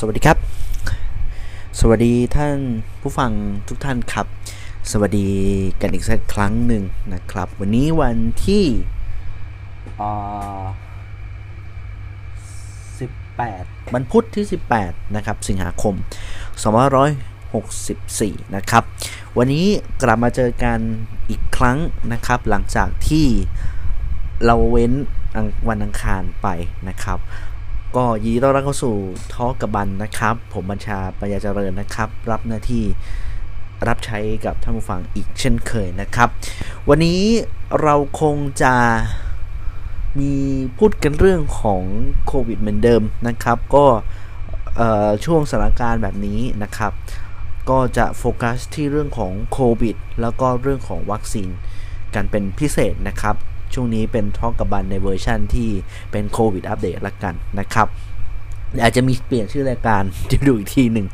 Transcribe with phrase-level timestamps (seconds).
[0.00, 0.38] สวัสดีครับ
[1.80, 2.58] สวัสดีท่าน
[3.00, 3.32] ผู้ฟัง
[3.68, 4.26] ทุกท่านครับ
[4.90, 5.28] สวัสดี
[5.80, 6.82] กันอีกสักครั้งหนึ่ง
[7.14, 8.16] นะครับ วันนี้วัน
[8.46, 8.64] ที่
[13.08, 14.44] 18วันพุธที่
[14.80, 15.94] 18 นะครับ สิงหาคม
[17.24, 18.84] 2564 นะครับ
[19.38, 19.66] วันนี้
[20.02, 20.78] กลับมาเจอกัน
[21.30, 21.78] อีกครั้ง
[22.12, 23.26] นะครับ หลังจากที่
[24.44, 24.92] เราเว้น
[25.68, 26.48] วันอังคารไป
[26.88, 27.18] นะครับ
[27.96, 28.96] ก็ยีต้อนรับเข้าสู่
[29.32, 32.84] ทอกับบันนะครับ ผมบัญชาปัญญาเจริญนะครับ รับหน้าที่
[33.88, 36.28] รับใช้กับท่านผู้ฟังอีกเช่นเคยนะครับ
[36.88, 37.20] วันนี้
[37.82, 38.74] เราคงจะ
[40.20, 40.32] มี
[40.78, 41.82] พูดกันเรื่องของ
[42.26, 43.86] โควิดเหมือนเดิมนะครับ ก็
[45.24, 46.92] ช่วงสถานการณ์แบบนี้นะครับ
[47.70, 51.48] ก็จะโฟกัสที่เรื่องของโควิดแล้วก็เรื่องของวัคซีน
[52.14, 53.36] กันเป็นพิเศษนะครับ
[53.74, 55.70] ช่วงนี้เป็นทอกับบันในเวอร์ชั่นที่
[56.10, 57.88] เป็นโควิดอัปเดตละกันนะครับ
[58.82, 60.02] อาจจะมีเปลี่ยนชื่อรายการ
[60.32, 61.06] จะดูอีกทีหนึ่ง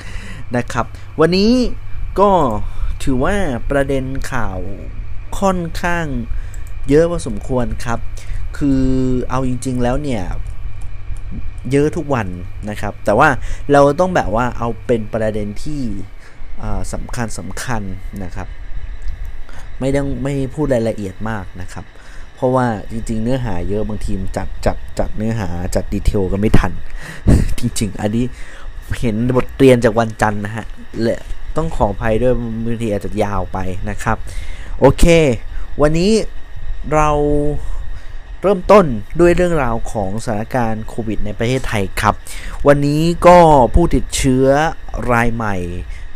[0.56, 0.86] นะครับ
[1.20, 1.52] วันนี้
[2.20, 2.30] ก็
[3.02, 3.34] ถือว่า
[3.70, 4.58] ประเด็นข่าว
[5.40, 6.06] ค่อนข้าง
[6.88, 7.98] เยอะพอสมควรครับ
[8.58, 8.82] คือ
[9.30, 10.22] เอาจริง ๆ แล้วเนี่ย
[11.72, 12.28] เยอะทุกวัน
[12.70, 13.28] นะครับ แต่ว่า
[13.72, 15.82] เราต้องแบบว่าเอาเป็นประเด็นที่
[16.92, 17.82] สำคัญสำคัญ
[18.24, 18.48] นะครับ
[19.80, 21.84] ไม่ต้องไม่พูดรายละเอียดมากนะครับ
[22.36, 26.72] เพราะว่าจริง ๆ เนื้อหาเยอะบางทีมจัดจัดจัดเนื้อหาจัดดีเทลกันไม่ทัน
[27.58, 28.24] จริง ๆ อันนี้
[29.00, 30.66] เห็นบทเรียนจากวันจันทร์นะฮะ
[31.02, 31.18] และ
[31.56, 33.58] ต้องขออภัยด้วยบางทีอาจจะยาวไป
[33.90, 34.16] นะครับ
[34.78, 35.04] โอเค
[35.80, 36.12] วันนี้
[36.94, 37.10] เรา
[38.42, 38.84] เริ่มต้น
[39.20, 42.14] ด้วยเรื่องราวของสถานการณ์โควิดในประเทศไทยครับ
[42.66, 43.38] วันนี้ก็
[43.74, 44.46] ผู้ติดเชื้อ
[45.12, 45.56] รายใหม่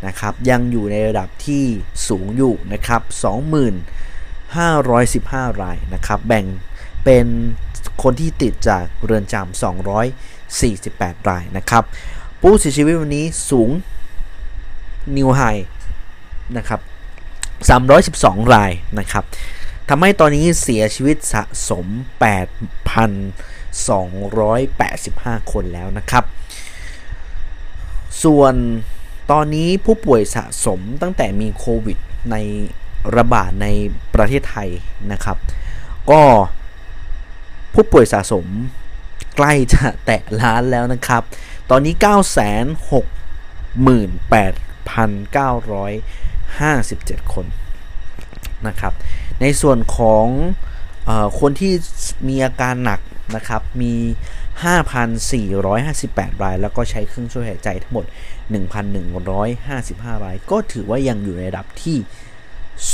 [0.06, 1.64] นะครับ ยังอยู่ในระดับที่
[2.08, 3.02] สูงอยู่นะครับ
[4.56, 6.44] 515 รายนะครับ แบ่ง
[7.04, 7.26] เป็น
[8.02, 9.60] คนที่ติดจากเรือนจำ
[10.40, 11.84] 248 รายนะครับ
[12.40, 13.70] ผู้เสียชีวิตวันนี้สูง
[15.16, 15.40] นิวไฮ
[16.56, 16.80] นะครับ
[17.86, 19.24] 312 รายนะครับ
[19.88, 21.86] ทำให้ตอนนี้เสียชีวิตสะสม
[23.84, 26.24] 8,285 คนแล้วนะครับ
[28.24, 28.54] ส่วน
[29.30, 31.98] ตอนนี้ผู้ป่วยสะสมตั้งแต่มีโควิด
[32.30, 32.36] ใน
[33.16, 33.66] ระบาดใน
[34.14, 34.68] ประเทศไทย
[35.12, 35.36] นะครับ
[36.10, 36.22] ก็
[37.74, 38.46] ผู้ป่วยสะสม
[39.36, 41.22] ใกล้จะแตะล้านแล้วนะครับ
[41.70, 41.94] ตอนนี้
[47.24, 47.46] 968,957 คน
[48.66, 48.92] นะครับ
[49.40, 50.26] ในส่วนของ
[51.08, 51.72] อคนที่
[52.28, 53.00] มีอาการหนัก
[53.36, 53.94] นะครับ มี
[54.78, 58.04] 5,458 ราย แล้วก็ใช้เครื่องช่วยหายใจทั้งหมด
[59.34, 61.96] 1,155 ราย ก็ถือว่ายังอยู่ในระดับที่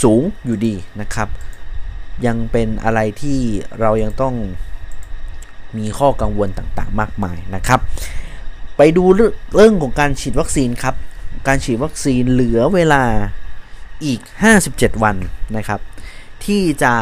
[0.03, 1.29] สูงอยู่ดีนะครับ
[2.27, 3.39] ยังเป็นอะไรที่
[3.81, 4.35] เรายังต้อง
[5.79, 7.81] มีข้อกังวลต่างๆ มากมายนะครับ
[8.77, 10.95] ไปดูเรื่องของการฉีดวัคซีนครับ
[11.47, 13.03] การฉีดวัคซีนเหลือเวลา
[14.05, 14.21] อีก
[14.63, 15.17] 57 วัน
[15.57, 15.81] นะครับ
[16.45, 16.95] ที่จะ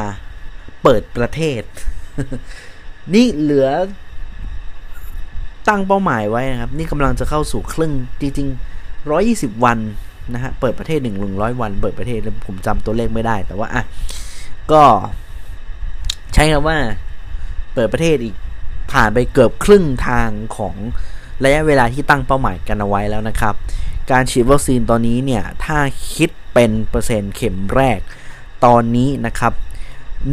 [0.83, 1.63] เปิดประเทศ
[3.15, 3.69] นี่เหลือ
[5.69, 9.79] ตั้งเป้าหมายไว้นะครับ นี่กำลังจะเข้าสู่ครึ่งจริงๆ120 วัน
[10.35, 13.83] นะฮะเปิดประเทศ1 100วัน เปิดประเทศผมจำตัวเลขไม่ได้ แต่ว่าอะ
[14.73, 14.83] ก็
[16.35, 16.79] ใช้คำว่า
[17.75, 18.35] เปิดประเทศอีก
[18.93, 20.75] ผ่านไปเกือบครึ่งทางของ
[21.45, 23.55] ระยะเวลาที่ตั้งเป้าหมายกันเอาไว้แล้วนะครับ
[24.11, 25.79] การฉีดวัคซีนตอนนี้เนี่ย ถ้า
[26.15, 27.99] คิดเป็นเปอร์เซ็นต์เข็มแรก
[28.65, 29.53] ตอนนี้นะครับ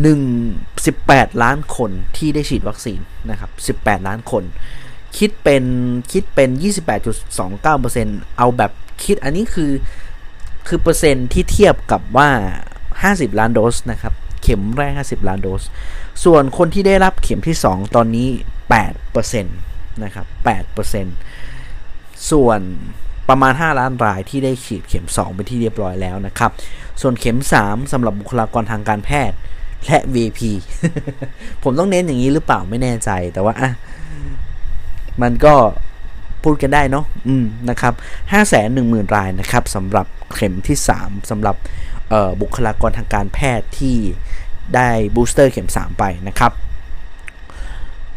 [0.01, 4.43] 1 18 ล้านคนที่ได้ฉีดวัคซีนนะครับ18 ล้านคน
[5.17, 5.63] คิดเป็น
[6.11, 6.49] คิดเป็น
[7.63, 8.71] 28.29%เอาแบบ
[9.05, 9.71] คิดอันนี้คือ
[10.67, 12.29] คือเปอร์เซ็นที่เทียบกับว่า
[12.87, 15.63] 50 ล้านโดสนะครับ เข็มแรก 50 ล้านโดส
[16.23, 18.27] ส่วนคนที่ได้รับเข็มที่ 2 ตอนนี้
[18.95, 20.25] 8%นะครับ
[21.47, 22.59] 8%ส่วน
[23.29, 26.51] ประมาณ 5 ล้านรายที่ได้ฉีดเข็ม 2 เป็นที่เรียบร้อยแล้วนะครับ
[27.01, 29.37] ส่วนเข็ม 3สำหรับบุคลากรทางการแพทย์
[29.85, 30.39] และ VP
[31.63, 33.71] ผมต้องเน้นอย่างนี้หรือเปล่าไม่แน่ใจแต่ว่าอะ
[35.21, 35.55] มันก็
[36.43, 37.93] พูดกันได้เนาะอืมนะครับ
[38.31, 41.55] 5 1 0 0 0 0 รายนะครับสำหรับเข็มที่ 3สำหรับ
[42.41, 43.97] บุคลากรทางการแพทย์ที่
[44.75, 46.51] ได้บูสเตอร์เข็ม 3 ไปนะครับ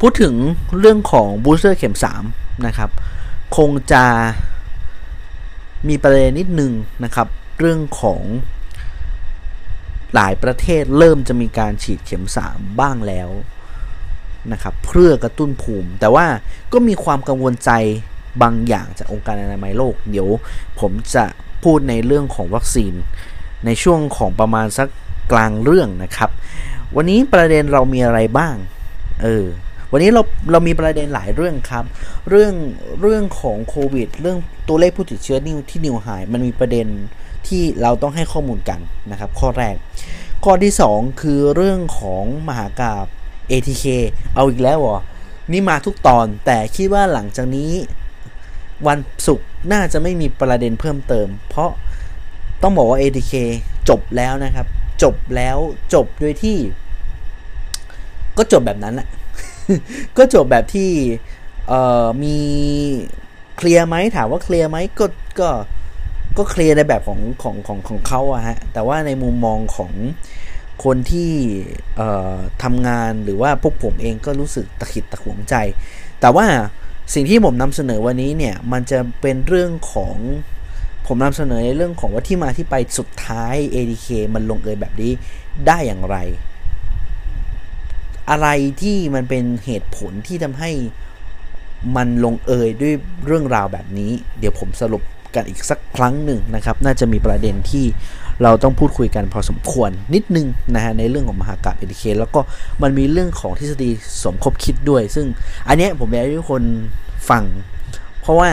[0.00, 0.34] พูดถึง
[0.78, 1.96] เรื่องของบูสเตอร์เข็ม
[2.28, 2.90] 3 นะครับ
[3.56, 4.04] คงจะ
[5.88, 6.72] มีประเด็นนิดนึง
[7.04, 7.28] นะครับ
[7.58, 8.22] เรื่องของ
[10.14, 13.28] หลายประเทศเริ่มจะมีการฉีดเข็ม 3 บ้างแล้ว
[14.52, 16.26] นะครับเพื่อกระตุ้นภูมิ แต่ว่า
[16.72, 17.70] ก็มีความกังวลใจ
[18.42, 20.28] บางอย่างจากองค์การอนามัยโลก เดี๋ยว
[20.80, 21.24] ผมจะ
[21.64, 22.94] พูดในเรื่องของวัคซีน
[23.66, 24.88] ในช่วงของประมาณสัก
[25.32, 26.30] กลางเรื่องนะครับ
[26.96, 28.54] วันนี้ประเด็นเรามีอะไรบ้าง
[29.22, 29.44] เออ
[29.92, 31.84] วันนี้เราเรามีประเด็นหลายเรื่องครับ
[32.30, 32.54] เรื่อง
[33.00, 34.38] เรื่องของโควิด เรื่อง
[34.68, 36.86] ตัวเลขผู้ติดเชื้อนิวที่นิวไฮมันมีประเด็น
[37.46, 38.80] ที่เราต้องให้ข้อมูลกัน
[39.10, 39.74] นะครับ ข้อแรก
[40.44, 43.06] ข้อที่ 2 คือเรื่องของมหากราบ
[43.50, 43.84] ATK
[44.34, 44.98] เอาอีกแล้วเหรอ
[45.52, 47.70] นี่มาทุกตอนแต่คิดว่าหลังจากนี้
[48.88, 51.70] วันศุกร์น่าจะไม่มีประเด็นเพิ่มเติม เพราะ
[52.62, 53.32] ต้องบอกว่า ATK
[53.88, 54.66] จบแล้วนะครับ
[55.02, 55.56] จบแล้ว
[55.94, 56.58] จบโดยที่
[58.38, 59.08] ก็จบแบบนั้นแหละ
[60.18, 60.90] ก็จบแบบที่
[62.22, 62.36] มี
[63.56, 65.06] เคลียร์ไหมถามว่าเคลียร์ไหมก็
[65.40, 65.48] ก็
[66.38, 69.92] ก็เคลียร์ในแบบของของของของเขาอะฮะแต่ว่าในมุมมองของ
[70.84, 71.30] คนที่
[72.62, 75.54] ทำงานหรือว่าพวกผมเองก็รู้สึกตะขิดตะขวงใจ
[76.20, 76.46] แต่ว่า
[77.14, 80.16] สิ่งที่ผมนำเสนอวันนี้เนี่ยมันจะเป็นเรื่องของ
[81.06, 85.12] ผมนำเสนอในเรื่องของว่าที่มาที่ไปสุดท้าย ADK มันลงเอยแบบนี้
[85.66, 86.16] ได้อย่างไร
[88.30, 88.48] อะไร
[88.82, 90.70] ที่มันเป็นเหตุผลที่ทำให้
[91.96, 92.94] มันลงเอยด้วย
[93.26, 95.02] เรื่องราวแบบนี้ เดี๋ยวผมสรุป
[95.34, 97.84] กันอีกสักครั้งหนึ่งนะครับ น่าจะมีประเด็นที่
[98.42, 102.40] เราต้องพูดคุยกันพอสมควรนิดนึงนะฮะในเรื่องของมหากราบเอทีเคแล้วก็
[102.82, 103.90] มันมีเรื่องของทฤษฎี
[104.24, 105.26] สมคบคิดด้วย ซึ่ง
[105.68, 106.62] อันนี้ผมอยากให้ทุกคน
[107.28, 107.44] ฟัง
[108.20, 108.50] เพราะว่า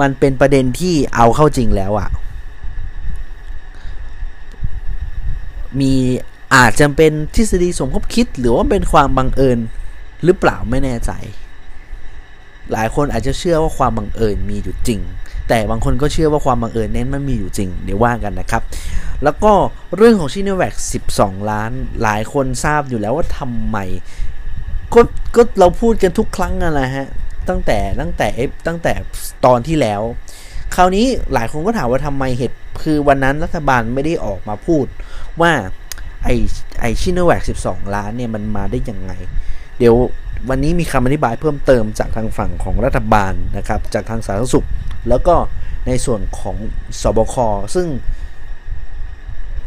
[0.00, 2.08] มันเป็นประเด็นที่เอาเข้าจริงแล้วอะ
[5.80, 5.94] มี
[6.54, 9.58] อาจจะเป็นทฤษฎีสมคบคิด หรือว่าเป็นความบังเอิญ
[10.24, 11.10] หรือเปล่าไม่แน่ใจ
[12.72, 15.00] หลายคนอาจจะเชื่อว่าความบังเอิญมีอยู่จริง
[15.48, 18.62] แต่บางคนก็เชื่อว่าความบังเอิญเน้นมันมีอยู่จริง เดี๋ยวว่ากันนะครับ
[19.24, 19.52] แล้วก็
[19.96, 20.74] เรื่องของชินแวก
[21.12, 21.70] 12 ล้าน
[22.02, 23.78] หลายคนทราบอยู่แล้วว่าทำไม
[24.94, 25.00] ก็
[25.36, 27.06] ก็เราพูดกันทุกครั้งนั่นแหละฮะ
[27.48, 28.92] ตั้งแต่ตั้งแต่เอฟตั้งแต่
[29.44, 30.00] ตอนที่แล้ว
[30.74, 34.86] คราวนี้หลายคนก็ถามว่าทำไมเหตุคือวันนั้นรัฐบาลไม่ได้ออกมาพูด
[35.40, 35.52] ว่า
[36.24, 36.28] ไอ
[36.80, 39.12] ไอชินแวก12 ล้านเนี่ยมันมาได้ยังไง
[39.78, 39.94] เดี๋ยว
[40.48, 44.66] วันนี้มีคำอธิบายเพิ่มเติมจากทางฝั่งของรัฐบาลนะครับ จากทางสาธารณสุข
[45.08, 45.34] แล้วก็
[45.86, 46.56] ในส่วนของ
[47.02, 47.36] สบค
[47.74, 47.86] ซึ่ง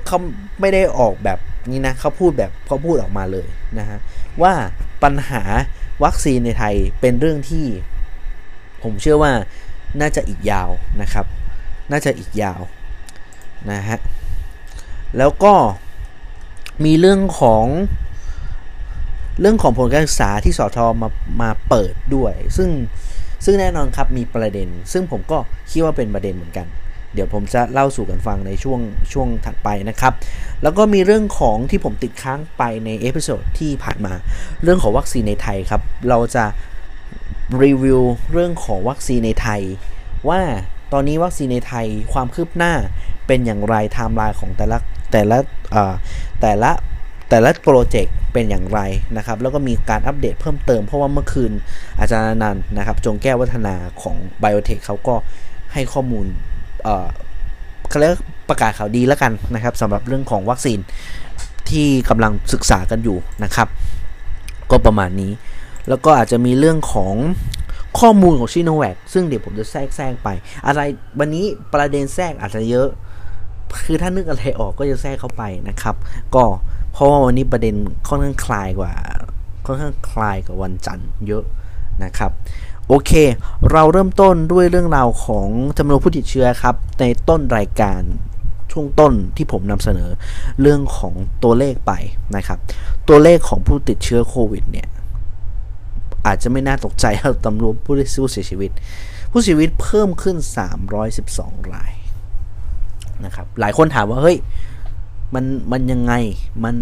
[0.05, 0.17] เขา
[0.59, 1.39] ไม่ได้ออกแบบ
[1.69, 3.47] นี้นะเขาพูดแบบเขาพูดออกมาเลย
[3.79, 3.99] นะฮะ
[4.41, 4.53] ว่า
[5.03, 5.43] ปัญหา
[6.03, 7.65] วัคซีนในไทยเป็นเรื่องที่
[8.83, 9.31] ผมเชื่อว่า
[10.01, 10.69] น่าจะอีกยาว
[11.01, 11.25] นะครับ
[11.91, 12.61] น่าจะอีกยาว
[13.71, 13.99] นะฮะ
[15.17, 15.53] แล้วก็
[16.85, 17.65] มีเรื่องของ
[19.41, 21.09] เรื่องของผลการศึกษาที่สอทอมา
[21.41, 22.69] มาเปิดด้วย ซึ่ง
[23.45, 25.37] ซึ่งแน่นอนครับมีประเด็น ซึ่งผมก็
[25.71, 26.67] คิดว่าเป็นประเด็นเหมือนกัน
[27.13, 28.79] เดี๋ยวผมจะเล่าสู่กันฟังในช่วง
[29.13, 30.13] ช่วงถัดไปนะครับ
[30.63, 34.13] แล้วก็มีเรื่องของที่ผมติดค้างไปใน episode ที่ผ่านมา
[34.63, 36.45] เรื่องของวัคซีนในไทยครับ เราจะ
[37.63, 38.01] รีวิว
[38.31, 39.61] เรื่องของวัคซีนในไทย
[40.29, 40.41] ว่า
[40.93, 42.73] ตอนนี้วัคซีนในไทยความคืบหน้า
[43.27, 44.77] เป็นอย่างไรไทม์ไลน์ของแต่ละ
[45.11, 45.37] แต่ละ
[46.41, 46.71] แต่ละ
[47.29, 48.79] แต่ละ project เป็นอย่างไร
[49.17, 51.51] นะครับ แล้วก็มีการอัปเดตเพิ่มเติม เพราะว่าเมื่อคืน
[51.99, 55.15] อาจารย์อนันต์นะครับ จงแก้ววัฒนาของ BIOTEC เขาก็
[55.73, 56.25] ให้ข้อมูล
[57.89, 58.13] เขาเรียก
[58.49, 60.79] ประกาศข่าวดีแล้วกันนะครับสำหรับเรื่องของวัคซีน
[61.69, 63.67] ที่กำลังศึกษากันอยู่นะครับ
[64.71, 65.31] ก็ประมาณนี้
[65.89, 67.15] แล้วก็อาจจะมีเรื่องของ
[67.99, 70.29] ข้อมูลของชิโนแวคซึ่งเดี๋ยวผมจะแทรกแทรกไป
[70.67, 70.81] อะไร
[71.19, 72.87] วันนี้ประเด็นแทรกอาจจะเยอะ
[73.85, 75.95] คือถ้านึกอะไรออกก็จะแทรกเข้าไปนะครับ
[76.35, 76.43] ก็
[76.91, 77.75] เพราะว่าวันนี้ประเด็น
[78.07, 78.93] ค่อนข้างคลายกว่า
[79.65, 81.43] ค่อนข้างคลายกว่าวันจันทร์เยอะ
[82.03, 82.31] นะครับ
[82.87, 83.11] โอเค
[83.71, 88.01] เราเริ่มต้นด้วยเรื่องราวของจำนวนผู้ติดเชื้อครับ ในต้นรายการ
[88.71, 90.09] ช่วงต้นที่ผมนำเสนอ
[90.61, 91.91] เรื่องของตัวเลขไป
[92.35, 92.59] นะครับ
[93.07, 94.87] ตัวเลขของผู้ติดเชื้อโควิดเนี่ย
[96.25, 97.95] อาจจะไม่น่าตกใจเท่าตำรวจผู้
[98.31, 98.71] เสียชีวิต
[99.31, 100.37] ผู้เสียชีวิตเพิ่มขึ้น
[101.05, 101.93] 312 ราย
[103.25, 104.37] นะครับ หลายคนถามว่าเฮ้ย
[105.33, 106.13] มันมันยังไง
[106.63, 106.75] มัน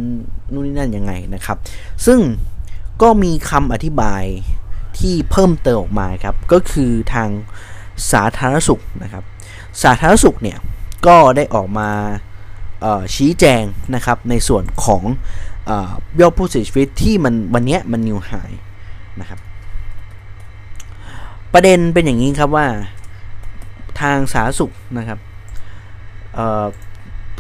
[0.51, 1.57] นู่นนี่นั่นยังไงนะครับ
[2.05, 2.19] ซึ่ง
[3.01, 4.23] ก็มีคำอธิบาย
[4.99, 7.29] ที่เพิ่มเติมออกมาครับ ก็คือทาง
[8.11, 9.23] สาธารณสุขนะครับ
[9.83, 10.57] สาธารณสุขเนี่ย
[11.07, 11.89] ก็ได้ออกมา
[13.15, 13.63] ชี้แจง
[13.95, 15.03] นะครับในส่วนของ
[16.19, 18.31] ยอดผู้เสียชีวิตที่มันวันนี้มันนิวไฮ
[19.19, 19.39] นะครับ
[21.53, 22.67] ประเด็นเป็นอย่างนี้ครับว่า
[24.01, 25.19] ทางสาธารณสุขนะครับ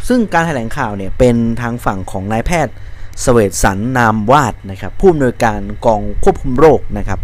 [0.07, 2.75] ซึ่งการแถลงข่าวเนี่ยเป็นทางฝั่งของนายแพทย์
[3.23, 7.19] สเวตสันนามวาดนะครับผู้อำนวยการกองควบคุมโรคนะครับ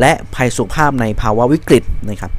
[0.00, 2.30] และภัยสุขภาพในภาวะวิกฤตนะครับ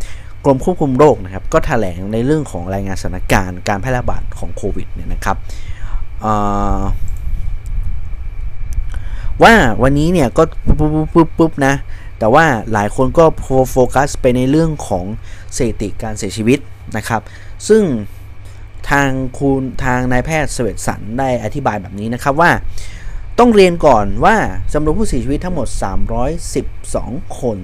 [0.43, 5.37] กรมควบคุมโรคนะครับก็แถลงในเรื่องของรายงานสถานการณ์การแพร่ระบาดของโควิดเนี่ยนะครับ
[9.43, 10.43] ว่าวันนี้เนี่ยก็
[10.77, 11.73] ปุ๊บปุ๊บปุ๊บนะ
[12.19, 13.25] แต่ว่าหลายคนก็
[13.71, 15.05] โฟกัสไปในเรื่องของ
[15.55, 16.59] สถิติการเสียชีวิต
[16.97, 17.21] นะครับ
[17.67, 17.83] ซึ่ง
[18.91, 22.51] ทางคุณทางนายแพทย์สเวตสันได้อธิบายแบบนี้นะครับว่า
[23.39, 24.35] ต้องเรียนก่อนว่า
[24.73, 25.67] จำนวนผู้เสียชีวิตทั้งหมด
[26.53, 27.57] 312 คน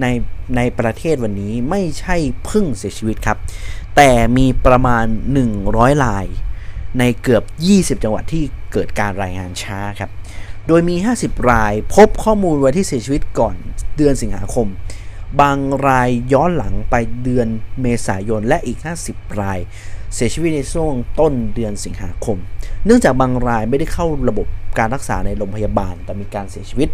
[0.00, 0.06] ใน
[0.56, 2.16] ในประเทศวันนี้ไม่ใช่
[2.48, 3.38] พิ่งเสียชีวิตครับ
[3.96, 5.06] แต่มีประมาณ
[5.54, 6.26] 100ราย
[6.98, 7.44] ในเกือบ
[7.98, 10.10] 20 จังหวัดที่เกิดการรายงานช้าครับ
[10.66, 13.56] โดยมี 50 รายพบข้อมูลวันที่เสียชีวิตก่อน
[13.96, 14.68] เดือนสิงหาคม
[15.40, 17.48] บางรายย้อนหลังไปเดือน
[17.82, 19.58] เมษายนและอีก 50 ราย
[20.14, 22.36] เสียชีวิตในช่วงต้นเดือนสิงหาคม
[22.84, 24.46] เนื่องจากบางรายไม่ได้เข้าระบบ
[24.78, 26.88] การรักษาในโรงพยาบาลแต่มีการเสียชีวิต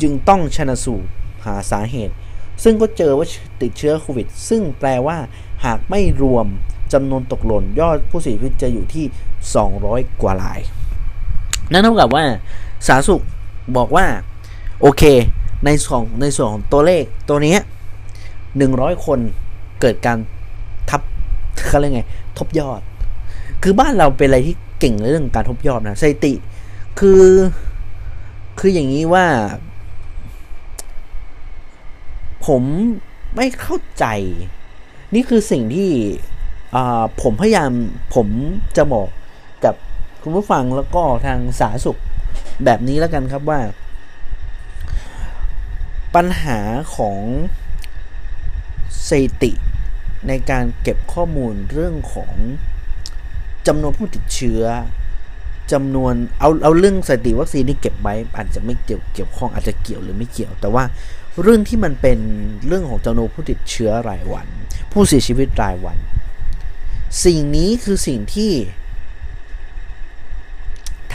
[0.00, 1.08] จึงต้องชนะสูตร
[1.44, 2.14] หาสาเหตุ
[2.64, 3.26] ซึ่งก็เจอว่า
[3.62, 5.18] ติดเชื้อโควิด ซึ่งแปลว่า
[5.64, 6.46] หากไม่รวม
[6.92, 9.04] จำนวนตกหล่นยอดผู้เสียชีวิตจะอยู่ที่
[9.64, 10.60] 200 กว่าราย
[11.72, 12.24] นั่นเท่ากับว่า
[12.86, 13.22] สาธารณสุข
[13.76, 14.06] บอกว่า
[14.80, 15.02] โอเค
[15.64, 17.56] ในส่วนในส่วนของตัวเลขตัวนี้
[18.30, 19.18] 100 คน
[19.80, 20.18] เกิดการ
[20.90, 21.02] ทับ
[21.72, 22.02] เขาเรียกไง
[22.38, 22.80] ทบยอด
[23.62, 26.34] คือบ้านเราเป็นอะไรที่เก่งเรื่องการทบยอดนะสถิติ
[26.98, 27.24] คือ
[28.60, 29.26] คืออย่างนี้ว่า
[32.46, 32.62] ผม
[33.36, 34.06] ไม่เข้าใจ
[35.14, 35.90] นี่คือสิ่งที่
[37.22, 37.70] ผมพยายาม
[38.14, 38.28] ผม
[38.76, 39.08] จะบอก
[39.64, 39.74] กับ
[40.22, 42.00] คุณผู้ฟังแล้วก็ทางสาธารณสุข
[42.64, 43.60] แบบนี้แล้วกันครับว่า
[46.14, 46.58] ปัญหา
[46.96, 47.20] ของ
[49.08, 49.52] สถิติ
[50.28, 52.34] ในการเก็บข้อมูลเรื่องของ
[53.66, 54.62] จำนวนผู้ติดเชื้อ
[55.72, 60.84] จำนวนเอาเอาเรื่องสถิติวัคซีนที่เก็บไว้อาจจะไม่เกี่ยวเกี่ยวข้องอาจจะเกี่ยวหรือไม่เกี่ยว แต่ว่า
[61.42, 62.18] เรื่องที่มันเป็น
[62.66, 64.46] เรื่องของจำนวนผู้ติดเชื้อรายวัน
[64.92, 65.98] ผู้เสียชีวิตรายวัน
[67.24, 68.52] สิ่งนี้คือสิ่งที่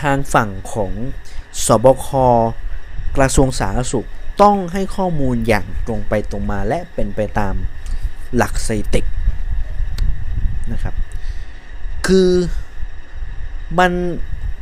[0.02, 0.92] ทางฝั่งของ
[1.66, 2.08] สบค
[3.18, 4.08] กระทรวงสาธารณสุข
[4.42, 7.56] ต้องให้ข้อมูลอย่างตรงไปตรงมาและเป็นไปตาม
[8.36, 9.02] หลักสถิติ
[10.72, 10.96] นะครับ
[12.08, 12.30] คือ
[13.80, 13.92] มัน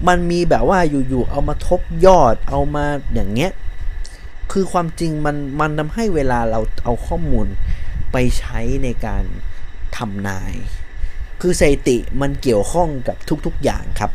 [0.07, 3.51] มันมีแบบว่าอยู่ๆเอามาทบยอดเอามาอย่างเงี้ย
[4.51, 7.47] คือความจริงมันมันทำให้เวลาเราเอาข้อมูล
[8.11, 9.23] ไปใช้ในการ
[9.97, 10.53] ทำนาย
[11.41, 14.11] คือสถิติมันเกี่ยวข้องกับทุกๆอย่างครับ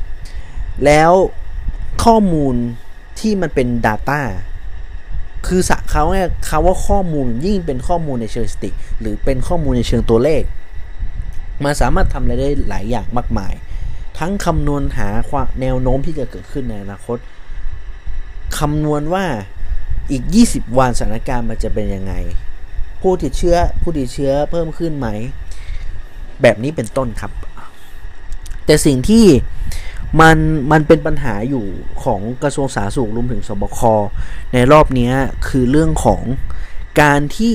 [0.85, 1.12] แล้ว
[2.04, 2.54] ข้อมูล
[3.19, 4.21] ที่มันเป็น Data
[5.47, 8.71] คือสะเขาเนี่ยคำว่าข้อมูลยิ่งเป็นข้อมูลในเชิงสติ
[9.01, 10.43] หรือเป็นข้อมูลในเชิงตัวเลข
[11.65, 13.53] มันสามารถทำอะไรได้หลายอย่างมากมาย
[14.19, 17.19] ทั้งคำนวณหาความแนวโน้มที่จะเกิดขึ้นในอนาคต
[18.59, 19.25] คำนวณว่า
[20.11, 22.13] อีก 20 วันสถานการณ์มันจะเป็นยังไง
[23.01, 25.09] ผู้ติดเชื้อผู้ติดเชื้อเพิ่มขึ้นไหม
[26.43, 27.33] แบบนี้เป็นต้นครับ
[28.67, 29.25] แต่สิ่งที่
[30.21, 30.37] มัน
[30.71, 31.64] มันเป็นปัญหาอยู่
[32.05, 33.81] ของกระทรวงสาธารณสุขรวมถึงสบค
[34.52, 35.11] ในรอบนี้
[35.49, 36.23] คือเรื่องของ
[37.02, 37.55] การที่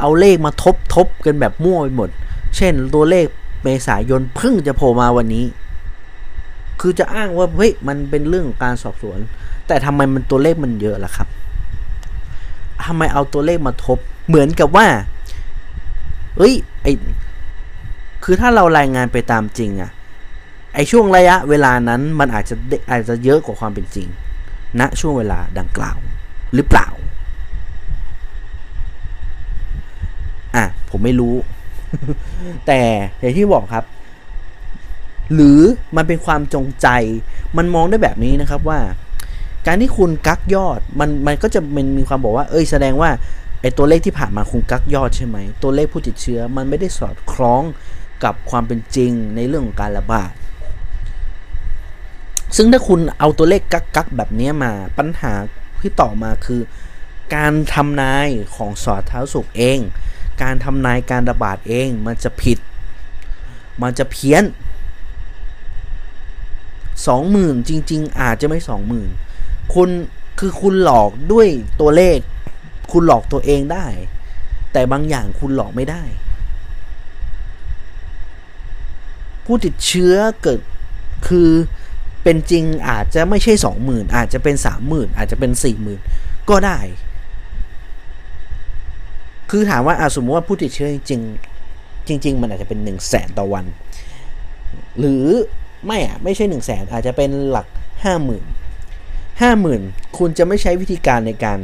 [0.00, 2.10] เอาเลขมาทบทบกันแบบมั่วไปหมด
[2.56, 3.26] เช่นตัวเลข
[3.64, 5.44] เมษายนเพิ่งจะโผล่มาวันนี้
[6.80, 9.18] คือจะอ้างว่าเฮ้ยมันเป็นเรื่องของการสอบสวน
[9.66, 11.28] แต่ทำไมมันตัวเลขมันเยอะล่ะครับ
[12.86, 14.86] ทำไมเอาตัวเลขมาทบ เหมือนกับว่า
[16.36, 16.86] เฮ้ยไอ
[18.24, 19.90] คือถ้าเรารายงานไปตามจริงอะ
[20.74, 22.54] ไอช่วงระยะเวลานั้นมันอาจจะ
[22.90, 24.08] อาจจะเยอะกว่าความเป็นจริง
[24.80, 25.98] ณนะช่วงเวลาดังกล่าว
[26.54, 26.88] หรือเปล่า
[30.56, 31.36] อะ ผมไม่รู้
[32.66, 32.80] แต่
[33.20, 33.84] อย่างที่บอกครับ
[35.34, 35.60] หรือ
[35.96, 36.88] มันเป็นความจงใจ
[37.56, 38.80] มันมองได้แบบนี้นะครับว่า
[39.66, 43.10] การที่คุณกักยอด มันมันก็จะเป็นมีความบอกว่า เอ้ยแสดงว่า
[43.60, 47.62] ไอตัวเลขที่ผ่านมาคุณกักยอดใช่ไหม ตัวเลขผู้ติดเชื้อมันไม่ได้สอดคล้อง
[48.24, 50.32] กับความเป็นจริงในเรื่องของการระบาด
[52.56, 55.32] ซึ่งถ้าคุณเอาตัวเลขกักกักแบบนี้มาปัญหา
[55.80, 56.60] ที่ต่อมาคือ
[57.34, 59.78] การทำนายของสอดเท้าสุขเอง
[60.42, 62.58] การทำนายการระบาดเองมันจะผิด
[63.82, 64.44] มันจะเพี้ยน
[67.06, 69.08] สองหมื่นจริง ๆ อาจจะไม่สองหมื่น
[69.74, 69.88] คุณ
[70.38, 71.48] คือคุณหลอกด้วย
[71.80, 72.18] ตัวเลข
[72.92, 73.86] คุณหลอกตัวเองได้
[74.72, 76.02] แต่บางอย่างคุณหลอกไม่ได้
[79.44, 80.60] ผู้ติดเชื้อเกิด
[81.28, 81.50] คือ
[82.24, 86.00] เป็นจริงอาจจะไม่ใช่สองหมื่นอาจจะเป็นสามหมื่นอาจจะเป็นสี่หมื่น
[86.50, 86.78] ก็ได้
[89.50, 91.20] คือถามว่าอาสมมติว่าผู้ติดเชื้อจริง
[92.08, 93.64] จริง ๆ มันอาจจะเป็นหนึ่งแสนต่อวัน
[94.98, 95.24] หรือ
[95.86, 97.66] ไม่อะไม่ใช่หนึ่งแสนอาจจะเป็นหลัก
[98.04, 98.44] ห้าหมื่น
[99.42, 99.80] ห้าหมื่น
[100.18, 101.58] คุณจะไม่ใช้วิธีการในการ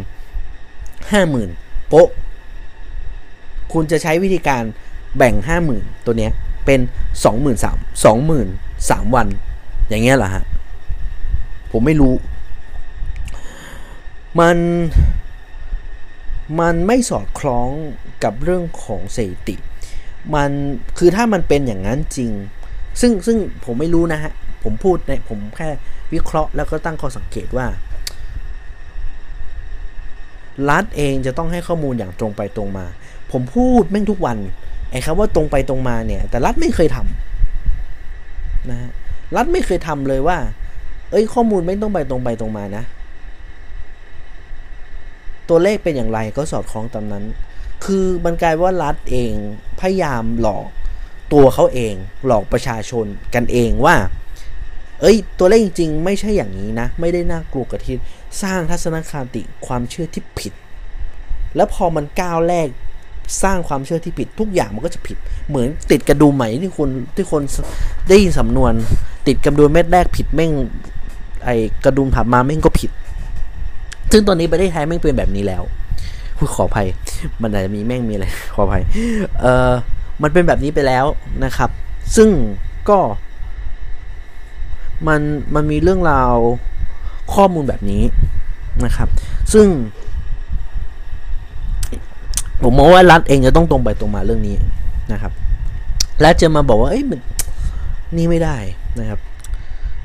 [1.12, 1.50] ห้าหมื่น
[1.88, 2.09] โป๊ะ
[3.73, 4.62] คุณจะใช้วิธีการ
[5.17, 6.33] แบ่งห้าหมื่นตัวเนี้ย
[6.67, 6.81] เป็น
[7.25, 8.49] สองหมื่นสามสองหมื่น
[8.90, 9.29] สามวัน
[9.91, 10.45] อย่างเงี้ยเหรอฮะ
[11.71, 12.15] ผมไม่รู้
[14.41, 14.57] มัน
[16.61, 17.69] มันไม่สอดคล้อง
[18.25, 19.57] กับเรื่องของสถิติ
[20.35, 20.51] มัน
[20.99, 22.31] คือถ้ามันเป็นอย่างนั้นจริง
[23.01, 24.33] ซึ่งซึ่งผมไม่รู้นะฮะ
[24.63, 25.69] ผมพูดในผมแค่
[26.13, 27.67] วิเคราะห์แล้วก็ตั้งข้อสังเกตว่า
[30.71, 32.87] รัฐเองจะต้องให้ข้อมูลอย่างตรงไปตรงมา
[33.33, 34.37] ผมพูดแม่งทุกวัน
[34.91, 38.91] ไอ้คำว่าตรงไปตรงมาเนี่ย แต่รัฐไม่เคยทำนะฮะ
[39.37, 40.39] รัฐไม่เคยทำเลยว่า
[41.11, 42.85] เอ้ยข้อมูลไม่ต้องไปตรงไปตรงมานะ
[45.49, 47.25] ตัวเลขเป็นอย่างไรก็สอดคล้องตามนั้น
[47.85, 49.33] คือมันกลายว่ารัฐเอง
[49.81, 50.67] พยายามหลอก
[51.33, 51.95] ตัวเขาเอง
[52.27, 53.97] หลอกประชาชนกันเองว่า
[55.01, 57.95] เอ้ย ตัวเลขจริง ๆ ไม่ใช่อย่างนี้นะ ไม่ได้น่ากลัวกระทิ
[58.43, 60.53] สร้างทัศนคติความเชื่อที่ผิด
[61.57, 62.69] แล้วพอมันก้าวแรก
[63.43, 65.17] สร้างความเชื่อที่ผิดทุกอย่างมันก็จะผิด
[65.49, 67.43] เหมือนติดกระดุมใหมที่คนที่คน
[68.09, 68.73] ได้ยินสำนวน
[69.27, 70.53] ติดกระดุมเม็ดแรกผิดแม่ง
[71.45, 71.51] ไอ
[71.85, 72.91] กระดุมถัดมาแม่งก็ผิด
[74.13, 75.63] ซึ่งตอนนี้ประเทศไทยแม่งเป็นแบบนี้แล้ว
[76.55, 76.87] ขออภัย
[77.43, 78.83] มันอาจจะมีแม่งมีอะไร ขออภัย
[79.41, 79.73] เออ
[80.23, 81.05] มันเป็นแบบนี้ไปแล้ว
[81.45, 81.71] นะครับ
[82.17, 82.29] ซึ่ง
[82.89, 82.99] ก็
[85.09, 85.21] มัน
[85.55, 86.35] มันมีเรื่องราว
[87.35, 88.03] ข้อมูลแบบนี้
[88.85, 89.09] นะครับ
[89.53, 89.67] ซึ่ง
[92.62, 94.57] ผมมองว่ารัฐเองจะต้องตรงไปตรงมาเรื่องนี้
[95.12, 95.33] นะครับ
[96.21, 97.21] และจะมาบอกว่าเอ้ยมัน
[98.17, 98.57] นี่ไม่ได้
[99.00, 99.21] นะครับ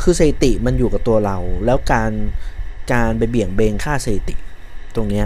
[0.01, 2.11] คือสถิติมันอยู่กับตัวเรา แล้วการ
[2.93, 4.35] การไปเบี่ยงเบนค่าสถิติ
[4.95, 5.25] ตรงเนี้ย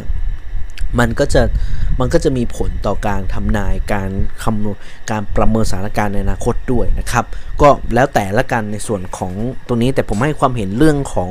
[1.00, 1.42] มันก็จะ
[2.00, 4.10] มันก็จะมีผลต่อการทำนายการ
[4.44, 4.78] คำนวณ
[5.12, 7.26] การประเมินสถานการณ์ในอนาคตด้วยนะครับ
[7.62, 9.34] ก็แล้วแต่ละกันในส่วนของ
[9.68, 11.30] ตรงนี้แต่ผมให้ความเห็นเรื่องของ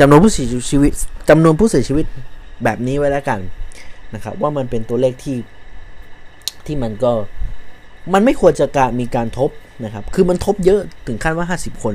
[0.00, 0.90] จำนวนผู้เสียชีวิต
[1.28, 2.06] จำนวนผู้เสียชีวิต
[2.64, 3.40] แบบนี้ไว้แล้วกัน
[4.14, 5.36] นะครับว่ามันเป็นตัวเลขที่
[6.66, 7.12] ที่มันก็
[8.12, 9.50] มันไม่ควรจะการมีการทบ
[9.84, 11.94] นะครับ คือมันทบเยอะถึงขั้นว่า 50 คน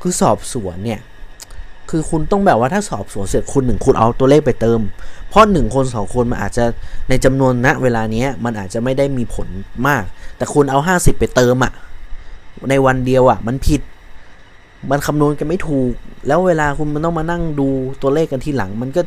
[0.00, 1.00] คือสอบสวนเนี่ย
[1.90, 4.80] คือคุณต้องแบบว่าถ้าสอบสวนเสร็จคุณหนึ่งคุณเอาตัวเลขไปเติม
[5.28, 6.64] เพราะหนึ่งคนสองคนมันอาจจะ
[7.08, 9.48] ในจำนวนณเวลานี้มันอาจจะไม่ได้มีผล
[9.88, 10.04] มาก
[10.36, 11.72] แต่คุณเอาห้าสิบไปเติมอะ
[12.70, 13.80] ในวันเดียวอะมันผิด
[14.90, 15.92] มันคำนวณกันไม่ถูก
[16.26, 17.68] แล้วเวลาคุณมันต้องมานั่งดู
[18.02, 19.02] ตัวเลขกันทีหลัง มันก็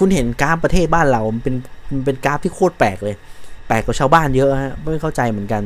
[0.00, 1.54] คุณเห็นกราฟประเทศบ้านเรา มันเป็น
[1.92, 3.16] มันเป็นกราฟที่โคตรแปลกเลย
[3.68, 5.62] แปลกกว่าชาวบ้านเยอะฮะไม่เข้าใจเหมือนกัน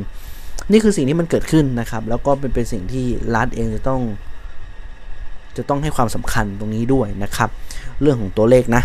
[0.71, 4.01] นี่คือสิ่งที่มันเกิดขึ้นนะครับ แล้วก็เป็นเป็นสิ่งที่รัฐเองจะต้อง
[5.57, 7.49] จะต้องให้ความสำคัญตรงนี้ด้วยนะครับ
[8.01, 8.81] เรื่องของตัวเลขนะ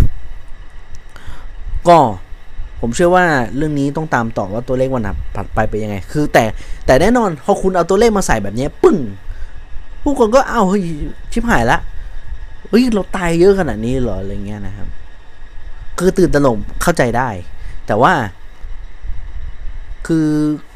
[1.88, 1.98] ก็
[2.80, 3.24] ผมเชื่อว่า
[3.56, 6.44] เรื่องนี้ต้องตามต่อว่าตัวเลขวันถัดไปเป็นยังไง คือ แต่
[6.86, 8.96] แต่แน่นอนพอคุณเอาตัวเลขมาใส่แบบนี้ปึ้ง
[10.02, 10.82] ผู้คนก็เอาเฮ้ย
[11.32, 11.78] ชิบหายละ
[12.68, 14.88] เฮ้ยเราตายเยอะขนาดนี้เหรออะไรเงี้ยนะครับ
[16.00, 17.28] คือตื่นตระหนกเข้าใจได้
[17.86, 18.12] แต่ว่า
[20.06, 20.26] คือ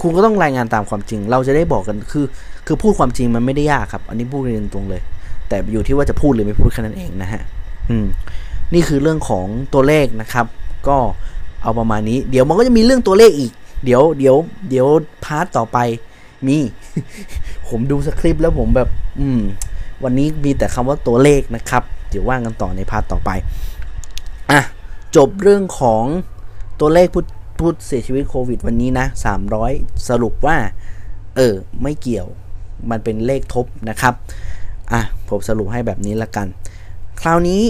[0.00, 2.24] คุณก็ต้องรายงานตามความจริง เราจะได้บอกกันคือ
[2.66, 5.02] คือพูดความจริงมันไม่ได้ยากครับ อันนี้พูดเรียนตรงเลย
[5.48, 7.42] แต่อยู่ที่ว่าจะพูดหรือไม่พูดแค่นั้นเองนะฮะ
[7.90, 8.06] อืม
[8.74, 10.46] นี่คือเรื่องของตัวเลขนะครับ
[10.88, 10.96] ก็
[11.62, 13.52] เอาประมาณนี้ เดี๋ยวมันก็จะมีเรื่องตัวเลขอีก
[13.84, 14.36] เดี๋ยวเดี๋ยว
[14.68, 14.86] เดี๋ยว
[15.24, 15.78] part ต่อไป
[16.46, 16.58] มี
[17.68, 18.88] ผมดูสคริปต์แล้วผมแบบ
[19.20, 19.40] อืม
[20.04, 23.30] วันนี้มีแต่คำว่าตัวเลขนะครับ เดี๋ยวว่ากันต่อใน part ต่อไป
[24.50, 24.60] อะ
[25.16, 26.04] จบเรื่องของ
[26.80, 27.26] ตัวเลขพูด
[27.60, 29.06] พูดเสียชีวิตโควิดวันนี้นะ
[29.56, 30.56] 300 สรุปว่า
[31.36, 32.28] เออ ไม่เกี่ยว
[32.90, 34.14] มันเป็นเลขทบนะครับ
[34.92, 36.46] อะ ผมสรุปให้แบบนี้ละกัน
[37.20, 37.62] คราวนี้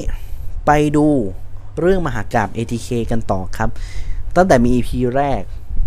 [0.67, 1.07] ไปดู
[1.81, 3.71] เรื่องมหากราบ ATK กันต่อครับ
[4.37, 5.43] ตั้งแต่มี EP แรก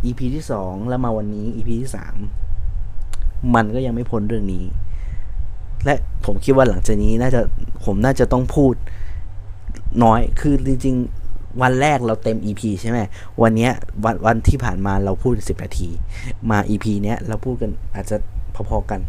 [0.05, 1.91] EP ที่ 2 แล้วมาวันนี้ EP ที่
[2.71, 4.65] 3 มันก็ยังไม่พ้นเรื่องนี้
[5.85, 5.93] และ
[6.25, 7.41] ผมคิดว่าหลังจากนี้น่าจะ
[7.85, 8.73] ผมน่าจะต้องพูด
[10.03, 10.95] น้อย คือจริง
[11.61, 12.99] วันแรกเราเต็ม EP ใช่ไหม
[13.41, 13.69] วันนี้
[14.05, 15.89] วันวันที่ผ่านมาเราพูด10นาที
[16.49, 18.17] มา EP เนี้ยเราพูดกันอาจจะ
[18.69, 18.99] พอๆกัน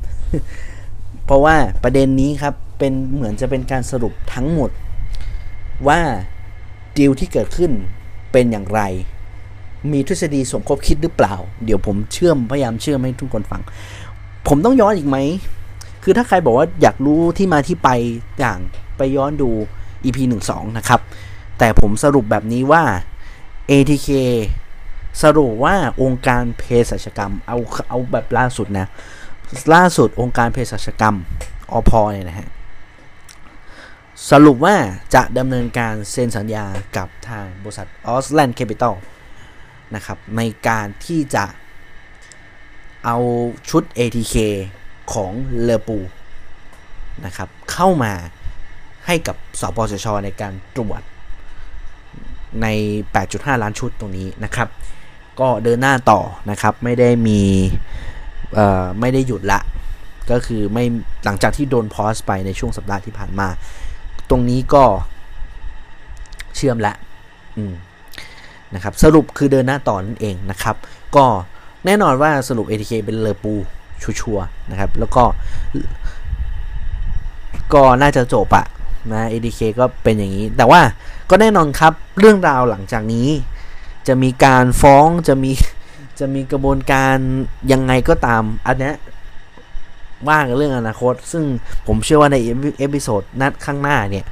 [1.25, 4.71] เพราะว่าประเด็นนี้ครับเป็นเหมือนจะเป็นการสรุปทั้งหมด
[5.89, 6.01] ว่า
[6.97, 7.71] ดีลที่เกิดขึ้น
[8.33, 8.81] เป็นอย่างไร
[9.93, 11.35] มีทฤษฎีสมคบคิดหรือเปล่า
[11.65, 13.63] เดี๋ยวผมเชื่อมพยายามเชื่อมให้ทุกคนฟัง
[14.49, 15.17] ผมต้องย้อนอีกไหม
[16.03, 17.89] คือถ้าใครบอกว่าอยากรู้ที่มาที่ไป
[18.39, 18.59] อย่าง
[18.97, 19.51] ไปย้อนดู
[20.05, 21.01] EP 1 2 นะครับ
[21.59, 22.85] แต่ผมสรุปแบบนี้ว่า
[23.71, 24.09] ATK
[25.23, 28.87] สรุปว่าองค์การเภสัชกรรม เอาเอาแบบล่าสุดนะ
[29.75, 31.17] ล่าสุดองค์การเภสัชกรรม
[31.73, 32.49] อภ.เนี่ยนะฮะ
[34.31, 34.77] สรุปว่า
[35.15, 36.65] จะดำเนินการเซ็นสัญญา
[36.97, 38.95] กับทางบริษัทออสท์แลนด์แคปปิตอล
[39.95, 41.45] นะครับ ในการที่จะ
[43.05, 43.17] เอา
[43.69, 44.37] ชุด ATK
[45.13, 45.99] ของเลปู
[47.25, 48.13] นะครับ เข้ามา
[49.07, 51.03] ให้กับสปสชในการตรวจ
[52.63, 52.67] ใน
[53.15, 54.69] 8.5 ล้านชุดตรงนี้นะครับ
[55.41, 57.41] ก็เดินหน้าต่อนะครับ ไม่ได้มี
[59.01, 59.61] ไม่ได้หยุดละ
[60.31, 60.85] ก็คือไม่
[61.25, 63.49] หลังจากที่โดนพอสไปในช่วงสัปดาห์ที่ผ่านมา
[64.31, 64.85] ตรงนี้ก็
[66.57, 66.95] เชื่อมละ
[68.75, 70.77] นะครับ สรุปคือเดินหน้าต่อนั่นเองนะครับ
[71.17, 71.25] ก็
[71.85, 75.25] แน่นอนว่าสรุป ATK เป็น Lepu sure นะครับ แล้วก็
[77.75, 78.67] ก็น่าจะจบอะ
[79.15, 80.81] นะ ATK ก็เป็นอย่างนี้ แต่ว่า
[81.31, 83.29] ก็แน่นอนครับเรื่องราวหลังจากนี้
[84.07, 85.53] จะมีการฟ้องจะมี
[86.19, 87.17] จะมีกระบวนการ
[87.73, 88.93] ยังไงก็ตาม อันนี้
[90.29, 91.45] ว่ากันเรื่องอนาคต ซึ่ง
[91.87, 92.37] ผมเชื่อว่าใน
[92.79, 94.25] episode นัดข้างหน้าเนี่ย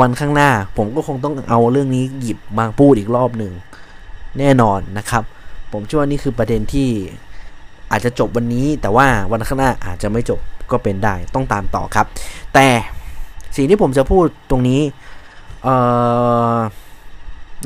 [0.00, 3.52] วันข้างหน้าผมก็คงต้องเอาเรื่องนี้หยิบมาพูดอีกรอบหนึ่ง
[4.38, 5.22] แน่นอนนะครับ
[5.72, 6.88] ผมเชื่อว่านี่คือประเด็นที่
[7.90, 12.06] อาจจะจบวันนี้ แต่ว่าวันข้างหน้าอาจจะไม่จบก็เป็นได้ต้องตามต่อครับ
[12.54, 12.66] แต่
[13.56, 14.80] สิ่งที่ผมจะพูดตรงนี้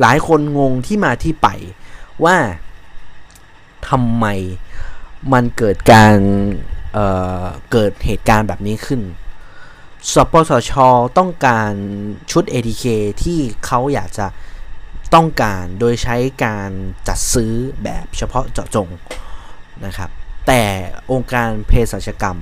[0.00, 1.48] หลายคนงงที่มาที่ไป
[2.24, 2.36] ว่า
[3.88, 4.26] ทำไม
[5.32, 6.16] มันเกิดการ
[6.92, 9.00] เเกิดเหตุการณ์แบบนี้ขึ้น
[10.12, 10.72] สปสช
[11.18, 11.72] ต้องการ
[12.30, 12.84] ชุด ATK
[13.22, 14.26] ที่เขาอยากจะ
[15.14, 16.70] ต้องการโดยใช้การ
[17.08, 17.52] จัดซื้อ
[17.84, 18.88] แบบเฉพาะเจาะจง
[19.86, 20.10] นะครับ
[20.46, 20.62] แต่
[21.12, 22.38] องค์การเภสัชกรรม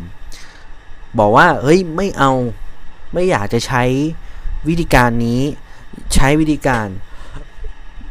[1.18, 2.31] บอกว่า เฮ้ย ไม่เอา
[3.12, 3.83] ไม่อยากจะใช้
[4.68, 5.40] วิธีการนี้
[6.14, 6.87] ใช้วิธีการ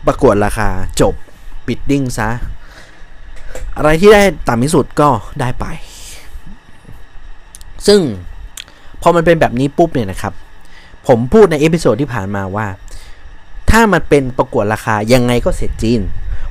[0.06, 0.70] ประกวดราคา
[1.02, 1.14] จบ
[1.68, 2.30] ปิดดิ้งซะ
[3.78, 5.10] อะไรที่ได้ต่ำที่สุดก็
[5.40, 5.66] ได้ไป
[7.88, 8.02] ซึ่ง
[9.02, 10.34] พอมันเป็นแบบนี้ปุ๊บเนี่ยนะครับ
[11.08, 12.68] ผมพูดใน episode ที่ผ่านมาว่า
[13.70, 16.02] ถ้ามันเป็นประกวดราคายังไงก็เสร็จจีน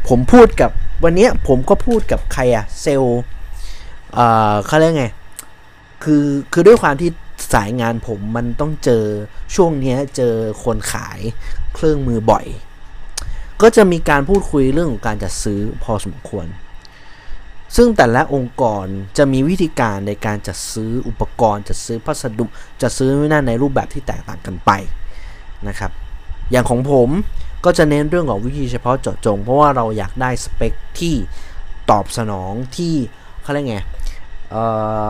[0.09, 0.71] ผมพูดกับ
[1.05, 3.05] วันนี้ผมก็พูดกับใครอะเซล
[4.15, 5.07] เอ่อเขาเรียกไง
[6.05, 7.11] คือคือด้วยความที่
[7.53, 9.05] สายงานผมมันต้องเจอ
[9.55, 11.21] ช่วงนี้เจอคนขาย
[11.75, 12.47] เครื่องมือบ่อย
[13.63, 16.47] ก็จะมีการพูดคุยเรื่องของการจัดซื้อพอสมควร
[17.77, 18.87] ซึ่งแต่ละองค์กร
[19.19, 22.47] จะมีวิธีการในการจัดซื้ออุปกรณ์ จัดซื้อพัสดุ
[22.83, 24.71] จัดซื้อนั่นในรูปแบบที่แตกต่างกันไป
[25.69, 25.91] นะครับ
[26.51, 27.09] อย่างของผม
[27.65, 31.15] ก็จะเน้นเรื่องของวิธีเฉพาะเจาะจง เพราะว่าเราอยากได้สเปคที่
[31.91, 32.95] ตอบสนองที่
[33.43, 33.79] เขาเรียกไง
[34.51, 34.57] เอ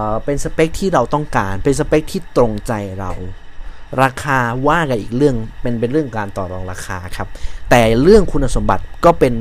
[0.09, 3.13] อเป็นสเปคที่เราต้องการ เป็นสเปคที่ตรงใจเรา
[4.03, 7.29] ราคาว่ากันอีกเรื่องเป็นเป็นเรื่องการต่อรองราคาครับ
[7.71, 9.35] แต่เรื่องคุณสมบัติก็เป็น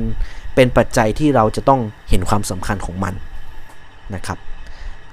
[0.54, 3.14] เป็นปัจจัยที่เราจะต้องเห็นความสำคัญของมัน
[4.14, 4.38] นะครับ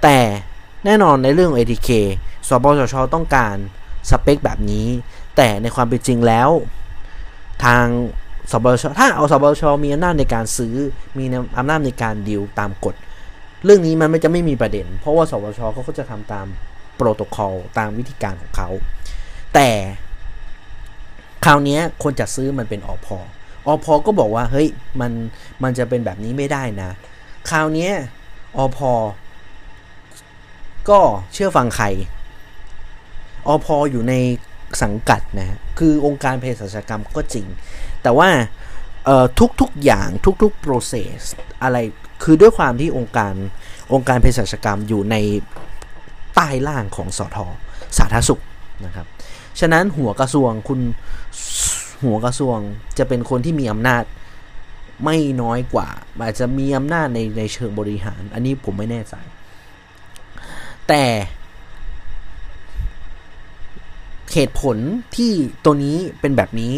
[0.03, 0.17] แต่
[0.85, 1.89] แน่นอนในเรื่อง ATK
[2.47, 3.55] สบชชต้องการ
[4.09, 4.87] สเปคแบบนี้
[5.35, 6.49] แต่ในความเป็นจริงแล้ว
[7.65, 7.85] ทาง
[8.51, 10.75] สบชถ้าเอาสบชมีอำนาจในการซื้อ
[11.17, 11.25] มี
[11.57, 12.95] อำนาจในการดีลตามกฎ
[13.67, 16.47] เรื่องนี้มันไม่จะไม่มีประเด็น เพราะว่าสวชเขาก็จะทำตาม
[16.95, 18.69] โปรโตคอลตามวิธีการของเขา
[19.53, 19.69] แต่
[21.45, 23.17] คราวนี้คนจัดซื้อมันเป็นอพอ
[23.67, 24.67] อพอก็บอกว่าเฮ้ย
[25.01, 25.11] มัน
[25.63, 26.89] มันจะเป็นแบบนี้ไม่ได้นะ
[27.49, 27.89] คราวนี้
[28.57, 28.91] อพอ
[30.89, 30.99] ก็
[31.33, 31.85] เชื่อฟังใคร
[33.47, 34.13] อพออยู่ใน
[34.83, 37.45] สังกัดนะคือองค์การเภสัชกรรมก็จริง
[38.03, 38.29] แต่ว่า
[39.61, 40.07] ทุกๆอย่าง
[40.43, 41.19] ทุกๆ process
[41.63, 41.77] อะไร
[42.23, 43.33] คือด้วยความที่องค์การ
[43.93, 45.15] องค์การเภสัชกรรมอยู่ใน
[46.35, 47.45] ใต้ล่างของสอทอ
[47.97, 48.41] สาธารณสุข
[48.85, 49.07] นะครับ
[49.59, 50.79] ฉะนั้นหัวกระทรวงคุณ
[52.03, 52.57] หัวกระทรวง
[52.97, 54.03] จะเป็นคนที่มีอำนาจ
[55.03, 59.15] ไม่น้อยกว่า อาจจะมีอำนาจในในเชิงบริหาร อันนี้ผมไม่แน่ใจ
[60.87, 61.03] แต่
[64.33, 64.77] เหตุผล
[65.15, 65.31] ที่
[65.63, 66.75] ตัวนี้เป็นแบบนี้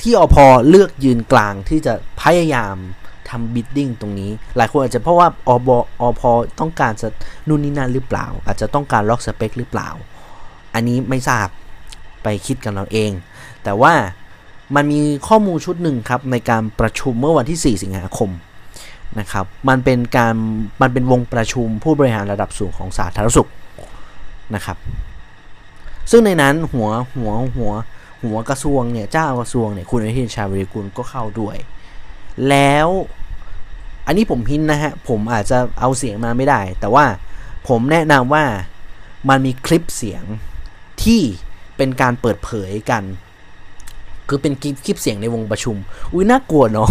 [0.00, 2.76] ที่อพอเลือกยืนกลางที่จะพยายาม
[3.30, 5.68] ทำบิดดิ้งตรงนี้ หลายคนอาจจะเพราะว่าอบ
[6.00, 7.08] อพอต้องการจะ
[7.48, 9.88] นู่นนี่นั่นหรือเปล่า อาจจะต้องการล็อกสเปคหรือเปล่า
[10.74, 11.48] อันนี้ไม่ทราบ
[12.22, 13.10] ไปคิดกันเราเอง
[13.64, 13.94] แต่ว่า
[14.74, 18.30] มันมีข้อมูลชุดหนึ่งครับ ในการประชุมเมื่อวันที่ 4 สิงหาคม
[19.20, 20.34] นะครับ มันเป็นการ
[20.82, 23.48] มันเป็นวงประชุมผู้บริหารระดับสูงของสาธารณสุข
[24.54, 24.76] นะครับ
[26.10, 27.72] ซึ่งในนั้นหัวหัวหัว
[28.22, 31.56] หัวกระทรวงเนี่ยเจ้ากระทรวงเนี่ยคุณอนุทินชาญวิริกุลก็เข้าด้วย
[32.48, 32.88] แล้ว
[34.08, 37.04] อันนี้ผมพินนะฮะ ผมอาจจะเอาเสียงมาไม่ได้ แต่ว่า
[37.68, 38.44] ผมแนะนำว่า
[39.28, 40.22] มันมีคลิปเสียง
[41.02, 41.20] ที่
[41.76, 43.02] เป็นการเปิดเผยกัน
[44.28, 45.76] คือเป็นคลิปคลิปเสียงในวงประชุม
[46.12, 46.90] อุ้ยน่ากลัวเนาะ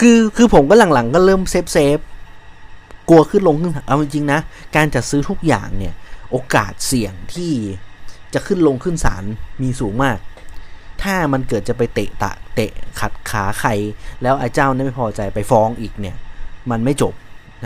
[0.00, 1.98] คือคือผมก็หลังๆ ก็เริ่ม safe safe
[3.08, 4.40] กลัวขึ้นโรงขึ้นเอาจริงๆนะ
[4.76, 5.94] การจัดซื้อทุกอย่างเนี่ย
[6.30, 7.52] โอกาสเสี่ยงที่
[8.34, 9.24] จะขึ้นโรงขึ้นศาล
[9.62, 10.18] มีสูงมาก
[11.02, 13.70] ถ้ามันเกิดจะไปเตะตะ เตะขัดขาใคร
[14.22, 16.16] แล้วไอ้เจ้านี่ไม่พอใจไปฟ้องอีกเนี่ย
[16.70, 17.14] มันไม่จบ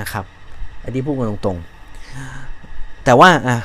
[0.00, 0.24] นะครับ
[0.84, 3.58] อันนี้พูดกันตรงๆ แต่ว่าอะ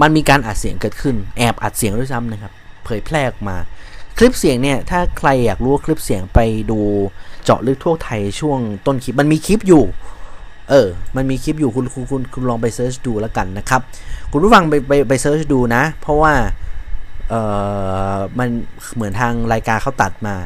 [0.00, 2.52] มันมีการอัดเสียงเกิดขึ้น แอบอัดเสียงด้วยซ้ำนะครับ
[2.84, 3.56] เผยแพร่ออกมา
[4.18, 6.38] คลิปเสียงเนี่ย ถ้าใครอยากรู้คลิปเสียงไป
[6.70, 6.80] ดู
[7.44, 9.84] เจาะลึกทั่วไทยช่วงต้นคลิป มันมีคลิปอยู่
[10.70, 13.80] เออ มันมีคลิปอยู่คุณคุณคุณคุณลองไป search ดูแล้วกันนะครับ
[14.30, 16.32] คุณผู้ฟังไปไปไป search ดูนะ เพราะว่า
[17.30, 17.34] เอ
[18.16, 18.48] อมัน
[18.94, 20.36] เหมือนทางรายการเขาตัดมา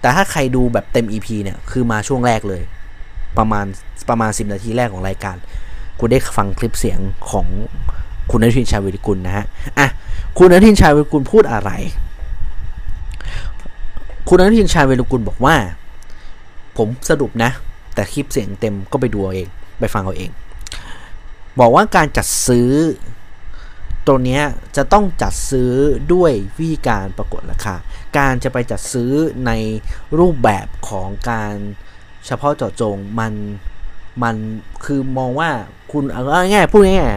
[0.00, 2.62] แต่ถ้าใครดูแบบเต็ม EP เนี่ย คือมาช่วงแรกเลย
[3.38, 3.66] ประมาณ
[4.08, 5.36] ประมาณ 10 นาทีแรกของรายการ
[5.98, 6.98] คุณได้ฟังคลิปเสียง
[7.30, 7.46] ของ
[8.30, 9.44] คุณอนุทินชาญวีรกูลนะฮะ
[9.78, 9.88] อะ
[10.38, 11.70] คุณอนุทินชาญวีรกูลพูดอะไร
[14.28, 15.54] คุณอนุทินชาญวีรกูลบอกว่า
[16.76, 17.50] ผมสรุปนะ
[17.94, 19.48] แต่คลิปเสียงเต็มก็ไปดูเอาเอง
[19.80, 20.30] ไปฟังเอาเอง
[21.60, 22.68] บอกว่าการจัดซื้อ
[24.06, 24.40] ตัวนี้
[24.76, 25.72] จะต้องจัดซื้อ
[26.12, 27.76] ด้วยวิธีการประกวดราคา
[28.18, 29.12] การจะไปจัดซื้อ
[29.46, 29.50] ใน
[30.18, 31.54] รูปแบบของการ
[32.26, 33.34] เฉพาะเจาะจงมัน
[34.22, 34.36] มัน
[34.84, 35.50] คือมองว่า
[35.92, 37.12] คุณเอาง่ายพูดง่าย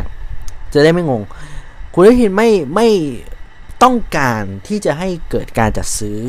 [0.73, 1.21] จะได้ไม่งง
[1.93, 2.89] คุณได้เห็นไม่ไม่
[3.83, 6.19] ต้องการที่จะให้เกิดการจัดซื้อ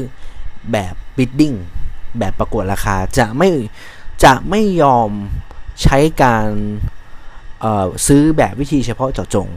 [0.73, 1.55] แบบบิดดิ้ง
[2.19, 3.51] แบบประกวดราคาจะไม่
[4.25, 5.11] จะไม่ยอม
[5.83, 6.49] ใช้การ
[8.07, 9.49] ซื้อแบบวิธีเฉพาะเจาะจง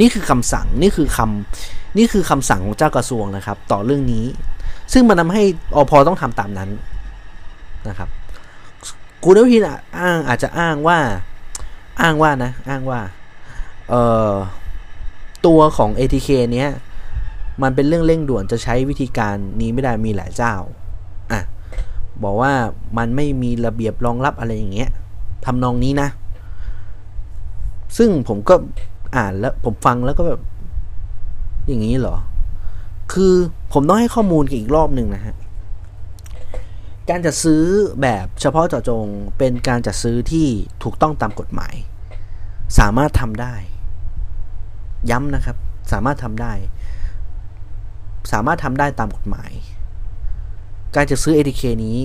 [0.00, 4.24] นี่คือคำสั่งนี่คือคำนี่คือคำสั่งของเจ้ากระทรวงนะครับ ต่อเรื่องนี้
[4.92, 5.42] ซึ่งมันทาให้
[5.74, 6.70] อพอต้องทำตามนั้น
[7.88, 8.08] นะครับ
[9.24, 9.62] คุณอนุทิน
[10.00, 10.98] อ้างอาจจะอ้างว่า
[12.00, 13.00] อ้างว่านะอ้างว่า
[13.88, 14.32] เอ่อ
[15.46, 16.68] ตัวของ ATK เนี้ย
[17.62, 20.54] มันเป็นเรื่องเร่งด่วนจะใช้วิธีการนี้ไม่ได้มีหลายเจ้า
[21.32, 21.40] อะ
[22.22, 22.52] บอกว่า
[22.98, 24.90] มันไม่มีระเบียบรองรับอะไรอย่างเงี้ย
[25.44, 26.08] ทำนองนี้นะ
[27.98, 28.54] ซึ่งผมก็
[29.16, 30.40] อ่านแล้วผมฟังแล้วก็แบบ
[31.68, 32.16] อย่างนี้เหรอ
[33.12, 33.34] คือ
[33.72, 35.36] ผมต้องให้ข้อมูลกอีกรอบหนึ่งนะฮะ
[37.08, 37.64] การจัดซื้อ
[38.02, 39.06] แบบเฉพาะเจาะจง
[39.38, 40.46] เป็นการจัดซื้อที่
[40.82, 41.74] ถูกต้องตามกฎหมาย
[42.78, 43.54] สามารถทำได้
[45.10, 45.56] ย้ำนะครับ
[45.92, 46.52] สามารถทำได้
[48.32, 49.50] สามารถทำได้ตามกฎหมาย
[50.94, 51.98] การจะซื้อ ATK นี้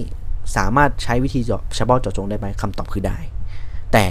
[0.57, 1.41] สามารถใช้วิธี
[1.75, 3.17] เฉพาะเจาะจงได้ไหมคำตอบคือได้
[3.93, 4.05] แต่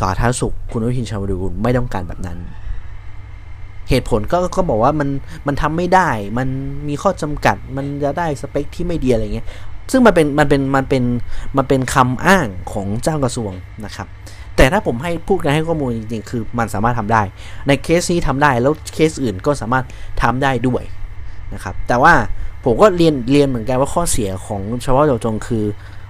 [0.00, 2.38] สาธารณสุขคุณอนุทินชาญวิรุณไม่ต้องการแบบนั้น
[3.88, 5.08] เหตุผลก็ก็บอกว่ามัน
[5.46, 6.48] มันทำไม่ได้ มัน
[6.88, 9.46] มีข้อจำกัด มันจะได้สเปคที่ไม่ดีอะไรเงี้ย
[9.92, 11.04] ซึ่งมันเป็นมันเป็นมันเป็น
[11.56, 13.52] มันเป็นคำอ้างของเจ้ากระทรวง
[13.84, 14.06] นะครับ
[14.56, 17.22] แต่ถ้าผมให้พูดกันให้ข้อมูลจริงๆ คือมันสามารถทำได้
[17.66, 19.84] ในเคสนี้ทำได้แล้วเคสอื่นก็สามารถ
[20.22, 20.82] ทำได้ด้วย
[21.54, 22.14] นะครับ แต่ว่า
[22.64, 25.64] ผมก็เรียนเรียนเหมือนกันว่าข้อเสียของเฉพาะเจาะจงคือ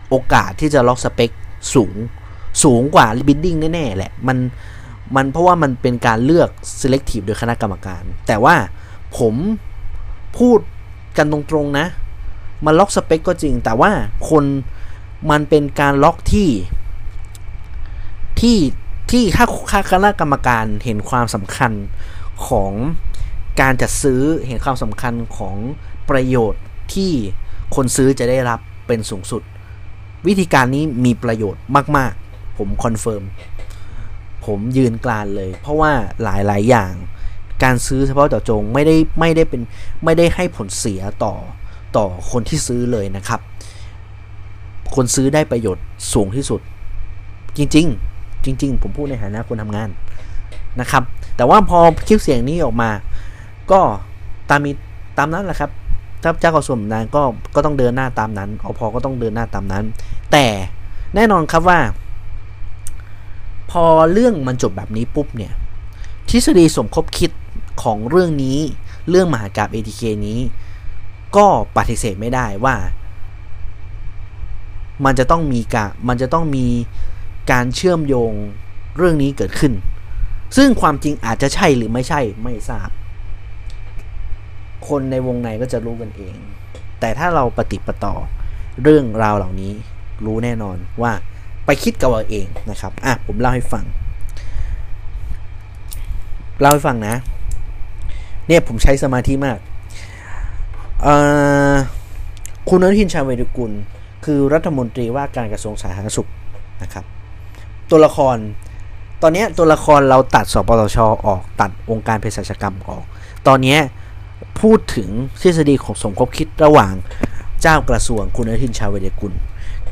[0.09, 1.31] โอกาสที่จะล็อกสเปค
[1.75, 1.95] สูง
[2.63, 4.39] สูงกว่าบิดดิ้งแน่ๆแหละมัน
[5.17, 6.49] มันเพราะว่ามันเป็นการเลือก
[6.81, 8.57] selective โดยคณะกรรมการ แต่ว่า
[9.19, 9.35] ผม
[10.39, 10.59] พูด
[11.17, 11.87] กันตรงๆนะ
[12.65, 13.91] มันล็อกสเปคก็จริง แต่ว่า
[14.31, 14.45] คน
[15.31, 16.51] มันเป็นการล็อกที่
[18.41, 18.59] ที่
[19.11, 21.73] ที่ถ้าคณะกรรมการเห็นความสำคัญ
[22.47, 22.73] ของ
[23.61, 25.57] การจัดซื้อเห็นความสำคัญของ
[26.11, 26.63] ประโยชน์
[26.95, 27.13] ที่
[27.75, 29.43] คนซื้อจะได้รับเป็นสูงสุด
[30.27, 31.63] วิธีการนี้มีประโยชน์
[31.99, 32.13] มาก
[32.59, 33.23] ผม confirm
[34.45, 36.93] ผมยืนกรานเลย เพราะว่าหลายๆ อย่าง
[37.65, 39.63] การซื้อเฉพาะเจาะจงไม่ได้ไม่ได้เป็น
[40.05, 41.35] ไม่ได้ให้ผลเสียต่อ
[41.97, 43.41] ต่อคนที่ซื้อเลยนะครับ
[44.95, 46.61] คนซื้อได้ประโยชน์สูงที่สุด
[47.57, 47.87] จริง
[48.17, 49.89] ๆ จริง ๆ ผมพูดในฐานะคนทำงาน
[50.81, 51.03] นะครับ
[51.37, 52.91] แต่ว่าพอคลิปเสียงนี้ออกมา
[53.71, 53.81] ก็
[54.51, 54.71] ตามมี
[55.19, 55.71] ตามนั้นแหละครับ
[56.23, 57.23] ถ้าเจ้ากระทรวงนั้นก็
[57.55, 59.85] ก็ต้องเดินหน้าตามนั้นอพอก็ต้องเดินหน้าตามนั้น
[60.33, 60.45] แต่
[61.15, 61.79] แน่นอนครับว่า
[63.73, 65.53] พอเรื่องมันจบแบบนี้ปุ๊บเนี่ย
[66.29, 67.31] ทฤษฎีสมคบคิด
[67.83, 68.59] ของเรื่องนี้
[69.11, 70.39] เรื่องมหากราบ ATK นี้
[71.37, 72.77] ก็ปฏิเสธไม่ได้ว่า
[75.05, 76.67] มันจะต้องมีกะมันจะต้องมี
[77.51, 78.33] การเชื่อมโยง
[78.97, 79.73] เรื่องนี้เกิดขึ้น
[80.57, 82.91] ซึ่งความจริงอาจจะใช่หรือไม่ใช่ไม่ทราบ
[84.89, 86.37] คนในวงในก็จะรู้กันเอง
[87.01, 88.15] แต่ถ้าเราปฏิปต่อ
[88.83, 89.73] เรื่องราวเหล่านี้
[90.25, 91.13] รู้แน่นอนว่า
[91.67, 93.85] ไปคิดกับเราเองนะครับอะผมเล่าให้ฟัง
[96.61, 97.15] เล่าให้ฟังนะ
[98.47, 99.59] เนี่ยผมใช้สมาธิมาก
[102.69, 103.73] คุณอนุทินชาญวิรุกุล
[104.25, 106.29] คือรัฐมนตรีว่าการกระทรวงสาธารณสุข
[106.83, 107.05] นะครับ
[107.91, 108.37] ตัวละคร
[109.23, 110.97] ตอนนี้ตัวละครเราตัดสปตช
[111.27, 113.03] ออกตัดองค์การเภสัชกรรมออก
[113.47, 113.77] ตอนนี้
[114.61, 115.09] พูดถึง
[115.41, 116.95] ทฤษฎีของสมคบคิดระหว่าง
[117.63, 119.33] เจ้ากระทรวงคุณอนุทินชาญวิรุกุล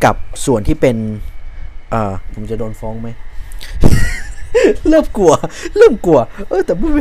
[0.05, 0.97] กับส่วนที่เป็น
[1.91, 3.09] เอ่อผมจะโดนฟ้องไหม
[4.89, 5.33] เริ่มกลัว
[5.77, 6.99] เริ่มกลัว เออแต่พูดไป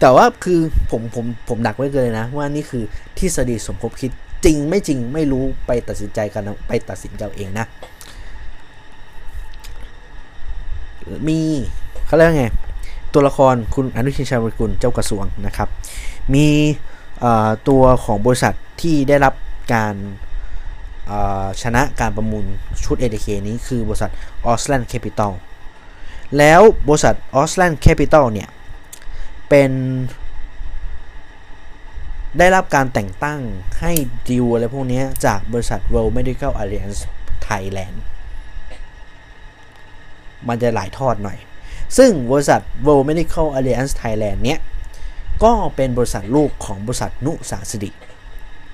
[0.00, 2.84] แต่ว่าคือผมผมผมดักไว้เลยนะ ว่านี่คือ
[3.18, 4.10] ทฤษฎีสมคบคิด
[4.44, 7.66] จริงไม่จริงไม่รู้ไปตัดสินใจกันไปตัดสินใจเองนะ
[11.28, 11.40] มี
[12.06, 12.46] เขาเรียกไง
[13.12, 15.68] ตัวละครคุณอนุชินชาวิกุลเจ้ากระทรวงนะครับ
[16.34, 16.46] มี
[17.68, 19.34] ตัวของบริษัทที่ได้รับ
[19.74, 19.94] การ
[21.62, 22.44] ชนะการประมูล
[22.84, 24.10] ชุด ADK นี้คือบริษัท
[24.50, 25.32] a u s l a n d Capital
[26.38, 28.48] แล้วบริษัท a u s l a n d Capital เนี่ย
[29.48, 29.70] เป็น
[32.38, 33.40] ได้รับการแต่งตั้ง
[33.80, 33.92] ให้
[34.28, 37.00] ดิวอะไรพวกนี้จากบริษัท World Medical Alliance
[37.48, 37.96] Thailand
[40.48, 41.38] มันจะหลายทอดหน่อย
[41.98, 44.60] ซึ่งบริษัท World Medical Alliance Thailand เนี้ย
[45.44, 47.90] ก็เป็นบริษัทลูกของบริษัทนุสาสดิ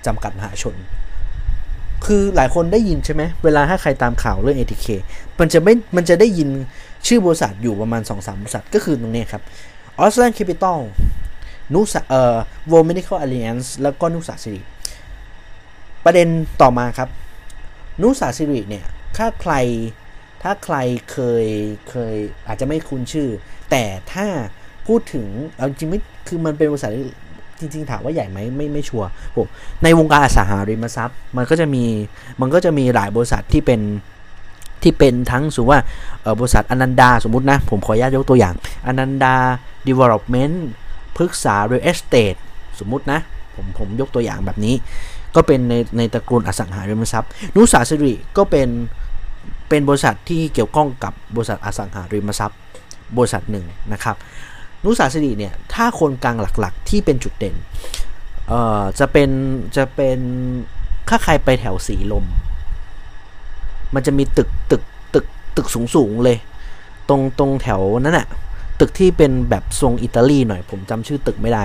[0.07, 0.75] จำกัดมหาชน
[2.07, 4.87] คือหลายคนได้ยินใช่ไหมเวลาถ้าใครตามข่าวเรื่อง ATK
[5.39, 6.49] มันจะไม่มันจะได้ยิน
[7.07, 9.43] ชื่อบริษัทอยู่ประมาณ 2-3 บริษัทก็คือตรงนี้ครับ
[10.03, 10.79] Australian Capital
[11.75, 12.37] นุสเอ่อ
[12.71, 14.61] World Medical Alliance แล้วก็นุสาสิริ
[16.05, 16.29] ประเด็น
[16.63, 17.09] ต่อมาครับ
[18.03, 19.55] นุสาสิริเนี่ยถ้าใคร
[20.43, 20.77] ถ้าใคร
[21.13, 21.47] เคย
[21.91, 22.15] เคย
[22.47, 23.29] อาจจะไม่คุ้นชื่อ
[23.71, 24.27] แต่ถ้า
[24.87, 26.93] พูดถึงเอาจริงไม่คือมันเป็นบริษัท
[27.61, 29.47] จริงๆถามว่าใหญ่ไหมไม่ไม่ชัวร์ผม
[29.83, 31.85] ในวงการอสังหาริมทรัพย์ มันก็จะมี
[32.41, 33.81] มันก็จะมีหลายบริษัทที่เป็น
[34.83, 35.83] ที่เป็นทั้งสมมติว่า
[36.41, 38.55] บริษัทอนันดาสมมุตินะ ผมขออนุญาตยกตัวอย่าง
[38.87, 39.35] อนันดา
[39.89, 40.57] Development
[41.17, 42.39] พฤกษา Real Estate
[42.79, 43.21] สมมุตินะ
[43.55, 44.75] ผมผมยกตัวอย่างแบบนี้
[45.35, 48.69] ก็เป็นในในตระกูลอสังหาริมทรัพย์นุสาสิริก็เป็น
[49.69, 52.59] เป็นบริษัทที่เกี่ยวข้องกับบริษัทอสังหาริมทรัพย์
[53.17, 54.17] บริษัทหนึ่งนะครับ
[54.85, 57.55] นุสาสิริเนี่ย ถ้าคนกลางหลักๆ ที่เป็นจุดเด่น
[58.49, 59.31] เอ่อ จะเป็น
[59.77, 60.19] จะเป็น
[61.09, 62.25] ถ้าใครไปแถวสีลม
[63.95, 64.83] มันจะมีตึก ตึก
[65.15, 66.39] ตึก ตึกสูงสูงเลย
[67.09, 68.27] ตรง ตรงแถวนั้นอะ
[68.81, 71.65] ตึกที่เป็นแบบทรงอิตาลีหน่อย ผมจำชื่อตึกไม่ได้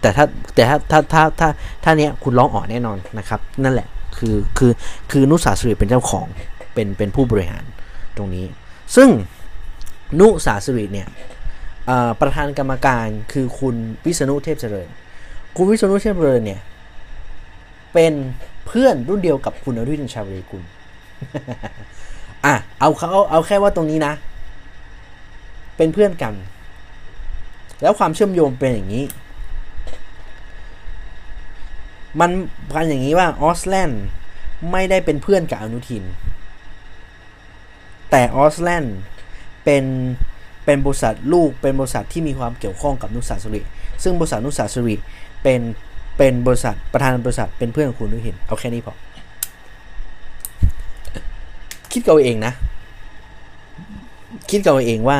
[0.00, 0.24] แต่ถ้า
[0.54, 1.48] แต่ถ้า ถ้า ถ้า ถ้า
[1.84, 4.72] ถ้าเนี้ยคุณร้องอ๋อแน่นอนนะครับ นั่นแหละ คือ คือ
[5.10, 6.26] คือนุสาสิริเป็นเจ้าของ
[6.74, 7.64] เป็น เป็นผู้บริหาร
[8.16, 8.44] ตรงนี้
[8.96, 9.08] ซึ่ง
[10.20, 11.08] นุสาสิริเนี่ย
[12.20, 13.76] ประธานกรรมการคือคุณ
[14.06, 14.88] วิษณุเทพเจริญ
[15.56, 16.60] คุณวิษณุเทพเจริญเนี่ย
[17.94, 18.12] เป็น
[18.66, 20.64] เพื่อนรุ่นเดียวกับคุณอนุทินชาญวิรุฬ
[22.44, 24.14] อะเอาเขาเอาแค่ว่าตรงนี้นะ
[25.76, 26.34] เป็นเพื่อนกัน
[27.82, 29.04] แล้วความเชื่อมโยงเป็นอย่างนี้
[32.20, 32.30] มัน
[32.70, 34.02] พันอย่างนี้ว่าออสแลนด์
[34.72, 36.04] ไม่ได้เป็นเพื่อนกับอนุทิน
[38.10, 38.96] แต่ออสแลนด์
[39.64, 39.84] เป็น
[40.70, 43.60] เป็นบริษัทลูกเป็นบริษัทที่มีความเกี่ยวข้องกับณุศาศิริ
[44.02, 44.96] ซึ่งบริษัทณุศาศิริ
[45.42, 45.60] เป็น
[46.18, 48.94] เป็นบริษัทประธานบริษัทเป็นเพื่อนของคุณอนุทินเอาแค่นี้พอ
[51.92, 52.52] คิดกับเองนะ
[54.50, 55.18] คิดกับเองว่า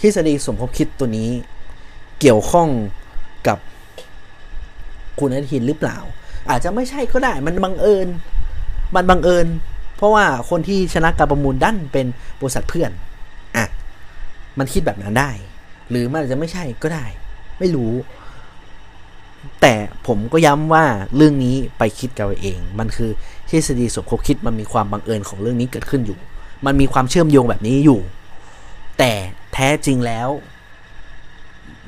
[0.00, 1.30] ทฤษฎีสมคบคิดตัวนี้
[2.20, 2.68] เกี่ยวข้อง
[3.48, 3.58] กับ
[5.18, 5.98] คุณอนุทินหรือเปล่า
[6.50, 8.08] อาจจะไม่ใช่ก็ได้ มันบังเอิญ
[8.94, 9.46] มันบังเอิญ
[9.96, 12.06] เพราะว่าคนที่ชนะการประมูลดันเป็น
[12.42, 12.92] บริษัทเพื่อน
[14.58, 15.30] มันคิดแบบนั้นได้
[15.90, 17.06] หรือมันอาจจะไม่ใช่ก็ได้
[17.58, 17.92] ไม่รู้
[19.60, 19.74] แต่
[20.06, 20.84] ผมก็ย้ำว่า
[21.16, 23.10] เรื่องนี้ไปคิดกันเอง มันคือ
[23.48, 26.18] ทฤษฎีสมคบคิดมันมีความบังเอิญของเรื่องนี้เกิดขึ้นอยู่
[26.66, 28.00] มันมีความเชื่อมโยงแบบนี้อยู่
[28.98, 29.12] แต่
[29.54, 30.28] แท้จริงแล้ว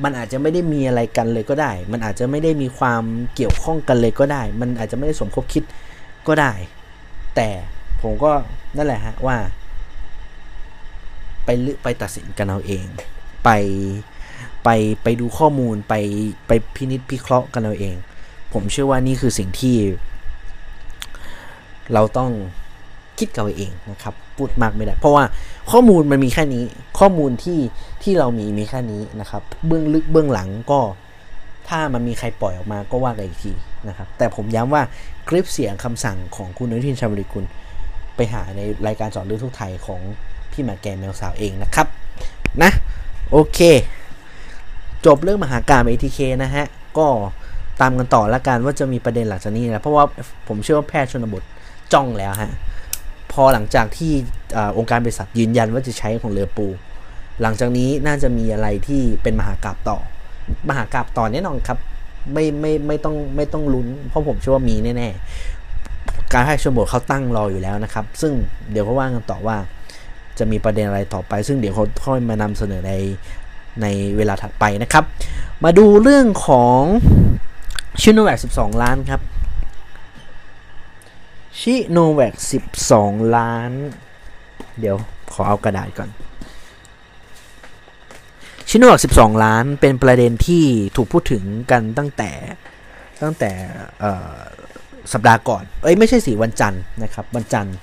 [0.04, 3.02] มันอาจจะไม่ได้มีอะไรกันเลยก็ได้ มันอาจจะไม่ได้มีความ
[3.34, 5.64] เกี่ยวข้องกันเลยก็ได้ มันอาจจะไม่ได้สมคบคิด
[6.28, 6.52] ก็ได้
[7.36, 7.48] แต่
[8.02, 8.32] ผมก็
[8.76, 9.36] นั่นแหละฮะว่า
[11.44, 12.84] ไปลึไปตัดสินกันเอาเอง
[13.44, 13.50] ไป
[14.64, 14.68] ไป
[15.02, 15.94] ไปดูข้อมูลไป
[16.46, 17.96] ไปพินิจพิเคราะห์กันเอาเอง
[18.52, 19.76] ผมเชื่อว่านี่คือสิ่งที่
[21.92, 22.30] เราต้อง
[23.18, 25.24] คิดกันเองนะครับ พูดมากไม่ได้ เพราะว่า
[25.72, 26.64] ข้อมูลมันมีแค่นี้
[26.98, 27.60] ข้อมูลที่
[28.02, 30.80] ที่เรามีมีแค่นี้นะครับ เบื้องลึกเบื้องหลังก็
[31.68, 33.52] ถ้ามันมีใครปล่อยออกมาก็ว่ากันอีกที
[33.88, 34.82] นะครับ แต่ผมย้ำว่า
[35.28, 37.44] คลิปเสียงคำสั่งของคุณนุทินชาบริกุล
[38.16, 40.00] ไปหาในรายการจอดเรื่องทุกไทยของ
[40.54, 41.86] พี่หมาแกแมวสาวเองนะครับ
[42.62, 42.70] นะ
[43.32, 43.58] โอเค
[45.06, 46.66] จบเรื่องมหาการ ATK นะฮะ
[46.98, 47.06] ก็
[47.80, 50.04] ตามกันต่อละกันว่าจะมีประเด็นหลังจากนี้นะเพราะว่า
[50.48, 51.42] ผมเชื่อว่าแพทย์ชนบท
[51.92, 52.52] จ้องแล้วฮะ
[53.32, 54.12] พอหลังจากที่
[54.78, 56.66] องค์การบริษัทยืนยันว่าจะใช้ของเรือปู
[57.42, 59.98] หลังจากนี้น่าจะมีอะไรที่เป็นมหากราบต่อ
[60.68, 61.78] มหากราบต่อแน่นอนครับ
[62.32, 68.32] ไม่ไม่ไม่ต้องไม่ต้องลุ้น เพราะผมเชื่อว่ามีแน่ๆการให้ชนบทเขาตั้งรออยู่แล้วนะครับ ซึ่ง
[68.70, 69.56] เดี๋ยวเขาว่ากันต่อว่า
[70.38, 72.92] จะมีประเด็นอะไรต่อไป ซึ่งเดี๋ยวเขาค่อยมานำเสนอใน
[73.82, 75.04] ในเวลาถัดไปนะครับ
[75.64, 76.80] มาดูเรื่องของ
[78.00, 79.20] ชิโนแวค12 ล้านครับ
[81.60, 82.34] ชิโนแวค
[82.84, 83.70] 12 ล้าน
[84.80, 84.96] เดี๋ยว
[85.32, 86.10] ขอเอากระดาษก่อน
[88.68, 90.64] ชิโนแวค12 ล้านเป็นประเด็นที่
[90.96, 92.30] ถูกพูดถึงกันตั้งแต่
[93.22, 93.50] ตั้งแต่
[95.12, 97.76] สัปดาห์ก่อน เอ้ยไม่ใช่สิวันจันทร์นะครับ วันจันทร์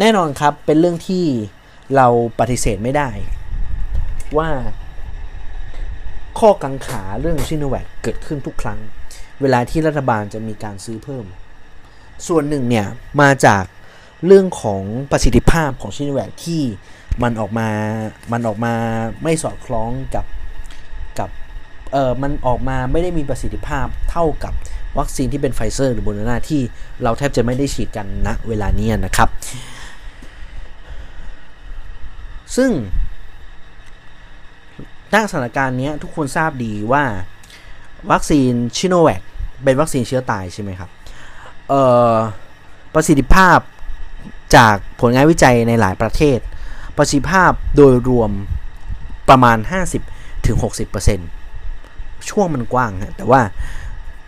[0.00, 1.24] แน่นอนครับเป็นเรื่องที่
[1.96, 2.06] เรา
[2.40, 3.10] ปฏิเสธไม่ได้
[4.38, 4.48] ว่า
[6.38, 8.80] ข้อกังขาเรื่องซิโนแวคเกิดขึ้นทุกครั้ง
[9.40, 11.24] เวลาที่รัฐบาลจะมีการซื้อเพิ่ม
[12.28, 12.86] ส่วนหนึ่งเนี่ย
[13.20, 13.64] มาจาก
[14.26, 16.62] เรื่องของประสิทธิภาพของซิโนแวคที่
[17.22, 17.68] มันออกมา
[18.32, 18.74] มันออกมา
[19.22, 20.24] ไม่สอดคล้องกับ
[21.18, 21.28] กับ
[21.92, 24.52] เออมันออกมาไม่ได้มีประสิทธิภาพเท่ากับ
[24.98, 26.60] วัคซีนที่เป็นไฟเซอร์หรือโบนนาที่
[27.02, 29.28] เราแทบจะไม่ได้ฉีดกันณนะเวลานี้นะครับ
[32.56, 32.70] ซึ่ง
[35.12, 37.04] ณสถานการณ์นี้ทุกคนทราบดีว่า
[38.10, 39.22] วัคซีนชิโนแวค
[39.64, 40.90] เป็นวัคซีนเชื้อตายใช่ไหมครับ
[42.94, 43.58] ประสิทธิภาพ
[44.56, 46.38] จากผลงานวิจัยในหลายประเทศ
[46.96, 48.30] ประสิทธิภาพโดยรวม
[49.28, 49.58] ประมาณ
[50.32, 53.40] 50-60%ช่วงมันกว้างฮะแต่ว่า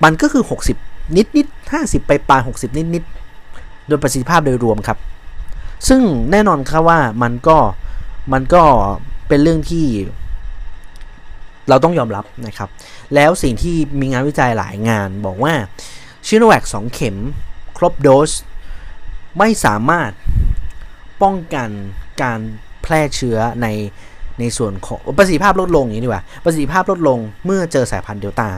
[0.04, 0.44] มันก็คือ
[0.78, 1.46] 60 นิดนิด
[1.78, 3.04] 50 ไปปลาย60 นิดนิด
[3.88, 4.98] โดยประสิทธิภาพโดยรวมครับ
[5.88, 6.00] ซึ่ง
[6.30, 7.58] แน่นอนครับว่ามันก็
[8.32, 8.62] มันก็
[9.28, 9.86] เป็นเรื่องที่
[11.68, 12.68] เราต้องยอมรับนะครับ
[13.14, 15.54] แล้วสิ่งที่มีงานวิจัยหลายงานบอกว่า
[16.26, 17.16] ชิโนแวค2เข็ม
[17.76, 18.30] ครบโดส
[19.38, 20.10] ไม่สามารถ
[21.22, 21.68] ป้องกัน
[22.22, 22.40] การ
[22.82, 23.66] แพร่เชื้อใน
[24.40, 28.48] ในส่วนของประสิทธิภาพลดลงอย่างนี้ดีกว่า ประสิทธิภาพลดลงเมื่อเจอสายพันธุ์เดลต้า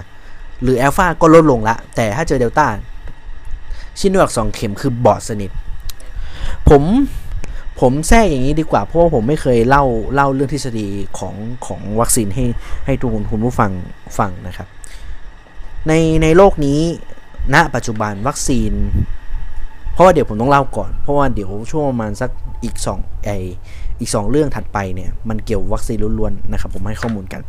[0.62, 2.66] หรือแอลฟาก็ลดลงละ แต่ถ้าเจอเดลต้า
[3.98, 5.50] ชิโนแวคสองเข็มคือบอดสนิท
[6.68, 6.82] ผม
[7.80, 11.34] ผมแทรกอย่างนี้ดีกว่าเพราะว่าผมไม่เคยเล่าเล่าเรื่องทฤษฎีของ
[11.66, 12.44] ของวัคซีนให้
[12.86, 13.70] ให้ทุกคนคุณผู้ฟัง
[14.18, 14.68] ฟังนะครับ
[15.88, 16.80] ในในโลกนี้
[17.54, 18.72] ณปัจจุบันวัคซีน
[19.92, 22.30] เพราะว่าเดี๋ยวผมต้องเล่าก่อน เพราะว่าเดี๋ยวช่วงประมาณสัก
[22.62, 23.30] อีก2ไอ
[24.00, 27.42] อีก 2 เรื่องถัดไปเนี่ยมันเกี่ยววัคซีนล้วนๆนะครับ ผมให้ข้อมูลกัน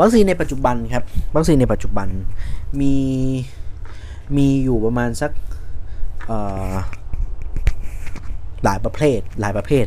[0.00, 1.04] วัคซีนในปัจจุบันครับ
[1.34, 2.08] วัคซีนในปัจจุบัน
[2.80, 2.94] มี
[4.36, 5.30] มีอยู่ประมาณสัก
[8.64, 9.86] หลายประเภทหลายประเภท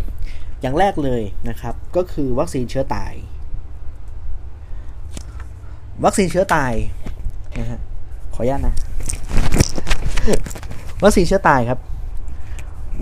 [0.61, 3.13] อย่างแรกเลยนะครับ ก็คือวัคซีนเชื้อตาย
[6.05, 6.73] วัคซีนเชื้อตาย
[7.59, 7.79] นะฮะ
[8.33, 8.75] ขออนุญาตนะ
[11.03, 11.79] วัคซีนเชื้อตายครับ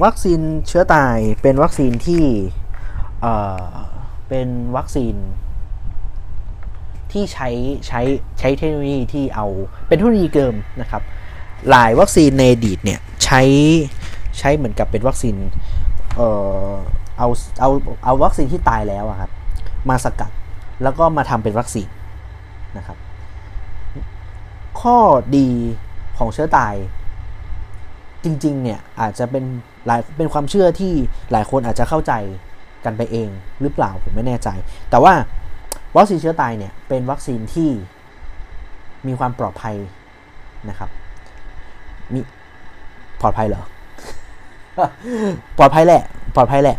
[0.03, 2.23] วัคซีนเชื้อตายเป็นวัคซีนที่
[3.21, 3.33] เอ่
[3.71, 3.75] อ
[4.29, 4.47] เป็น
[4.77, 5.15] วัคซีน
[7.11, 7.49] ที่ใช้
[7.87, 8.01] ใช้
[8.39, 9.47] ใช้เทคโนโลยีที่เอา
[9.87, 11.01] เป็นเทคโนโลยีเกิมนะครับ
[11.69, 13.41] หลายวัคซีนในอดีตเนี่ยใช้
[14.37, 15.35] ใช้เหมือนกับเป็นวัคซีน
[16.15, 16.29] เอ่
[16.69, 16.73] อ
[17.17, 17.27] เอา
[17.59, 17.69] เอา
[18.05, 19.31] เอาวัคซีนที่ตายแล้วครับ
[19.89, 20.31] มาสกัด
[20.83, 21.87] แล้วก็มาทำเป็นวัคซีน
[22.77, 22.97] นะครับ
[24.81, 24.97] ข้อ
[25.37, 25.49] ดี
[26.17, 26.75] ของเชื้อตาย
[28.23, 29.43] จริงๆเนี่ยอาจจะเป็น
[29.85, 30.93] หลายเป็นความเชื่อที่
[31.31, 32.13] หลายคนอาจจะเข้าใจ
[32.85, 33.29] กันไปเอง
[33.61, 34.49] หรือเปล่าผมไม่แน่ใจ
[34.89, 35.13] แต่ว่า
[35.97, 37.69] วัคซีนเชื้อตายเนี่ยเป็นวัคซีนที่
[39.07, 39.75] มีความปลอดภัย
[40.69, 40.89] นะครับ
[42.13, 42.19] มี
[43.21, 43.63] ปลอดภัยเหรอ
[45.57, 46.03] ปลอดภัยแหละ
[46.35, 46.77] ปลอดภัยแหละ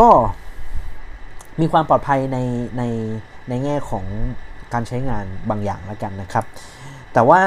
[0.00, 0.08] ก็
[1.60, 2.38] มีความปลอดภัยใน
[2.78, 2.82] ใน
[3.48, 4.04] ในแง่ของ
[4.72, 6.44] การใช้งานบางอย่างแล้วกันนะครับ
[7.12, 7.40] แต่ว่า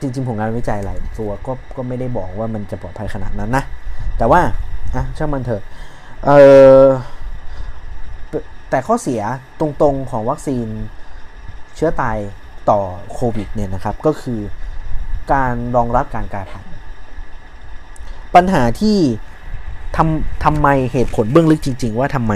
[0.00, 3.64] จริงๆผลงานวิจัยหลายตัวก็ก็ไม่ได้บอกว่ามันจะปลอดภัยขนาดนั้นนะ
[4.18, 4.40] แต่ว่า
[4.94, 5.62] อะช่างมันเถอะ
[6.26, 6.30] เอ
[6.80, 6.82] อ
[8.70, 9.22] แต่ข้อเสีย
[9.60, 10.66] ตรงๆของวัคซีน
[11.76, 12.18] เชื้อตาย
[12.70, 12.80] ต่อ
[13.12, 14.40] โควิดเนี่ยนะครับ ก็คือ
[15.32, 16.73] การรองรับการกลายพันธุ์
[18.34, 18.98] ปัญหาที่
[19.96, 22.32] ทำทำไมเหตุผลเบื้องลึกจริง ๆ ว่าทำไม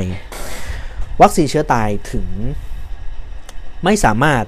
[1.20, 2.26] วัคซีนเชื้อตายถึง
[3.84, 4.44] ไม่สามารถ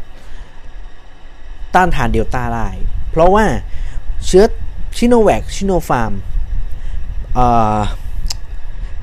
[1.75, 2.69] ต้านทานเดลต้าได้
[3.11, 3.45] เพราะว่า
[4.27, 4.45] เชื้อ
[4.97, 6.13] ชิโนแวคชิโนฟาร์ม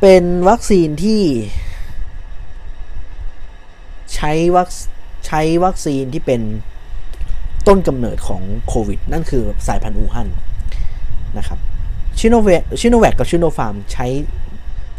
[0.02, 1.22] เป็นวัคซีนที่
[4.14, 4.70] ใช้วัค
[5.28, 6.42] ใช้วัคซีนที่เป็น
[7.68, 10.28] ต้นกำเนิดของโควิด นั่นคือสายพันธุ์อูฮั่น
[11.38, 11.60] นะครับ
[12.20, 12.50] ชิโนเว
[12.80, 14.06] ชิโนแวคกับชิโนฟาร์มใช้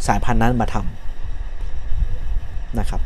[0.07, 3.01] สายพันธุ์นั้นมาทำนะครับ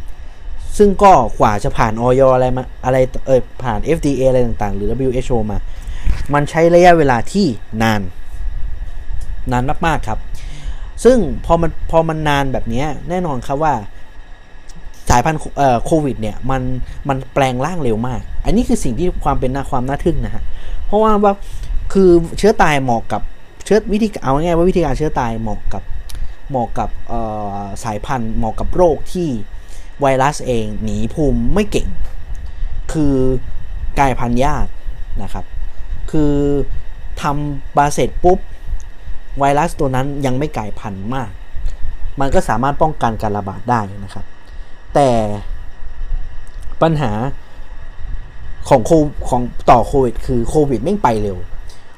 [0.76, 2.96] ซึ่งก็กว่าจะผ่านออยอะไรมาอะไร
[3.26, 5.58] เออผ่าน FDA อะไรต่างๆ หรือ WHO มา
[6.34, 7.46] มันใช้ระยะเวลาที่
[7.82, 8.00] นาน
[9.52, 10.18] นานมากๆครับ
[11.04, 13.74] ซึ่งพอมันพอมันนานแบบนี้แน่นอนครับว่า
[15.10, 15.40] สายพันธุ์
[15.84, 16.62] โควิดเนี่ยมัน
[17.08, 20.42] มันแปลงร่างเร็วมาก อันนี้คือสิ่งที่ความเป็นน่าความน่าทึ่งนะฮะ
[20.86, 21.32] เพราะว่าว่า
[21.92, 23.22] คือเชื้อตายเหมาะกับ
[23.64, 25.82] เชื้อวิธีเอาง่ายว่าวิธีการเชื้อตายเหมาะกับ
[26.50, 26.90] เหมาะกับ
[27.84, 29.28] สายพันธุ์เหมาะกับโรคที่
[30.00, 31.88] ไวรัสเองหนีภูมิไม่เก่ง
[32.92, 33.14] คือ
[33.98, 34.66] กลายพันธุ์ยาก
[35.22, 35.44] นะครับ
[36.10, 36.34] คือ
[37.22, 38.38] ทำบาเสร็จปุ๊บ
[39.38, 41.30] ไวรัสตัวนั้นยังไม่กลายพันธุ์มาก
[42.20, 44.24] มันก็สามารถป้องกันการระบาดได้นะครับ
[44.94, 45.10] แต่
[46.82, 47.12] ปัญหา
[48.68, 48.90] ของโค
[49.28, 51.38] ของต่อโควิด คือโควิดไม่ไปเร็ว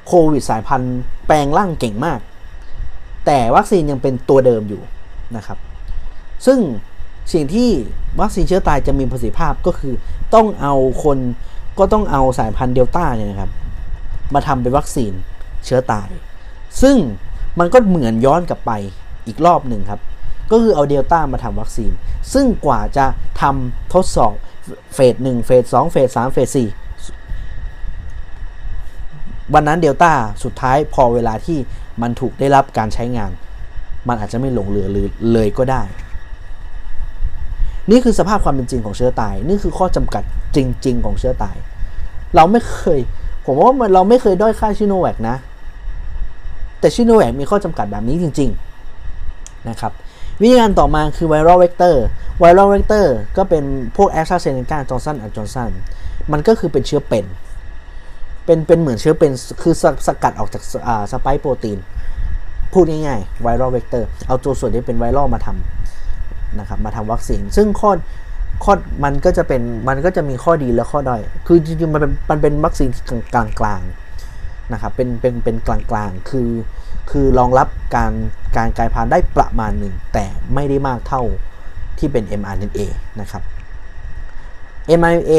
[0.07, 0.97] โควิดสายพันธุ์
[1.27, 2.19] แปลงร่างเก่งมาก
[3.25, 4.81] แต่วัคซีนยังเป็นตัวเดิมอยู่
[5.35, 5.57] นะครับ
[6.45, 6.59] ซึ่ง
[7.33, 7.69] สิ่งที่
[8.21, 9.93] วัคซีนเชื้อตายจะมีประสิทธิภาพก็คือ
[10.33, 11.17] ต้องเอาคน
[11.79, 13.51] ก็ต้องเอาสายพันธุ์เดลต้าเนี่ยนะครับ
[14.33, 15.11] มาทำเป็นวัคซีน
[15.65, 16.07] เชื้อตาย
[16.81, 16.97] ซึ่ง
[17.59, 18.71] มันก็เหมือนย้อนกลับไป
[19.27, 20.01] อีกรอบหนึ่งครับ
[20.51, 21.91] ก็คือเอาเดลต้ามาทำวัคซีน
[22.33, 23.05] ซึ่งกว่าจะ
[23.41, 24.33] ทำทดสอบ
[24.93, 26.67] เฟสหนึ่งเฟสสองเฟสสามเฟสสี่
[29.53, 30.11] วันนั้นเดลต้า
[30.43, 31.57] สุดท้ายพอเวลาที่
[32.01, 33.31] มันถูกได้รับการใช้งาน
[34.07, 35.81] มันอาจจะไม่หลงเหลือหรือเลยก็ได้
[37.91, 40.23] นี่คือสภาพความเป็นจริงของเชื้อตาย นี่คือข้อจำกัด
[40.55, 41.55] จริง ๆ ของเชื้อตาย
[42.35, 42.99] เราไม่เคย
[43.45, 45.35] ผมว่าเราไม่เคยด้อยค่าซิโนแวคนะ
[46.79, 48.49] แต่ซิโนแวคมีข้อจำกัดแบบนี้จริง
[49.07, 49.91] ๆ นะครับ
[50.41, 53.63] วิธีการต่อมาคือ viral vector viral vector ก็เป็น
[53.95, 55.71] พวกแอสตราเซเนกาจอห์นสันแอนด์จอห์นสัน
[56.31, 57.25] มันก็คือเป็นเชื้อเป็น
[58.45, 59.31] เป็นเป็นเหมือนเชื้อเป็น
[59.61, 60.63] คือสสกัดออกจาก
[61.11, 61.79] สไปโปรตีน
[62.73, 67.91] พูดง่ายๆ viral vector เอาตัวส่วนที่เป็น viral มาทำนะครับมาทำวัคซีน ซึ่งข้อ
[68.63, 68.73] ข้อ
[69.03, 76.49] มันก็จะเป็นมันก็จะมีข้อดีและข้อด้อย คือจริงๆมันเป็นมันเป็นวัคซีนที่กลางกลางๆนะครับเป็นเป็นเป็นกลางกลางคือ
[77.11, 78.11] คือรองรับการ
[78.57, 81.23] การกลายพันธุ์ได้ประมาณหนึ่ง แต่ไม่ได้มากเท่า
[81.97, 82.79] ที่เป็น mRNA
[83.19, 83.43] นะครับ
[84.99, 85.33] mRNA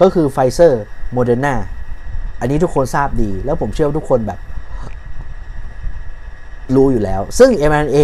[0.00, 1.54] ก็คือไฟเซอร์โมเดอร์นา
[2.40, 4.38] อันนี้ทุกคนทราบดี แล้วผมเชื่อว่าทุกคนแบบ
[6.74, 7.98] รู้อยู่แล้ว ซึ่ง mRNA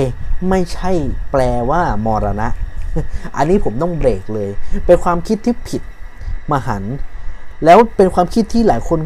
[0.48, 0.90] ไม่ใช่
[1.30, 2.48] แปลว่ามรณะ
[3.36, 4.50] อันนี้ผมต้องเบรกเลย
[4.86, 5.82] เป็นความคิดที่ผิด
[6.52, 6.82] มหันต์
[7.64, 8.98] แล้วเป็นความคิดที่หลายคน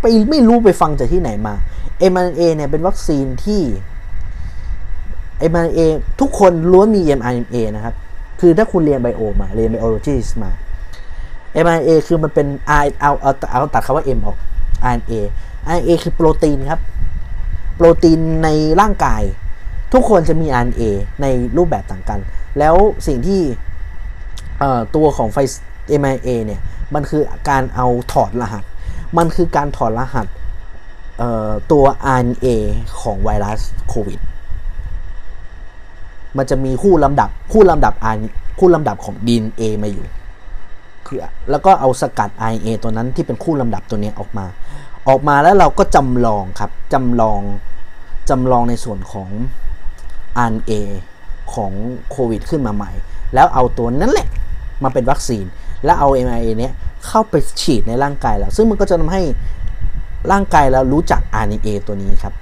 [0.00, 1.54] ไปไม่รู้ไปฟังจากที่ไหนมา
[2.12, 3.62] mRNA เนี่ยเป็นวัคซีนที่
[5.50, 5.80] mRNA
[6.20, 7.94] ทุกคนล้วนมี mRNA นะครับ
[8.40, 10.50] คือถ้าคุณเรียนไบโอมา เรียนไบโอโลจีมา
[11.64, 12.46] mRNA คือมันเป็น
[12.82, 14.36] R เอาเอาเอาตัดคำว่า M ออก
[14.92, 15.12] RNA
[15.74, 16.80] RNA คือโปรตีนครับ
[17.76, 18.48] โปรตีนใน
[18.80, 19.22] ร่างกาย
[19.92, 20.82] ทุกคนจะมี RNA
[21.22, 22.20] ในรูปแบบต่างกัน
[22.58, 22.74] แล้ว
[23.06, 23.40] สิ่งที่
[24.96, 25.38] ตัวของไฟ
[26.00, 26.60] mRNA เนี่ย
[26.94, 28.64] มันคือการเอาถอดรหัส
[29.18, 30.26] มันคือการถอดรหัส
[31.72, 31.84] ตัว
[32.18, 32.46] RNA
[33.00, 34.20] ของไวรัสโควิด
[36.36, 38.16] มันจะมีคู่ลำดับคู่ลำดับ R
[38.58, 40.04] คู่ลำดับของ DNA มาอยู่
[41.08, 44.46] คือแล้วก็เอาสกัด RNA ตัวนั้นที่เป็นคู่ลำดับตัวนี้ออกมา
[45.08, 47.40] ออกมาแล้วเราก็จำลองครับจำลอง
[48.30, 49.30] จำลองในส่วนของ
[50.46, 50.72] RNA
[51.54, 51.72] ของ
[52.10, 52.90] โควิดขึ้นมาใหม่
[53.34, 54.28] แล้วเอาตัวนั้นแหละ
[54.82, 55.44] มาเป็นวัคซีน
[55.84, 56.72] แล้วเอา mRNA เนี้ย
[57.06, 59.22] เข้าไปฉีดในร่างกายเรา ซึ่งมันก็จะทำให้
[60.32, 62.34] ร่างกายเรารู้จัก RNA ตัวนี้ครับ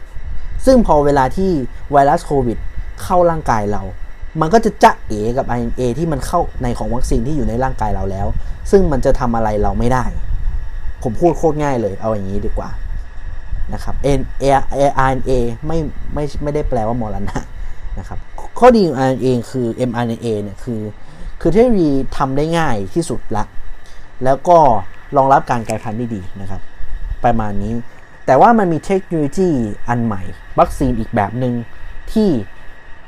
[0.66, 1.50] ซึ่งพอเวลาที่
[1.92, 2.58] ไวรัสโควิด
[3.02, 3.82] เข้าร่างกายเรา
[4.40, 8.26] มันก็จะจะเอกับ RNA ที่มันเข้าในของวัคซีนที่อยู่ในร่างกายเราแล้ว
[8.70, 10.04] ซึ่งมันจะทำอะไรเราไม่ได้
[11.02, 12.70] ผมพูดโคตรง่ายเลย เอาอย่างนี้ดีกว่า
[13.74, 13.94] นะครับ
[15.06, 15.32] RNA
[15.66, 15.78] ไม่
[16.14, 17.38] ไม่ไม่ได้แปลว่ามรณะ
[17.98, 18.18] นะครับ
[18.58, 20.80] ข้อดีของ RNA คือ mRNA เนี่ยคือ
[21.40, 23.44] คือเทคโนโลยีทำได้ง่ายที่สุดละ
[24.24, 24.58] แล้วก็
[25.16, 26.60] รองรับการกลายพันธุ์ได้ดีนะครับ
[27.24, 27.72] ประมาณนี้
[28.26, 29.48] แต่ว่ามันมีเทคโนโลยี
[29.88, 30.22] อันใหม่
[30.58, 31.54] วัคซีนอีกแบบหนึ่ง
[32.12, 32.28] ที่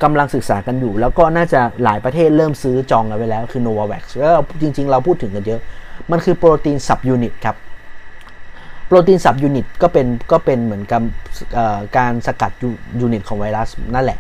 [0.03, 4.33] กำลังศึกษากันอยู่ แล้วก็น่าจะหลายประเทศเริ่มซื้อจองกันไปแล้ว คือ Novavax แล้ว
[4.63, 5.61] จริง ๆ เราพูดถึงกันเยอะ
[6.11, 7.57] มันคือ protein subunit ครับ
[8.87, 11.03] protein subunit ก็เป็นก็เป็นเหมือนกับ
[11.97, 12.53] การสกัด
[13.01, 14.19] unit ของไวรัสนั่นแหละ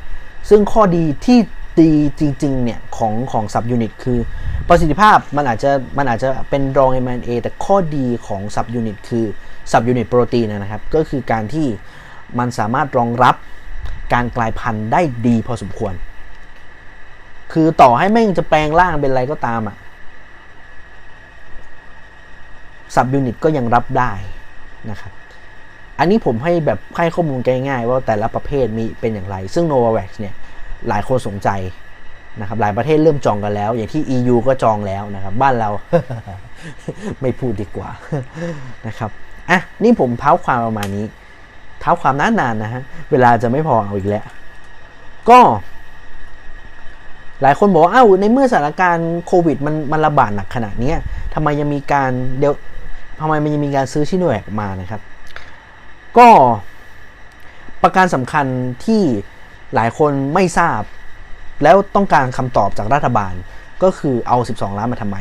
[0.51, 1.39] ซึ่งข้อดีที่
[1.81, 4.19] ดีจริงๆเนี่ยของของ subunit คือ
[4.69, 9.25] ประสิทธิภาพมันอาจจะมันอาจจะเป็นรอง mRNA แต่ข้อดีของ subunit คือ
[9.73, 11.67] subunit protein นะครับ ก็คือการที่
[12.39, 13.35] มันสามารถรองรับ
[14.13, 15.95] การกลายพันธุ์ได้ดีพอสมควร
[17.53, 19.77] คือต่อให้แม่งจะแปลงร่างเป็นอะไรก็ตามอะ
[22.95, 24.13] subunit ก็ยังรับได้
[24.91, 25.13] นะครับ
[25.99, 30.35] อันนี้ผมให้แบบให้ข้อมูลง่ายๆ ว่าแต่ละประเภทมีเป็นอย่างไร ซึ่ง Novavax เนี่ย
[30.89, 31.49] หลายคนสนใจ
[32.41, 35.71] นะครับหลายประเทศเริ่มจองกันแล้ว อย่างที่ EU ก็จองแล้วนะครับ บ้านเรา
[37.21, 37.91] ไม่พูดดีกว่า
[38.87, 39.11] นะครับ
[39.51, 41.05] อะนี่ผมเท้าความประมาณนี้
[41.81, 44.25] เท้าความนานๆนะฮะ เวลาจะไม่พอเอาอีกแล้ว
[45.31, 45.41] ก็
[47.43, 50.93] หลายคนบอกว่า อ้าวในเมื่อสถานการณ์โควิดมันมันระบาดหนักขนาดนี้
[51.35, 52.55] ทำไมยังมีการเดี๋ยว
[53.21, 55.01] ทำไมมันยังมีการซื้อชิโนแวกมานะครับ
[56.19, 56.29] ก็
[57.83, 58.47] ประการสำคัญ
[58.85, 59.03] ที่
[59.75, 60.81] หลายคนไม่ทราบ
[61.63, 63.35] แล้วต้องการคำตอบจากรัฐบาล
[63.83, 65.17] ก็คือเอา 12 ล้านมาทำไม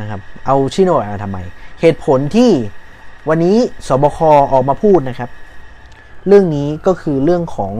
[0.00, 1.38] นะครับ เอาชิโนแวกมาทำไม
[1.80, 2.50] เหตุผลที่
[3.28, 3.56] วันนี้
[3.86, 4.18] สบค
[4.52, 5.30] ออกมาพูดนะครับ
[6.26, 7.72] เรื่องนี้ก็คือเรื่องของ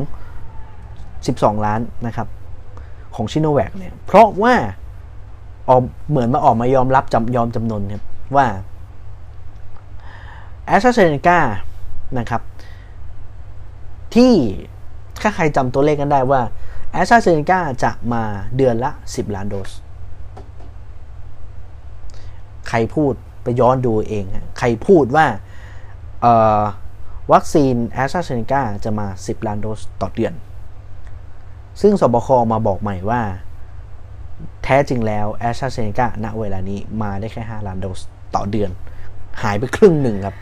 [0.78, 2.28] 12 ล้านนะครับ
[3.14, 4.54] ของซิโนแวคเนี่ย เพราะว่า
[5.68, 8.02] ออกเหมือนมาออกมายอมรับจำยอมจำนนครับ
[8.36, 8.46] ว่า
[10.66, 11.38] แอสตราเซเนกา
[12.18, 12.42] นะครับ
[14.14, 14.32] ที่
[15.20, 16.40] ถ้าใครจำตัวเลขกันได้ว่า
[16.92, 18.22] แอสตราเซเนกาจะมา
[18.56, 19.70] เดือนละ 10 ล้านโดส
[22.68, 24.24] ใครพูดไปย้อนดูเอง
[24.58, 25.26] ใครพูดว่า
[27.32, 30.34] วัคซีนแอสตราเซเนกาจะมา 10 ล้านโดสต่อเดือน
[31.80, 33.20] ซึ่งสบคมาบอกใหม่ว่า
[34.64, 38.00] แท้จริงแล้วแอสตราเซเนกาณเวลานี้มาได้แค่ 5 ล้านโดส
[38.34, 38.70] ต่อเดือน
[39.42, 40.36] หายไปครึ่งหนึ่งครับ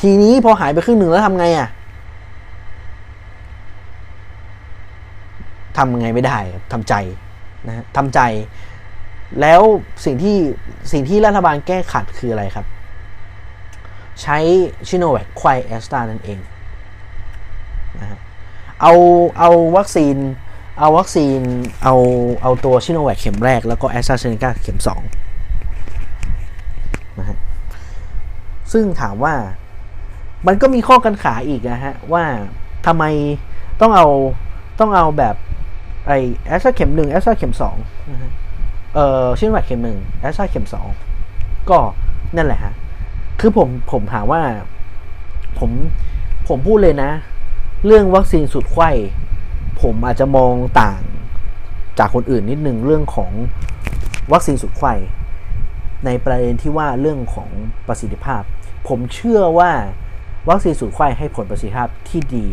[0.00, 1.68] ทีนี้พอหายไปครึ่งหนึ่งแล้วทำไงอะ่ะ
[5.78, 6.38] ทำไงไม่ได้
[6.72, 6.94] ทำใจ
[7.66, 8.20] นะทำใจ
[9.40, 9.60] แล้ว
[10.04, 10.36] สิ่งที่
[10.92, 12.66] สิ่งที่รัฐบาลแก้ขัดคืออะไรครับ
[14.22, 14.38] ใช้
[14.88, 16.38] ชิโนแวคควายแอสตานั่นเอง
[18.00, 18.18] นะฮะ
[18.80, 18.92] เอา
[19.38, 20.16] เอาวัคซีน
[20.78, 21.40] เอาวัคซีน
[21.82, 21.94] เอา
[22.42, 25.02] เอาตัวซิโนแวคเข็มแรก แล้วก็แอสตราเซเนกาเข็มสอง
[27.18, 27.38] นะฮะ
[28.72, 29.34] ซึ่งถามว่า
[30.46, 32.24] มันก็มีข้อกังขาอีกนะฮะ ว่า
[32.86, 33.04] ทำไม
[33.80, 34.06] ต้องเอา
[34.80, 35.36] ต้องเอาแบบ
[36.06, 36.12] ไอ
[36.46, 37.76] แอสตราเข็มหนึ่งแอสตราเข็มสอง
[38.10, 38.30] นะฮะ
[38.94, 40.86] เอ่อซิโนแวคเข็มหนึ่งแอสตราเข็มสอง
[41.70, 41.78] ก็
[42.36, 42.72] นั่นแหละฮะ
[43.40, 44.42] คือผมผมถามว่า
[45.58, 45.70] ผม
[46.48, 47.10] ผมพูดเลยนะ
[47.86, 48.90] เรื่องวัคซีนสุดไข้
[49.82, 51.00] ผมอาจจะมองต่าง
[51.98, 53.30] จากคนอื่นนิดนึงเรื่องของ
[54.32, 54.94] วัคซีนสุดไข้
[56.06, 57.50] ในประเด็นที่ว่าเรื่องของ
[57.86, 58.42] ประสิทธิภาพ
[58.88, 59.70] ผมเชื่อว่า
[60.48, 62.46] วัคซีนสูตรไข้ให้ผลประสิทธิภาพที่ดี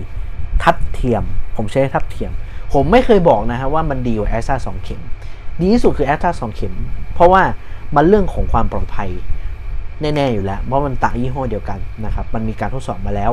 [0.63, 1.23] ทัดเทียม
[1.55, 2.31] ผมใช้ทัดเทียม
[2.73, 5.01] ผมไม่เคยบอกนะฮะว่ามันดีกว่าแอสตราสองเข็ม
[5.59, 6.73] ดีที่สุดคือแอสตราสองเข็ม
[7.13, 7.43] เพราะว่า
[7.95, 9.09] มันเรื่องของความปลอดภัย
[10.15, 13.31] แน่ๆอยู่แล้วเพราะมันต่างยี่ห้อเดียวกันนะครับ มันมีการทดสอบมาแล้ว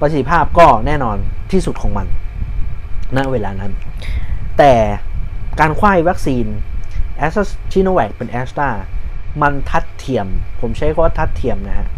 [0.00, 1.16] ประสิทธิภาพก็แน่นอน
[1.52, 2.06] ที่สุดของมัน
[3.16, 3.72] ณเวลานั้น
[4.58, 4.72] แต่
[5.60, 6.46] การไขว้วัคซีน
[7.16, 8.68] แอสตราซิโนแวคเป็นแอสตรา
[9.42, 10.26] มันทัดเทียม
[10.60, 11.88] ผมใช้คำว่าทัดเทียมนะฮะ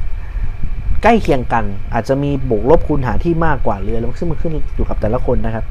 [1.03, 5.65] ใกล้เคียงกันอาจจะมีบวกลบคูณหารที่มากกว่าเรือแล้วซึ่งมันขึ้นอยู่กับแต่ละคนนะครับ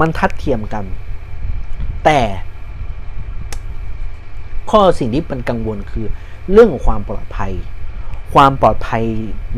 [0.00, 0.84] มันทัดเทียมกัน
[2.04, 2.18] แต่
[4.70, 6.06] ข้อสิ่งที่เป็นกังวลคือ
[6.52, 7.52] เรื่องของความปลอดภัย
[8.34, 9.04] ความปลอดภัย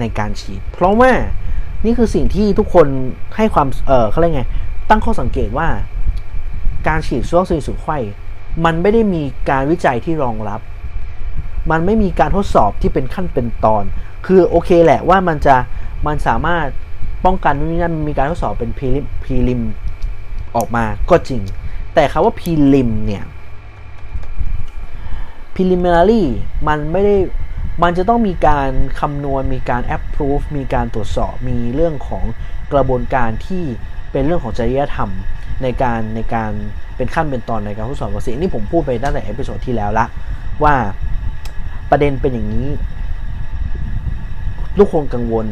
[0.01, 1.13] ในการฉีด เพราะว่า
[1.85, 2.87] นี่คือสิ่งที่ทุกคน
[3.37, 4.45] ให้ความเออเขาเรียกไง
[4.89, 5.69] ตั้งข้อสังเกตว่า
[6.89, 7.99] การฉีดวัคซีนสูตรไข้
[8.65, 10.61] มันไม่ได้มีการวิจัยที่รองรับ
[11.71, 13.85] มันไม่มีการทดสอบที่เป็นขั้นเป็นตอน
[14.27, 15.57] คือโอเคแหละว่ามันจะ
[16.07, 16.67] มันสามารถ
[17.25, 19.63] ป้องกันนู่นนี่นั่นมีการทดสอบเป็น prelim prelim
[20.57, 21.41] ออกมาก็จริง
[21.95, 23.25] แต่คำว่า prelim เนี่ย
[25.61, 26.23] preliminary
[26.69, 27.17] มันไม่ได้
[27.83, 32.25] มันจะต้องมีการคำนวณมีการ approve มีการตรวจสอบมีเรื่องของ
[32.73, 33.65] กระบวนการที่
[34.13, 35.11] เป็นเรื่องของจริยธรรม
[35.63, 36.51] ในการในการ
[36.97, 40.07] เป็นขั้นเป็นตอนในการทดสอบวัคซีนนี่ผมพูดไปตั้งแต่ episode ที่แล้วละ
[40.63, 40.75] ว่า
[41.91, 42.69] ประเด็นเป็นอย่างนี้
[44.79, 45.47] ทุกคนกังวล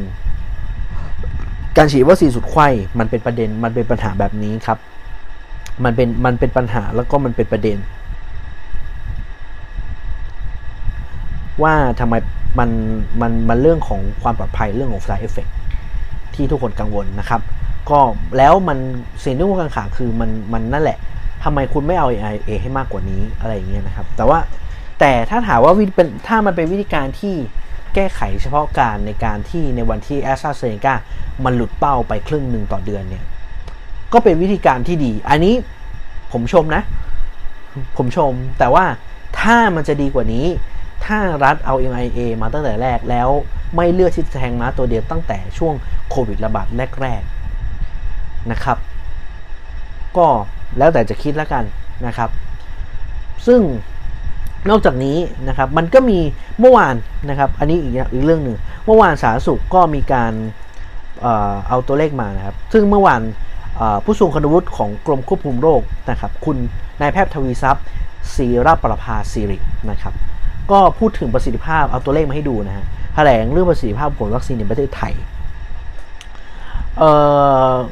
[1.77, 4.79] การฉีดวัคซีนสุดไข้มันเป็นประเด็นมันเป็นปัญหาแบบนี้ครับ
[5.85, 7.77] มันเป็นมันเป็นปัญหาแล้วก็มันเป็นประเด็น
[11.63, 12.15] ว่าทำไม
[12.59, 12.71] มัน
[13.21, 15.51] มันมันเรื่องของความปลอดภัยเรื่องของ side effect
[16.35, 17.41] ที่ทุกคนกังวลนะครับ
[17.91, 17.99] ก็
[18.39, 18.79] แล้วมัน
[19.25, 20.99] สิ่งที่ทุกคนกังขาคือมันมันนั่นแหละ
[21.45, 24.39] ทำไมคุณไม่เอา AIA ให้มากกว่านี้อะไรอย่างเงี้ยนะครับ แต่ว่า
[25.01, 27.35] แต่ถ้าถามว่าวิเป็นถ้ามันเป็นวิธีการที่
[27.95, 30.95] แก้ไขเฉพาะการในการที่ในวันที่แอสตราเซเนกา
[31.45, 33.25] มันหลุดเป้าไปครึ่งหนึ่งต่อเดือนเนี่ย
[34.13, 35.55] ก็เป็นวิธีการที่ดี อันนี้
[36.33, 36.83] ผมชมนะ
[37.97, 38.85] ผมชมแต่ว่า
[39.41, 40.47] ถ้ามันจะดีกว่านี้
[41.05, 43.29] ถ้ารัฐเอา MIA มาตั้งแต่แรกแล้ว
[43.77, 45.75] ไม่เลือกที่จะแทงม้าตัวเดียวตั้งแต่ช่วง
[46.11, 46.67] โควิดระบาด
[47.01, 48.79] แรกๆนะครับ
[50.17, 50.27] ก็
[50.79, 51.65] แล้วแต่จะคิดแล้วกัน
[52.07, 52.31] นะครับ
[53.47, 53.61] ซึ่ง
[54.71, 55.19] นอกจากนี้
[55.49, 56.19] นะครับมันก็มี
[56.61, 56.95] เมื่อวาน
[57.29, 60.33] นะครับอันนี้อีกอีกเรื่องหนึ่งเมื่อวานสาธารณสุขก็มีการ
[61.69, 63.21] เอาตัวเลขมานะครับ ซึ่งเมื่อวาน
[64.05, 66.57] ผู้ทรงคุณวุฒิของกรมควบคุมโรคนะครับ คุณ
[67.01, 67.85] นายแพทย์ทวีทรัพย์
[68.35, 69.59] ศิรประภาสิริ
[69.91, 70.15] นะครับ
[70.71, 75.15] ก็พูดถึงประสิทธิภาพเอาตัวเลขมาให้ดูนะฮะแถลงเรื่องประสิทธิภาพผลวัคซีนในประเทศไทย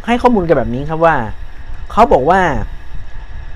[0.06, 1.16] ให้ข้อมูลกันแบบนี้ครับว่า
[1.92, 2.40] เขาบอกว่า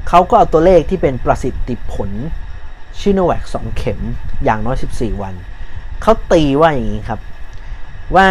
[0.08, 2.10] เขาก็เอาตัวเลขที่เป็นประสิทธิผล
[2.98, 4.00] ชิโนแวค2เข็ม
[4.44, 5.34] อย่างน้อย 14 วัน
[6.02, 7.20] เขาตีว่าอย่างนี้ครับ
[8.16, 8.28] ว่า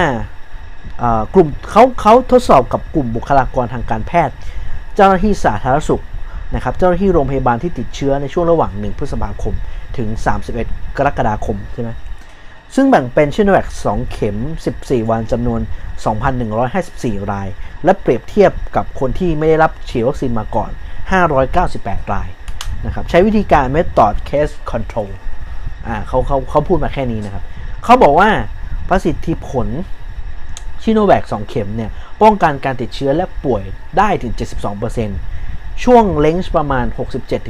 [1.34, 4.36] กลุ่มเขาเขาทดสอบกับกลุ่มบุคลากรทางการแพทย์
[4.96, 6.04] เจ้าหน้าที่สาธารณสุข
[6.56, 9.54] นะครับ เจ้าหน้าที่โรงพยาบาลที่ติดเชื้อในช่วงระหว่าง 1 พฤษภาคม
[9.98, 10.10] ถึง
[10.56, 11.92] 31 กรกฎาคมใช่ไหม
[12.76, 14.38] ซึ่งแบ่งเป็นชิโนแวค2เข็ม
[14.76, 15.62] 14 วันจำนวน
[16.46, 17.48] 2,154 ราย
[17.84, 20.72] และเปรียบเทียบกับคนที่ไม่ได้รับฉีดวัคซีนมาก่อน
[21.42, 22.30] 598 ราย
[22.86, 25.12] นะครับใช้วิธีการ method case control
[25.88, 27.44] อ่าเขาเขาเขาพูดมาแค่นี้นะครับ
[27.84, 28.30] เขาบอกว่า
[28.90, 29.68] ประสิทธิผล
[30.84, 33.64] ชิโนแวค2เข็มเนี่ยป้องกันการติดเชื้อและป่วย
[33.98, 34.34] ได้ถึง
[34.98, 35.39] 72%
[35.84, 36.86] ช่วงเลนส์ประมาณ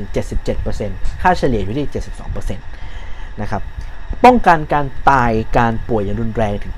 [0.07, 1.87] 67-77%ค่าเฉลี่ยอยู่ที่
[2.43, 2.55] 72%
[3.41, 3.61] นะครับ
[4.25, 6.73] ป้องกันการตายการป่วยอย่างรุนแรงถึง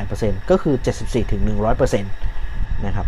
[0.00, 0.74] 98%ก็คือ
[1.40, 3.06] 74-100%นะครับ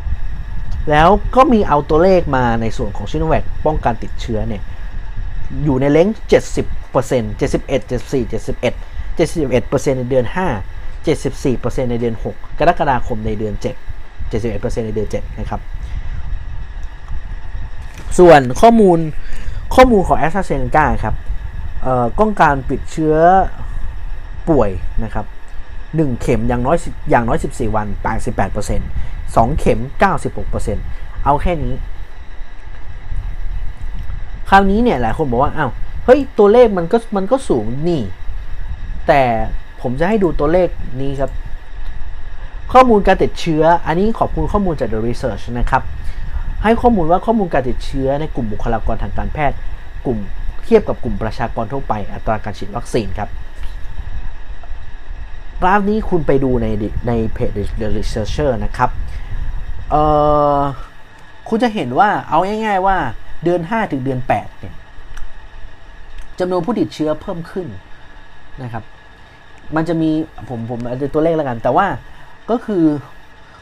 [0.91, 4.63] แล้วก็มีเอาตัวเลขมาในส่วนของชิโนแวคป้องกันติดเชื้อเนี่ย
[5.65, 6.21] อยู่ในเลนส์
[6.89, 8.75] 70% 71 74 71
[9.19, 15.61] 71%ในเดือน 5 74%ในเดือน 6 กรกฎาคมในเดือน 7 71%ในเดือน 7 นะครับ
[18.19, 18.99] ส่วนข้อมูล
[19.75, 21.15] ข้อมูลของแอสตราเซเนกาครับ
[22.21, 23.15] ก้องการปิดเชื้อ
[24.49, 24.71] ป่วย
[25.05, 25.27] นะครับ
[25.79, 26.77] 1เข็มอย่างน้อย
[27.11, 27.87] อย่างน้อย 14 วัน
[28.53, 28.81] 88%
[29.37, 29.81] 2 เข็ม
[30.53, 31.75] 96%เอาแค่นี้
[34.51, 35.71] คราวนี้เนี่ยหลายคนบอกว่าอ้าว
[36.05, 38.03] เฮ้ยตัวเลขมันก็มันก็สูงนี่
[39.07, 39.23] แต่
[39.81, 40.69] ผมจะให้ดูตัวเลข
[41.01, 41.31] นี้ครับ
[42.73, 45.83] ข้อมูลการติดเชื้อ อันนี้ขอบคุณข้อมูลจาก The Research นะครับ
[46.63, 49.57] ให้ข้อมูลว่าข้อมูลการติดเชื้อในกลุ่มบุคลากรทางการแพทย์
[50.07, 50.19] กลุ่ม
[50.65, 53.31] เทียบกับกลุ่มประชากรทั่วไป อัตราการฉีดวัคซีนครับ
[55.63, 56.67] กราฟนี้คุณไปดูใน
[57.09, 57.51] ในเพจ
[57.81, 58.91] The Researcher นะครับ
[59.91, 60.03] เอ่
[60.59, 60.61] อ
[61.49, 62.97] คุณจะเห็นว่าเอาง่ายๆว่า
[63.45, 64.75] เดือน 5 ถึงเดือน 8 เนี่ย
[66.39, 67.67] จำนวนผู้ติดเชื้อเพิ่มขึ้น
[68.63, 68.85] นะครับ
[69.77, 70.11] มันจะมี
[70.49, 71.87] ผมผมอาจจะตัวเลขแล้วกัน แต่ว่า
[72.51, 72.85] ก็คือ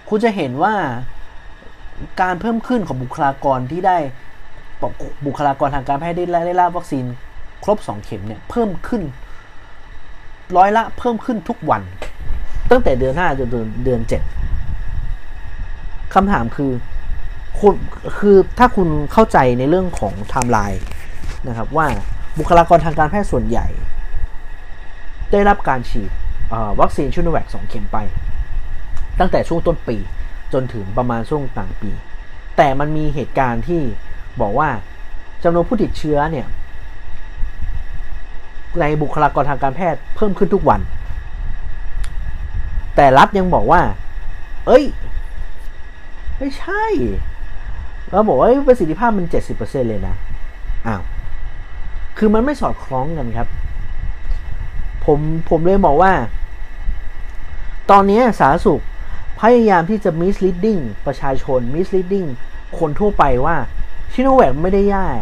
[0.09, 0.75] คุณจะเห็นว่า
[2.21, 3.99] การเพิ่มขึ้นของบุคลากรที่ได้
[5.27, 7.05] บุคลากรทางการแพทย์ได้ได้รับวัคซีน
[7.65, 9.03] ครบ 2 เข็มเนี่ยเพิ่มขึ้น
[10.57, 11.83] ร้อยละเพิ่มขึ้นทุกวัน
[12.71, 13.49] ตั้งแต่เดือนห้าจน
[13.85, 14.23] เดือนเจ็ด
[16.15, 16.73] คำถามคือ
[17.61, 17.75] คุณ
[18.19, 20.83] คือถ้าคุณเข้าใจในเรื่องของไทม์ไลน์
[21.49, 21.87] นะครับว่า
[22.39, 23.67] บุคลากรทางการแพทย์ส่วนใหญ่
[25.33, 26.11] ได้รับการฉีด
[26.81, 27.99] วัคซีนชูโนแวคสองเข็มไป
[29.19, 29.97] ตั้งแต่ช่วงต้นปี
[30.53, 31.91] จนถึงประมาณช่วงกลางปี
[32.57, 33.83] แต่มันมีเหตุการณ์ที่
[34.41, 34.69] บอกว่า
[35.43, 36.47] จำนวนผู้ติดเชื้อเนี่ย
[38.81, 40.81] ในบุคลากรทางการแพทย์เพิ่มขึ้นทุกวัน
[42.97, 43.83] แต่รัฐยังบอกว่า
[44.67, 44.85] เอ้ย
[46.39, 46.85] ไม่ใช่
[48.11, 50.15] เราบอกว่าประสิทธิภาพมันเจ็ดสิบเปอร์เซ็นเลยนะ
[50.87, 51.03] อ้าว
[52.19, 53.49] คือมันไม่สอดคล้องกันครับ
[55.05, 55.19] ผม
[55.51, 56.13] ผมเลยบอกว่า
[57.91, 58.83] ตอนนี้สาธารณสุข
[59.41, 62.29] พยายามที่จะ misleading ประชาชน misleading
[62.79, 63.57] คนทั่วไปว่า
[64.13, 65.19] ชิโนแวคไม่ได้ย่าย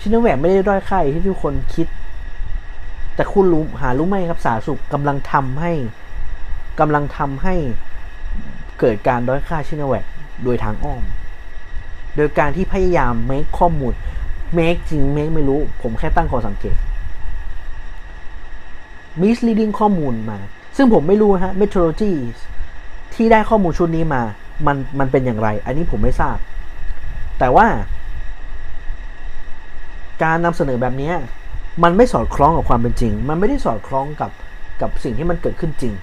[0.00, 1.86] ชิโนแวคไม่ได้ด้อยค่าที่ทุกคนคิด
[3.14, 5.72] แต่คุณรู้หารู้ไหมครับสาธารณสุขกำลังทำให้
[6.80, 7.54] กำลังทำให้
[8.80, 10.04] เกิดการด้อยค่าชิโนแวค
[10.44, 11.02] โดยทางอ้อม
[12.16, 13.92] โดยการที่พยายาม make ข้อมูล
[14.58, 16.76] make จริง make ไม่รู้ ผมแค่ตั้งข้อสังเกต
[19.20, 20.38] misleading ข้อมูลมา
[20.76, 22.12] ซึ่งผมไม่รู้ฮะ methodology
[23.14, 24.22] ที่ได้ข้อมูลชุดนี้มา
[24.66, 26.36] มันมันเป็นอย่างไร อันนี้ผมไม่ทราบ
[27.38, 27.66] แต่ว่า
[30.22, 31.12] การนำเสนอแบบนี้
[31.82, 34.30] มันไม่สอดคล้องกับความเป็นจริง มันไม่ได้สอดคล้องกับ
[34.80, 35.94] กับสิ่งที่มันเกิดขึ้นจริง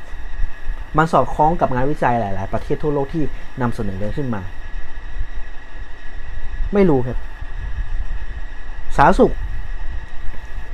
[0.98, 3.24] มันสอดคล้องกับงานวิจัยหลาย ๆ ประเทศทั่วโลกที่
[3.62, 4.42] นำเสนอกันขึ้นมา
[6.74, 7.18] ไม่รู้ครับ
[8.96, 9.34] สาธารณสุข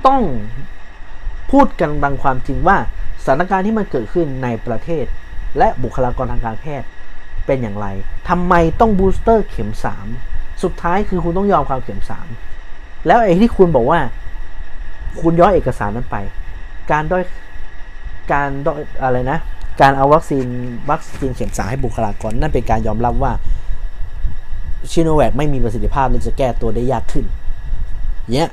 [0.07, 0.21] ต้อง
[1.51, 2.77] พูดกันดังความจริงว่า
[3.31, 5.05] ถานการณ์ที่มันเกิดขึ้นในประเทศ
[5.57, 6.87] และบุคลากรทางการแพทย์
[7.45, 7.87] เป็นอย่างไร
[8.29, 10.07] ทำไมต้องบูสเตอร์เข็มสาม
[10.63, 12.27] สุดท้ายคือคุณต้องยอมความเข็มสาม
[13.07, 13.99] แล้วไอ้ที่คุณบอกว่า
[15.21, 16.17] คุณย้อยเอกสารนั้นไป
[16.91, 17.23] การด้อย
[18.31, 19.39] การด้อยอะไรนะ
[19.81, 20.45] การเอาวัคซีน
[20.89, 23.31] วัคซีนเข็มสามให้บุคลากรนั่นเป็นการยอมรับว่า
[24.91, 27.25] ชิโนแวคไม่มีประสิทธิภาพและจะแก้ตัวได้ยากขึ้น
[28.33, 28.49] เนี้ย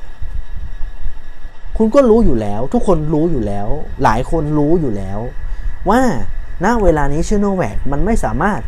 [1.77, 3.68] คุณก็รู้อยู่แล้ว ทุกคนรู้อยู่แล้ว
[4.03, 5.18] หลายคนรู้อยู่แล้ว
[5.91, 6.01] ว่า
[6.64, 8.61] ณเวลานี้ชิโนแวคมันไม่สามารถ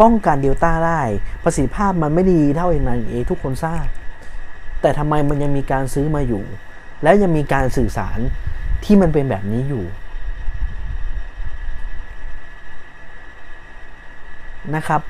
[0.00, 1.02] ป้องกันเดลต้าได้
[1.44, 3.86] ประสิทธิภาพมันไม่ดีเท่าเอ็นเอทุกคนทราบ
[4.80, 6.44] แต่ทำไมมันยังมีการซื้อมาอยู่
[7.02, 8.18] และยังมีการสื่อสาร
[8.84, 9.84] ที่มันเป็นแบบนี้อยู่
[14.74, 15.00] นะครับ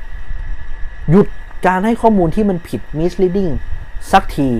[1.10, 1.26] หยุด
[1.66, 3.52] การให้ข้อมูลที่มันผิด misleading
[4.12, 4.50] สักที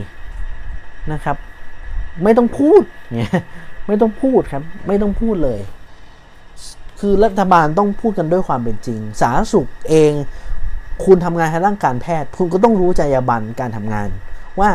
[1.12, 1.36] นะครับ
[2.22, 3.30] ไม่ต้องพูดเนี่ย
[3.86, 5.60] ไม่ต้องพูดครับ ไม่ต้องพูดเลย
[7.00, 10.12] คือรัฐบาลต้องพูดกันด้วยความเป็นจริง สาธารณสุขเอง
[11.04, 14.08] คุณทำงานทางด้านการแพทย์ คุณก็ต้องรู้จรรยาบรรณการทำงาน
[14.60, 14.70] ว่า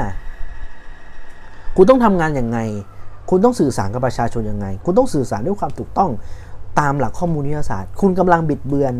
[1.75, 2.59] คุณต้องทำงานอย่างไง
[3.29, 6.11] คุณต้องสื่อสารกับประชาชนยังไง คุณต้องสื่อสารด้วยความถูกต้อง
[6.79, 8.93] ตามหลักข้อมูลวิทยาศาสตร์ คุณกำลังบิดเบือน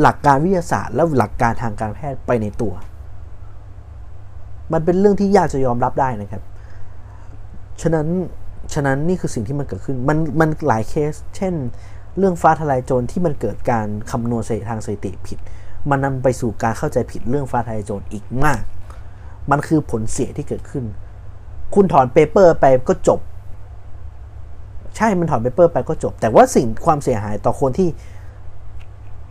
[0.00, 2.72] หลักการวิทยาศาสตร์ และหลักการทางการแพทย์ไปในตัว
[4.72, 6.42] มันเป็นเรื่องที่ยากจะยอมรับได้นะครับ
[7.82, 8.06] ฉะนั้น
[8.74, 11.54] ฉะนั้นนี่คือสิ่งที่มันเกิดขึ้น มันมันหลายเคส เช่น
[12.18, 15.38] เรื่องฟ้าทลายโจรที่มันเกิดการคำนวณทางสถิติผิด
[15.90, 18.62] มันนำไปสู่การเข้าใจผิดเรื่องฟ้าทลายโจรอีกมาก
[19.50, 20.84] มันคือผลเสียที่เกิดขึ้น
[21.74, 23.20] คุณถอน paper ไปก็จบ
[24.96, 27.88] ใช่มันถอน paper ไปก็จบ แต่ว่าสิ่งความเสียหายต่อคนที่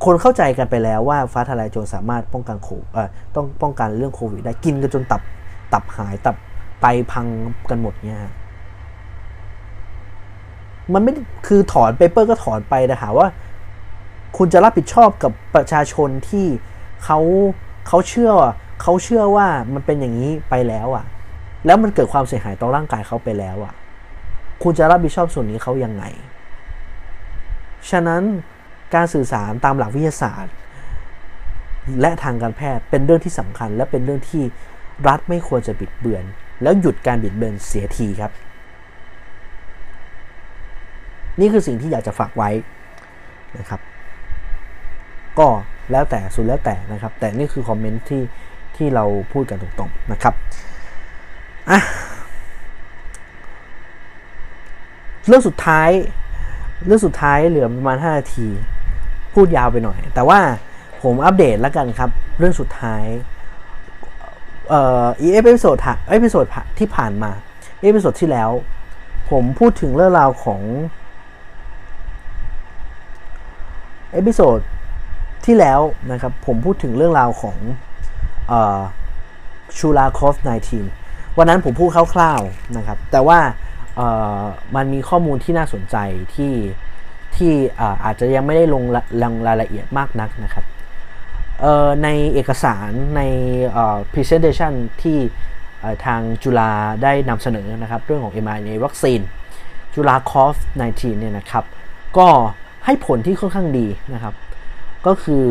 [0.05, 2.87] คนเข้าใจกันไปแล้วว่าฟ้าทลายโจรสามารถป้องกันโควิด
[3.35, 5.21] ต้องป้องกันเรื่องโควิดได้กินกันจนตับ
[5.73, 6.35] ตับหายตับ
[6.81, 7.27] ไปพัง
[7.69, 8.19] กันหมดเนี่ย
[10.93, 11.13] มันไม่
[11.47, 13.27] คือถอนเปเปอร์ก็ถอนไปแต่หาว่า
[14.37, 16.47] คุณจะรับผิดชอบกับประชาชนที่
[17.03, 17.19] เขา
[17.87, 18.31] เขาเชื่อ
[18.81, 21.05] เขาเชื่อว่ามันเป็นอย่างนี้ไปแล้วอะ่ะ
[21.65, 23.73] แล้วมันเกิดความเสียหายต่อร่างกายเขาไปแล้วอะ่ะ
[24.63, 26.03] คุณจะรับผิดชอบส่วนนี้เขายังไง
[27.89, 28.23] ฉะนั้น
[28.95, 30.53] การสื่อสารตามหลักวิทยาศาสตร์
[32.01, 34.43] และทางการแพทย์เป็นเรื่องที่สำคัญ และเป็นเรื่องที่
[35.07, 36.23] รัฐไม่ควรจะบิดเบือน
[36.61, 38.31] แล้วหยุดการบิดเบือนเสียทีครับ
[41.39, 42.49] นี่คือสิ่งที่อยากจะฝากไว้
[43.59, 43.81] นะครับ
[45.39, 45.47] ก็
[45.91, 48.23] แล้วแต่สุดแล้วแต่นะครับ แต่นี่คือคอมเมนต์ที่
[48.75, 50.33] ที่เราพูดกันตรงๆนะครับ
[51.69, 51.79] อะ
[55.27, 55.89] เรื่องสุดท้าย
[56.85, 58.47] เรื่องสุดท้ายเหลือประมาณ 5 นาที
[59.33, 60.39] พูดยาวไปหน่อย แต่ว่า
[61.01, 63.03] ผมอัปเดตแล้วกันครับ เรื่องสุดท้าย
[64.69, 65.77] เอ่อ episode
[66.11, 66.45] episode
[66.79, 67.31] ที่ผ่านมา
[67.81, 68.49] episode ที่แล้ว
[69.29, 70.61] ผมพูดถึงเรื่องราวของ
[74.13, 74.59] episode
[75.45, 75.79] ที่แล้ว
[76.11, 77.57] นะครับผมพูดถึงเรื่องราวของ
[79.77, 83.39] ChulaCov19 วันนั้นผมพูดคร่าวๆนะครับ แต่ว่า
[84.75, 85.95] มันมีข้อมูลที่น่าสนใจ
[86.35, 86.53] ที่
[87.35, 87.53] ที่
[88.03, 88.83] อาจจะยังไม่ได้ลง
[89.23, 90.65] ลงรายละเอียดมากนักนะครับ
[92.03, 93.21] ในเอกสารใน
[94.13, 95.19] presentation ที่
[96.05, 96.71] ทางจุฬา
[97.03, 99.19] ได้นำเสนอนะครับ เรื่องของ mRNA วัคซีน
[99.95, 100.55] จุฬาคอฟ
[100.87, 101.65] 19 เนี่ยนะครับ
[102.17, 102.27] ก็
[102.85, 104.33] ให้ผลที่ค่อนข้างดีนะครับ
[105.05, 105.45] ก็คือ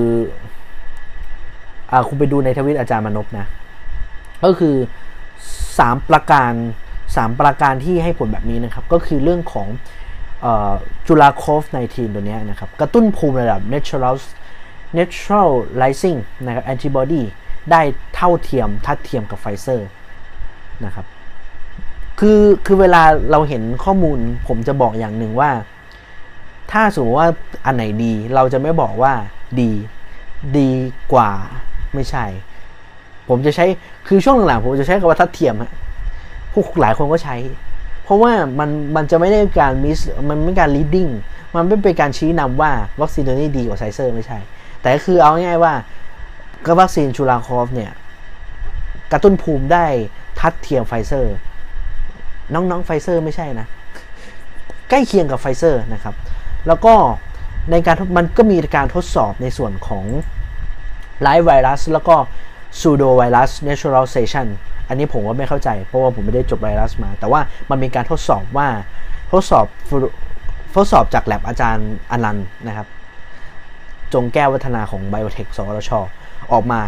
[1.91, 3.47] อคุณไปดูในทวิตอาจารย์มนพนะ
[4.45, 4.74] ก็คือ
[5.49, 6.53] 3 ประการ
[6.97, 9.68] 3 ประการที่ให้ผลแบบนี้นะครับ ก็คือเรื่องของ
[11.07, 14.16] จุลาโคฟ19 ตัวนี้นะครับ กระตุ้นภูมิระดับ natural
[14.97, 17.22] neutralizing นะครับ antibody
[17.70, 17.81] ได้
[18.14, 19.89] เท่าเทียมทัดเทียมกับไฟเซอร์
[20.85, 21.07] นะครับ
[22.20, 24.18] คือคือเวลาเราเห็นข้อมูล
[24.49, 25.51] ผมจะบอกอย่างหนึ่งว่า
[26.73, 27.29] ถ้าสมมติว่า
[27.66, 29.12] อันไหนดี เราจะไม่บอกว่า
[29.61, 29.71] ดี
[30.59, 30.71] ดี
[31.12, 31.31] กว่า
[31.95, 32.25] ไม่ใช่
[33.29, 33.66] ผมจะใช้
[34.09, 35.73] คือช่วงหลังๆผมจะใช้คำว่าทัดเทียมฮะ
[36.53, 37.37] ผู้หลายคนก็ใช้
[38.05, 39.99] เพราะว่ามันมันจะไม่ได้การมิส
[40.29, 41.12] มันไม่การ leading
[41.55, 44.39] มันไม่เป็นการชี้นำว่าวัคซีนตัวนี้ดีกว่าไฟเซอร์ไม่ใช่
[44.83, 45.73] แต่คือเอาง่ายๆว่า
[46.66, 47.91] ก็วัคซีน ChulaCov เนี่ย
[49.12, 49.87] กระตุ้นภูมิได้
[50.41, 51.35] ทัดเทียมไฟเซอร์
[52.55, 53.66] น้องๆไฟเซอร์ไม่ใช่นะ
[54.91, 56.14] ใกล้เคียงกับไฟเซอร์นะครับ
[56.66, 56.94] แล้วก็
[57.70, 60.04] ในการมันก็มีการทดสอบในส่วนของ
[61.22, 62.14] live virus แล้วก็
[62.78, 64.46] pseudo virus naturalization
[64.88, 67.40] อันนี้ผมว่าไม่เข้าใจ เพราะว่าผมไม่ได้จบไวรัสมา แต่ว่า
[67.70, 68.68] มันมีการทดสอบว่า
[69.32, 69.66] ทดสอบ
[70.74, 72.86] ทดสอบจากแลบอาจารย์อนันต์นะครับ
[74.12, 75.90] จงแก้ววัฒนาของไบโอเทคสวรช
[76.52, 76.80] ออกมา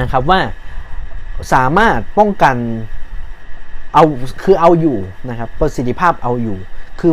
[0.00, 0.40] นะครับว่า
[1.52, 2.56] สามารถป้องกัน
[3.94, 4.04] เอา
[4.42, 6.58] คือเอาอยู่นะครับประสิทธิภาพเอาอยู่
[7.00, 7.12] คือ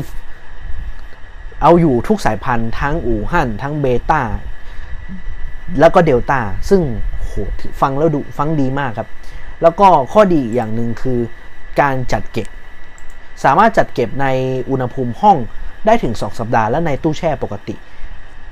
[1.62, 4.22] เอาอยู่ทุกสายพันธุ์ทั้งอู่ฮั่นทั้งเบต้า
[5.80, 6.40] แล้วก็เดลต้า
[6.70, 6.82] ซึ่ง
[7.20, 7.32] โห
[7.82, 9.10] ฟังแล้วดูฟังดีมากครับ
[9.62, 11.20] แล้วก็ข้อดีอย่างหนึ่งคือ
[11.82, 12.48] การจัดเก็บ
[13.44, 14.28] สามารถจัดเก็บใน
[14.70, 15.38] อุณหภูมิห้อง
[15.86, 17.76] ได้ถึง 2 สัปดาห์และในตู้แช่ปกติ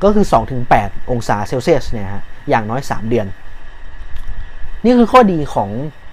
[0.03, 0.25] ก็คือ
[0.67, 3.27] 2-8 องศาเซลเซียสเนี่ยฮะอย่างน้อย 3 เดือน
[4.83, 5.69] นี่คือข้อดีของ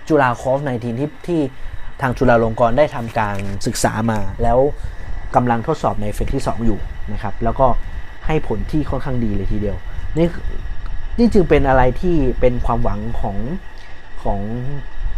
[0.08, 1.40] จุฬาคอฟในทีที่ที่
[2.00, 3.36] ทางจุฬาลงกรณ์ได้ทำการ
[3.66, 4.58] ศึกษามาแล้ว
[5.36, 6.78] กำลังทดสอบในเฟสที่ 2 อยู่
[7.12, 7.66] นะครับแล้วก็
[8.26, 9.76] ให้ผลที่ค่อนข้างดีเลยทีเดียว
[10.18, 10.26] นี่
[11.18, 13.36] นี่จึงเป็นอะไรที่เป็นความหวังของ
[14.22, 14.40] ของ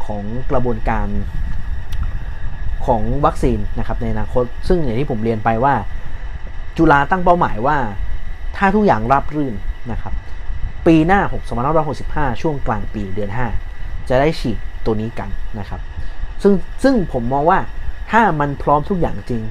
[0.06, 1.06] ของกระบวนการ
[2.86, 5.74] ของวัคซีนนะครับในอนาคต ซึ่งอย่างที่ผมเรียนไปว่า
[6.76, 7.76] จุฬาตั้งเป้าหมายว่า
[8.56, 9.54] ถ้าทุกอย่างรับรื่น
[9.92, 10.14] นะครับ
[10.86, 11.42] ปีหน้า6
[11.90, 13.30] 2565 ช่วงกลางปีเดือน
[13.68, 15.80] 5 จะได้ฉีดตัวนี้กันนะครับ
[16.42, 16.52] ซึ่ง
[16.82, 17.58] ซึ่งผมมองว่า
[18.10, 19.42] ถ้ามันพร้อมทุกอย่างจริง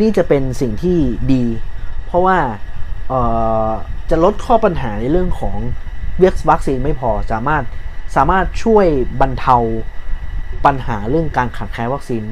[0.00, 0.98] นี่จะเป็นสิ่งที่
[1.32, 1.44] ดี
[2.06, 2.38] เพราะว่า
[4.10, 5.56] จะลดข้อปัญหาในเรื่องของ
[6.18, 7.64] เวียวัคซีนไม่พอสามารถ
[8.16, 8.86] สามารถช่วย
[9.20, 9.56] บรรเทา
[10.66, 12.22] ปัญหาเรื่องการขาดแคลนวัคซีน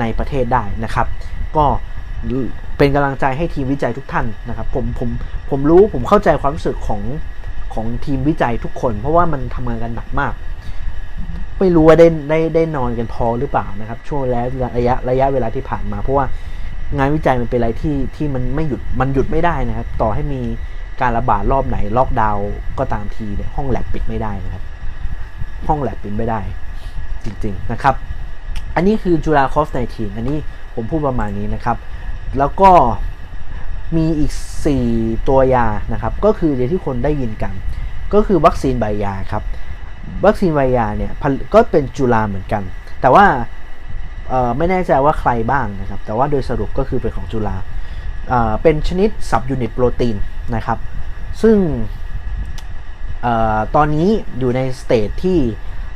[0.00, 1.06] ในประเทศได้นะครับ
[1.56, 1.64] ก็
[2.78, 5.08] เป็นกำลังใจให้ทีมวิจัยทุกท่านนะครับผมผม
[5.50, 7.02] ผมรู้ผมเข้าใจความรู้สึกของ
[7.74, 10.32] ของทีมวิจัยทุกคน เพราะว่ามันทำงานกันหนักมาก
[11.58, 14.46] ไม่รู้ว่าได้ได้ได้นอนกันพอหรือเปล่านะครับ ช่วงแล้ว
[14.76, 16.26] ระยะระยะเวลาที่ผ่านมา เพราะว่า
[16.98, 20.40] งานวิจัยมันเป็นอะไรที่ที่มันไม่หยุดมันหยุดไม่ได้นะครับ ต่อให้มี
[21.00, 24.62] การระบาดรอบไหนล็อกดาวน์ก็ตามทีเนี่ยห้องแลบปิดไม่ได้นะครับ
[25.66, 26.40] ห้องแลบปิดไม่ได้
[27.24, 27.94] จริงๆนะครับ
[28.74, 30.38] อันนี้คือจุฬาคอฟ19อันนี้
[30.74, 31.76] ผมพูดประมาณนี้นะครับ
[32.38, 32.70] แล้วก็
[33.96, 34.32] มีอีก
[34.80, 37.54] 4 ตัวยานะครับ ก็คือเดี๋ยวที่คนได้ยินกัน
[38.14, 39.42] ก็คือวัคซีนใบยาครับ
[40.26, 41.12] วัคซีนใบยาเนี่ย
[41.54, 42.62] ก็เป็นจุฬาเหมือนกัน
[43.00, 43.24] แต่ว่า
[44.56, 47.56] ไม่แน่ใจว่าใครบ้างนะครับ แต่ว่าโดยสรุปก็คือเป็นของจุฬา
[48.62, 50.16] เป็นชนิด subunit protein
[50.54, 50.78] นะครับ
[51.42, 51.56] ซึ่ง
[53.26, 54.08] ออตอนนี้
[54.38, 55.38] อยู่ใน stage ที่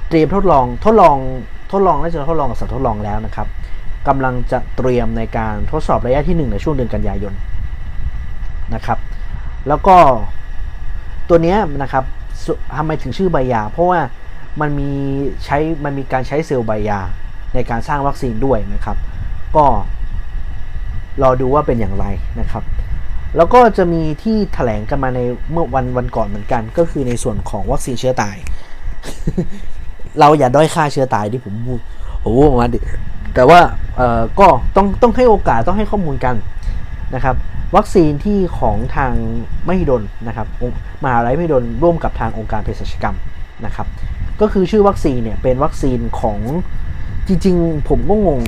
[0.08, 1.16] เตรียมทดลองทดลอง
[1.72, 3.48] ทดลองและจะทดลองกับสัตว์ทดลองแล้วนะครับ
[4.08, 7.34] กำลังจะเตรียมในการทดสอบระยะที่ 1 ในช่วงเดือนกันยายน
[8.74, 8.98] นะครับ
[9.68, 9.96] แล้วก็
[11.28, 12.04] ตัวนี้นะครับ
[12.76, 14.00] ทำไมถึงชื่อใบยา เพราะว่า
[14.60, 14.90] มันมี
[15.44, 17.00] ใช้มันมีการใช้เซลล์ใบยา
[17.56, 18.96] ในการสร้างวัคซีนด้วยนะครับ
[19.56, 19.64] ก็
[21.22, 22.06] รอดูว่าเป็นอย่างไร
[22.40, 22.64] นะครับ
[23.36, 25.20] แล้วก็จะมีที่ถแถลงกันมาใน
[25.52, 28.36] เมื่อวันวันก่อนเหมือนกัน ก็คือในส่วนของวัคซีนเชื้อตาย
[30.20, 31.80] เราอย่าด้อยค่าเชื้อตายที่ผมพูด
[32.20, 32.78] โอ้โหมาดิ
[33.34, 33.60] แต่ว่า
[33.96, 34.46] เอ่อก็
[34.76, 36.34] ต้องต้องให้โอกาสต้องให้ข้อมูลกัน
[37.14, 37.36] นะครับ
[37.76, 39.12] วัคซีนที่ของทาง
[39.68, 40.46] มหิดลนะครับ
[41.04, 43.16] มหาลัยมหิดลร่วมกับทางองค์การเภสัชกรรม
[43.66, 43.86] นะครับ
[44.40, 46.38] ก็คือชื่อวัคซีนเนี่ยเป็นวัคซีนของ
[47.28, 48.40] จริง ๆ ผมก็งง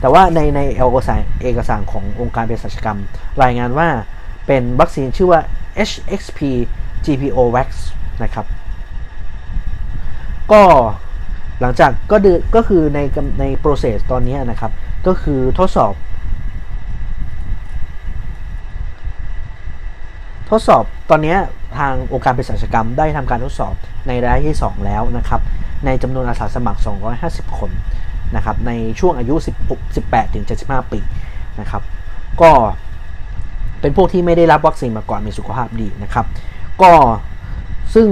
[0.00, 2.98] แต่ว่าในในเอกสารเอกสารขององค์การเภสัชกรรม
[3.42, 3.88] รายงานว่า
[4.46, 5.40] เป็นวัคซีนชื่อว่า
[5.88, 6.40] HXP
[7.04, 7.68] GPO Vax
[8.22, 8.46] นะครับ
[10.52, 10.62] ก็
[11.60, 12.98] หลังจากก็ดืก็คือใน
[13.40, 14.72] ใน process ตอนนี้นะครับ
[15.06, 15.94] ก็คือทดสอบ
[20.50, 21.36] ทดสอบตอนนี้
[21.78, 23.74] ทางองค์การเภสัชกรรมได้ทำการทดสอบ
[24.08, 25.40] ในระยะที่ 2 แล้วนะครับ
[25.86, 26.80] ในจำนวนอาสาสมัคร
[27.18, 27.70] 250 คน
[28.36, 29.34] นะครับในช่วงอายุ
[29.68, 31.00] 16 18 ถึง 75 ปี
[31.60, 31.82] นะครับ
[32.42, 32.50] ก็
[33.80, 36.26] เป็นพวกที่ไม่ได้รับวัคซีนมาก่อนมีสุขภาพดีนะครับ
[36.82, 36.90] ก็
[37.94, 38.08] ซึ่ง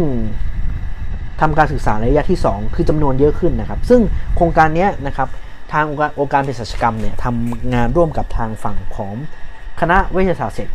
[1.41, 4.01] ทำการศึกษาในระยะที่ 2 คือจำนวนเยอะขึ้นนะครับ ซึ่ง
[4.37, 5.29] โครงการนี้นะครับ
[5.73, 5.85] ทาง
[6.18, 9.14] องค์การเภสัชกรรมเนี่ยทำงานร่วมกับทางฝั่งของ
[9.81, 10.75] คณะเวชศาสตร์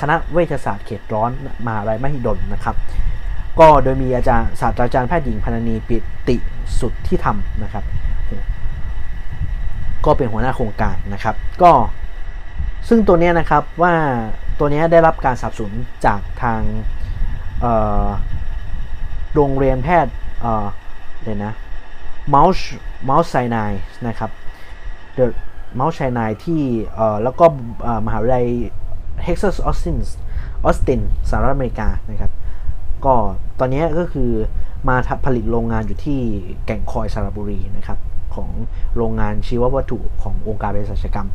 [0.00, 1.30] คณะเวชศาสตร์เขตร้อน
[1.66, 2.76] มหาลัยมหิดลนะครับ
[3.60, 5.96] ก็โดยมีอาจารย์ศาสตราจารย์แพทย์หญิงพนนีปิ
[6.28, 6.36] ติ
[6.80, 7.84] สุดที่ทำนะครับ
[10.06, 11.72] ก็เป็นหัวหน้าโครงการนะครับ ก็
[12.88, 13.94] ซึ่งตัวนี้นะครับว่า
[14.58, 15.72] ตัวนี้ได้รับการสนับสนุน
[16.06, 16.60] จากทาง
[19.34, 20.14] โรงเรียนแพทย์
[21.22, 21.52] เดี๋ยวนะ
[22.28, 23.72] Mount Mount Sinai
[24.06, 24.30] นะครับ
[25.14, 26.62] the Mount Sinai ที่
[27.22, 27.44] แล้วก็
[28.06, 28.46] มหาวิทยาลัย
[29.22, 29.98] เท็กซัสออสติน
[30.64, 32.32] ออสตินสหรัฐอเมริกานะครับ
[33.04, 33.14] ก็
[33.58, 34.30] ตอนนี้ก็คือ
[34.88, 34.96] มา
[35.26, 36.20] ผลิตโรงงานอยู่ที่
[36.66, 37.98] แก่งคอยสระบุรีนะครับ
[38.36, 38.50] ของ
[38.96, 41.28] โรงงานชีววัตถุขององค์การเภสัชกรรม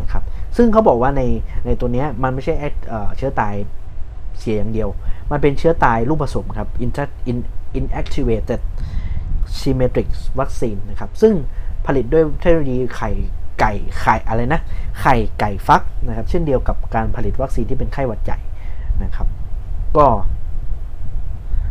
[0.00, 0.22] นะครับ
[0.56, 1.22] ซึ่งเขาบอกว่าใน
[1.66, 2.54] ในตัวนี้มันไม่ใช่
[3.16, 3.54] เชื้อตาย
[4.38, 4.88] เสียอย่างเดียว
[5.30, 6.68] มันเป็นเชื้อตายรูปผสมครับ
[7.78, 8.60] inactivated
[9.60, 11.34] symmetric vaccine นะครับ ซึ่ง
[11.86, 13.10] ผลิตด้วยเทคโนโลยีไข่
[13.60, 14.60] ไก่ไข่อะไรนะ
[15.00, 18.38] ไข่ไก่ฟักนะครับ เช่นเดียวกับการผลิตวัคซีนที่เป็นไข้หวัดใหญ่
[19.04, 19.28] นะครับ
[19.96, 20.06] ก็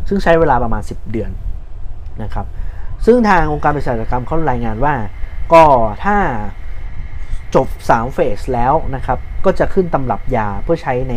[0.08, 1.30] ซึ่งใช้เวลาประมาณ 10 เดือน
[2.22, 2.46] นะครับ
[3.06, 4.94] ซึ่งทางองค์การเภสัชกรรมเขารายงานว่า
[5.52, 5.64] ก็
[6.04, 6.16] ถ้า
[7.54, 11.14] จบ 3 เฟสแล้วนะครับ ก็จะขึ้นตำรับยาเพื่อใช้ใน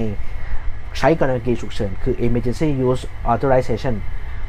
[0.97, 3.95] ใช้กรณีฉุกเฉิน คือ emergency use authorization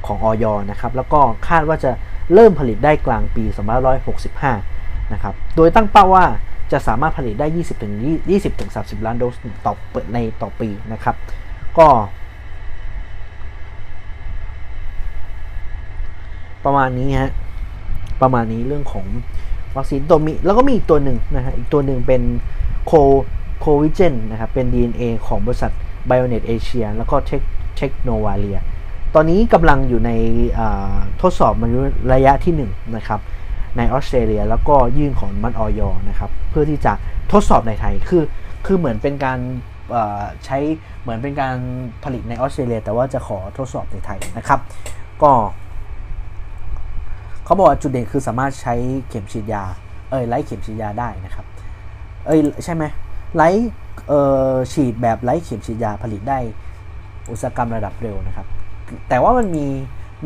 [0.07, 1.91] ของออยนะครับ แล้วก็คาดว่าจะ
[2.35, 3.45] เริ่มผลิตได้กลางปี
[4.29, 6.27] 2565 นะครับ โดยตั้งเป้าว่า
[6.73, 7.47] จะสามารถผลิตได้
[8.27, 11.17] 20-20-30 ล้านโดสต่อเปิดในต่อปีนะครับ
[11.79, 11.89] ก็
[16.65, 17.31] ประมาณนี้ฮะ
[18.23, 19.07] ประมาณนี้เรื่องของ
[19.77, 22.23] วัคซีนตัวมีแล้วก็มีอีกตัวหนึ่งนะฮะอีกตัวหนึ่งเป็น
[22.87, 22.93] โค
[23.61, 25.73] โควิเจนนะครับเป็น DNA ของบริษัท
[26.09, 27.43] Bionet Asia แล้วก็เทค
[27.77, 28.59] เทคโนวาเลีย
[29.15, 30.11] ตอนนี้กำลังอยู่ใน
[31.23, 31.71] ทดสอบมัน
[32.13, 33.21] ระยะที่1นะครับ
[33.77, 36.93] ในออสเตรเลียแล้วก็ยื่นของมันออยนะครับเพื่อที่จะ
[37.33, 38.25] ทดสอบในไทยคือ
[38.67, 39.39] คือเหมือนเป็นการ
[40.45, 40.59] ใช้
[41.03, 41.57] เหมือนเป็นการ
[42.05, 44.61] ผลิตในออสเตรเลีย แต่ว่าจะขอทดสอบในไทยนะครับ
[45.23, 45.33] ก็
[47.45, 48.75] เขาบอกว่าจุดเด่นคือสามารถใช้
[49.09, 49.65] เข็มฉีดยา
[50.11, 51.47] เอ้ยไล่เข็มฉีดยาได้นะครับ
[52.27, 52.85] เอ้ยใช่ไหม
[53.37, 53.49] ไล่
[54.09, 54.21] เอ่
[54.51, 56.39] อฉีดแบบไล่เข็มฉีดยาผลิตได้
[57.31, 58.47] อุตสาหกรรมระดับเร็วนะครับ
[59.09, 59.67] แต่ว่ามันมี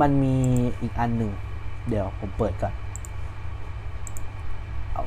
[0.00, 0.36] มันมี
[0.82, 1.32] อีกอันหนึ่ง
[1.88, 2.74] เดี๋ยวผมเปิดก่อน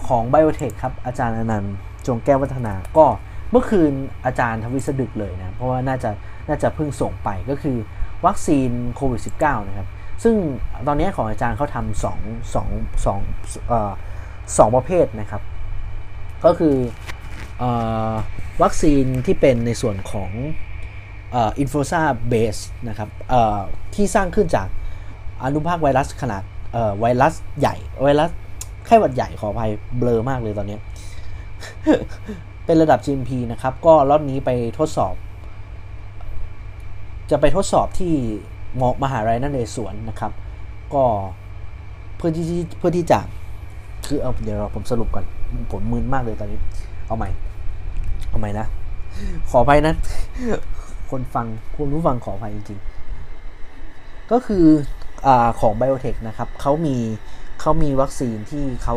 [0.08, 1.76] ของ Biotech ครับ อาจารย์อนันต์
[2.08, 3.06] จงแก้ววัฒนา ก็
[3.52, 3.92] เมื่อคืน
[4.26, 6.10] อาจารย์ทวิสดึกเลยนะ เพราะว่าน่าจะ
[6.48, 7.78] น่าจะเพิ่งส่งไปก็คือ
[8.26, 9.88] วัคซีนโควิด -19 นะครับ
[10.24, 10.36] ซึ่ง
[10.88, 12.20] ตอนนี้ของอาจารย์เขาทำสอง
[12.54, 12.70] สอง
[13.06, 13.20] สอง
[14.58, 15.42] สองประเภทนะครับ
[16.46, 16.76] ก็คือ
[17.62, 17.64] อ
[18.62, 20.32] วัคซีนที่เป็นในส่วนของ
[21.60, 22.58] อินฟลูซาเบส
[22.90, 23.10] นะครับ
[23.96, 24.68] ที่สร้างขึ้นจาก
[25.44, 26.44] อนุภาคไวรัสขนาด
[27.00, 28.30] ไวรัสใหญ่ ไวรัส
[28.86, 30.78] ไข้หวัดใหญ่ขออภัยเบลอมากเลยตอนนี้
[32.66, 34.50] เป็นระดับ GMP นะครับ ก็รอบนี้ไป
[34.80, 35.16] ทดสอบ
[37.32, 38.16] จะไปทดสอบที่
[38.80, 40.32] มมหาลัยนั่นเองสวนนะครับ
[40.94, 41.04] ก็
[42.18, 42.46] เพื่อที่
[42.80, 43.20] เพื่อที่จะ
[44.08, 45.26] คือเอาเดี๋ยวเราผมสรุปก่อน
[45.72, 46.60] ผมมึนมากเลยตอนนี้
[47.08, 47.30] เอาใหม่
[48.30, 48.66] เอาใหม่นะ
[49.52, 49.94] ขอไปนะ
[51.12, 54.66] คนฟังคนรู้ฟังขอไปจริงๆ ก็คือ
[55.28, 56.98] อของ Biotech นะครับเขามี
[57.62, 58.96] เขามีวัคซีนที่เขา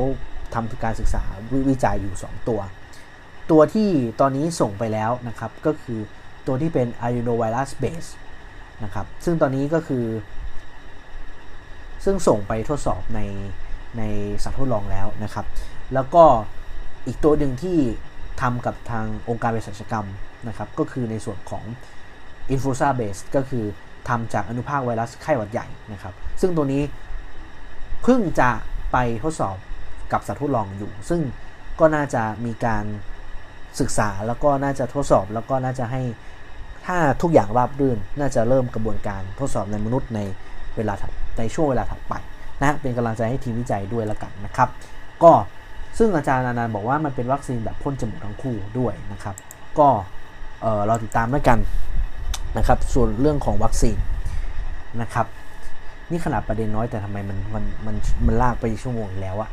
[0.54, 2.60] ทำการศึกษาววิจัยอยู่ 2 ตัว
[3.50, 3.88] ตัวที่
[4.20, 5.98] ตอนนี้ส่งไปแล้วนะครับ ก็คือ
[6.46, 8.08] ตัวที่เป็น adenovirus base
[8.84, 10.04] นะครับ ซึ่งตอนนี้ก็คือ
[12.04, 13.20] ซึ่งส่งไปทดสอบใน
[13.98, 14.02] ใน
[14.42, 15.46] สัตว์ทดลองแล้วนะครับ
[15.94, 16.24] แล้วก็
[17.06, 17.78] อีกตัวหนึ่งที่
[18.40, 20.06] ทำกับทางองค์การเภสัชกรรม
[20.48, 21.64] นะครับ ก็คือในส่วนของ
[22.52, 23.64] influenza base ก็คือ
[24.08, 26.82] ทำจากอนุภาคไวรัสไข้หวัดใหญ่นะครับ ซึ่งตัวนี้
[28.02, 28.50] เพิ่งจะ
[28.92, 29.56] ไปทดสอบ
[30.12, 31.20] กับสัตว์ทดลองอยู่ ซึ่ง
[31.80, 32.84] ก็น่าจะมีการ
[33.80, 36.02] ศึกษาแล้วก็น่าจะทดสอบแล้วก็น่าจะให้
[36.86, 40.20] ถ้าทุกอย่างราบรื่นน่าจะเริ่มกระบวนการทดสอบในมนุษย์ใน
[40.76, 40.94] เวลา
[41.38, 42.14] ในช่วงเวลาถัดไป
[42.62, 44.68] นะเป็นกำลังใจให้ทีมวิจัยด้วยล้วกันนะครับ
[45.22, 45.32] ก็
[45.98, 49.34] ซึ่งอาจารย์อนันต์บอกว่ามันเป็นวัคซีนแบบพ่นจมูกทั้งคู่ด้วยนะครับ
[49.78, 49.88] ก็
[50.60, 51.58] เออเราติดตามแล้วกัน
[52.58, 53.96] นะครับ ส่วนเรื่องของวัคซีน
[55.00, 55.26] นะครับ
[56.10, 59.50] นี่ขนาดประเด็นน้อยแต่ทำไมมันมันมันมันลากไปชั่วโมงแล้วอะ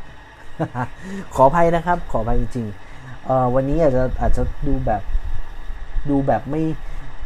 [1.34, 5.02] ขออภัยนะครับ ขออภัยจริงๆเออวันนี้อาจจะอาจจะดูแบบ
[6.10, 6.62] ดูแบบไม่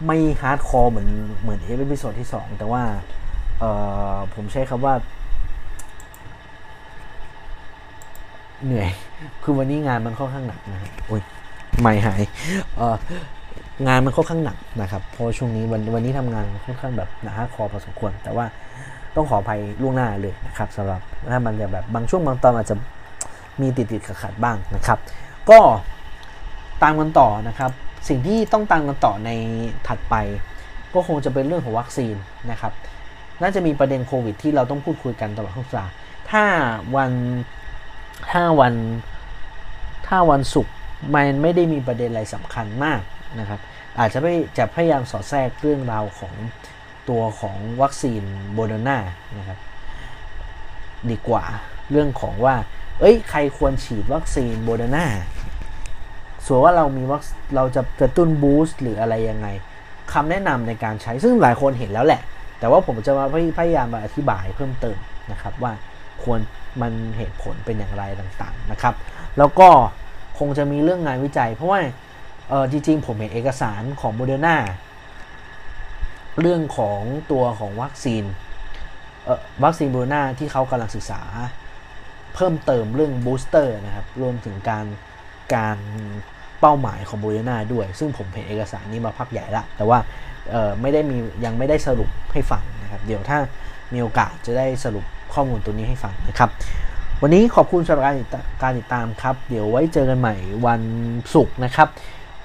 [0.04, 1.08] ไม่ hardcore เหมือน
[1.40, 2.82] เหมือน episode ที่2แต่ว่า
[3.58, 3.64] เอ
[4.14, 4.94] อผมใช้คำว่า
[8.64, 8.88] เหนื่อย
[9.42, 11.22] คือวันนี้งานมันค่อนข้างหนักนะฮะโอ้ย
[11.80, 12.22] ไม่หาย
[12.76, 12.96] เออ
[13.86, 18.46] งานมันค่อนข้างหนักนะครับเพราะช่วงนี้วันวันนี้ทำงานค่อนข้างแบบหนาคอพอสมควร แต่ว่า
[19.16, 22.76] ต้องขออภัยล่วงหน้าเลยนะครับสำหรับถ้ามันจะแบบบางช่วงบางตอนอาจจะ
[23.60, 24.98] มีติดติดขัดขัดบ้างนะครับ
[25.50, 25.58] ก็
[26.82, 27.70] ตามกันต่อนะครับ
[28.08, 29.30] สิ่งที่ต้องตามกันต่อใน
[29.86, 30.14] ถัดไป
[30.94, 32.14] ก็คงจะเป็นเรื่องของวัคซีน
[32.50, 32.72] นะครับ
[33.42, 35.92] น่าจะมีประเด็นโควิด ที่เราต้องพูดคุยกันตลอดทั้งสัปดาห์
[36.30, 36.44] ถ้า
[36.96, 37.12] วัน
[38.30, 38.74] ถ้าวัน
[40.06, 40.74] ถ้าวันศุกร์
[41.14, 43.00] มันไม่ได้มีประเด็นอะไรสำคัญมาก
[43.38, 43.60] นะครับ
[43.98, 44.26] อาจจะไป
[44.58, 46.34] จะพยายามสอดแทรกเรื่องราวของ
[47.08, 48.98] ตัวของวัคซีนโบโดนา
[49.38, 49.58] นะครับ
[51.10, 51.44] ดีกว่า
[51.90, 52.54] เรื่องของว่า
[53.00, 55.06] เอ้ย ใครควรฉีดวัคซีนโมเดอร์นา
[56.46, 57.22] ส่วนว่าเรามีวัค
[57.56, 59.48] เราจะกระตุ้น boost หรืออะไรยังไง
[60.12, 62.20] คำแนะนำในการใช้ซึ่งหลายคนเห็นแล้วแหละ
[62.58, 63.24] แต่ว่าผมจะมา
[63.58, 64.98] พยายามมาอธิบายเพิ่มเติม
[65.32, 65.72] นะครับ ว่า
[66.22, 66.40] ควร
[66.80, 68.94] มันเหตุผลเป็นอย่างไรต่างๆนะครับ
[69.38, 69.68] แล้วก็
[70.38, 71.80] คงจะมีเรื่องงานวิจัย เพราะว่า
[72.48, 74.56] เออจริงๆ ผมเห็นเอกสารของโมเดอร์นา
[76.40, 77.00] เรื่องของ
[77.32, 78.24] ตัวของวัคซีน
[79.64, 81.22] วัคซีนโมเดอร์นาที่เขากำลังศึกษา
[82.34, 84.86] เพิ่มเติมเรื่อง booster นะครับ รวมถึงการ
[85.54, 85.78] การ
[86.60, 89.98] เป้าหมายของโมเดอร์นาด้วย ซึ่งผมเห็นเอกสารนี้มาพักใหญ่ละ แต่ว่า
[90.80, 93.38] ไม่ได้มียังไม่ได้สรุปให้ฟังนะครับ เดี๋ยวถ้า
[93.92, 95.04] มีโอกาสจะได้สรุป
[95.34, 96.50] ข้อมูลตัวนี้ให้ฟังนะครับ
[97.22, 98.16] วันนี้ขอบคุณสำหรับการ
[98.62, 100.34] การติดตามครับ เดี๋ยวไว้เจอกันใหม่
[100.66, 100.82] วัน
[101.34, 101.88] ศุกร์นะครับ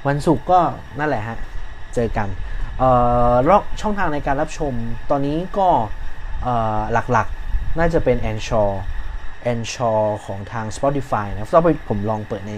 [0.08, 0.60] วันศุกร์ก็
[1.00, 1.38] นั่นแหละฮะ
[1.96, 2.28] เจอกัน
[2.80, 2.84] เอ
[3.32, 3.34] อ
[3.82, 4.74] ช่องทางในการรับชม
[5.10, 5.68] ตอนนี้ก็
[6.94, 8.70] หลักๆ น่าจะเป็น a n c h o r
[9.52, 11.52] a n c h o r ของทาง Spotify นะ
[11.90, 12.54] ผมลองเปิดใน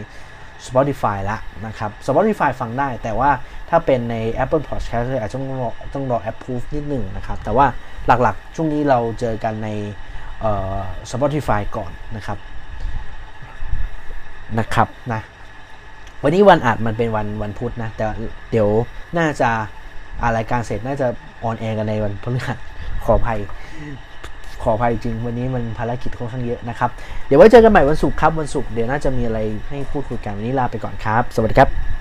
[0.68, 3.32] Spotify ละนะครับ Spotify ฟังได้ แต่ว่า
[3.70, 7.66] ถ้าเป็นใน Apple Podcast อาจจะต้องรอต้องรอ approve นิดหนึ่งนะครับ แต่ว่า
[8.08, 9.70] หลักๆ ช่วงนี้เราเจอกันใน
[11.12, 12.38] Spotify ก่อนนะครับ
[14.60, 15.22] นะครับนะ
[16.24, 18.06] วันนี้วันอัดมันเป็นวันวันพุธนะ แต่
[18.52, 18.70] เดี๋ยว
[19.18, 19.50] น่าจะ
[20.22, 21.08] อารายการเสร็จน่าจะ
[21.44, 22.58] on air กันในวันพฤหัส
[23.06, 23.40] ขออภัย
[24.64, 26.90] ขออภัยจริงวันนี้มันภารกิจค่อนข้างเยอะนะครับ
[27.28, 29.40] เดี๋ยวไว้เจอกันใหม่วันศุกร์ครับวันศุกร์เดี๋ยวน่าจะมีอะไร
[29.70, 31.93] ให้พูดคุยกันวันนี้ลาไปก่อนครับ สวัสดีครับ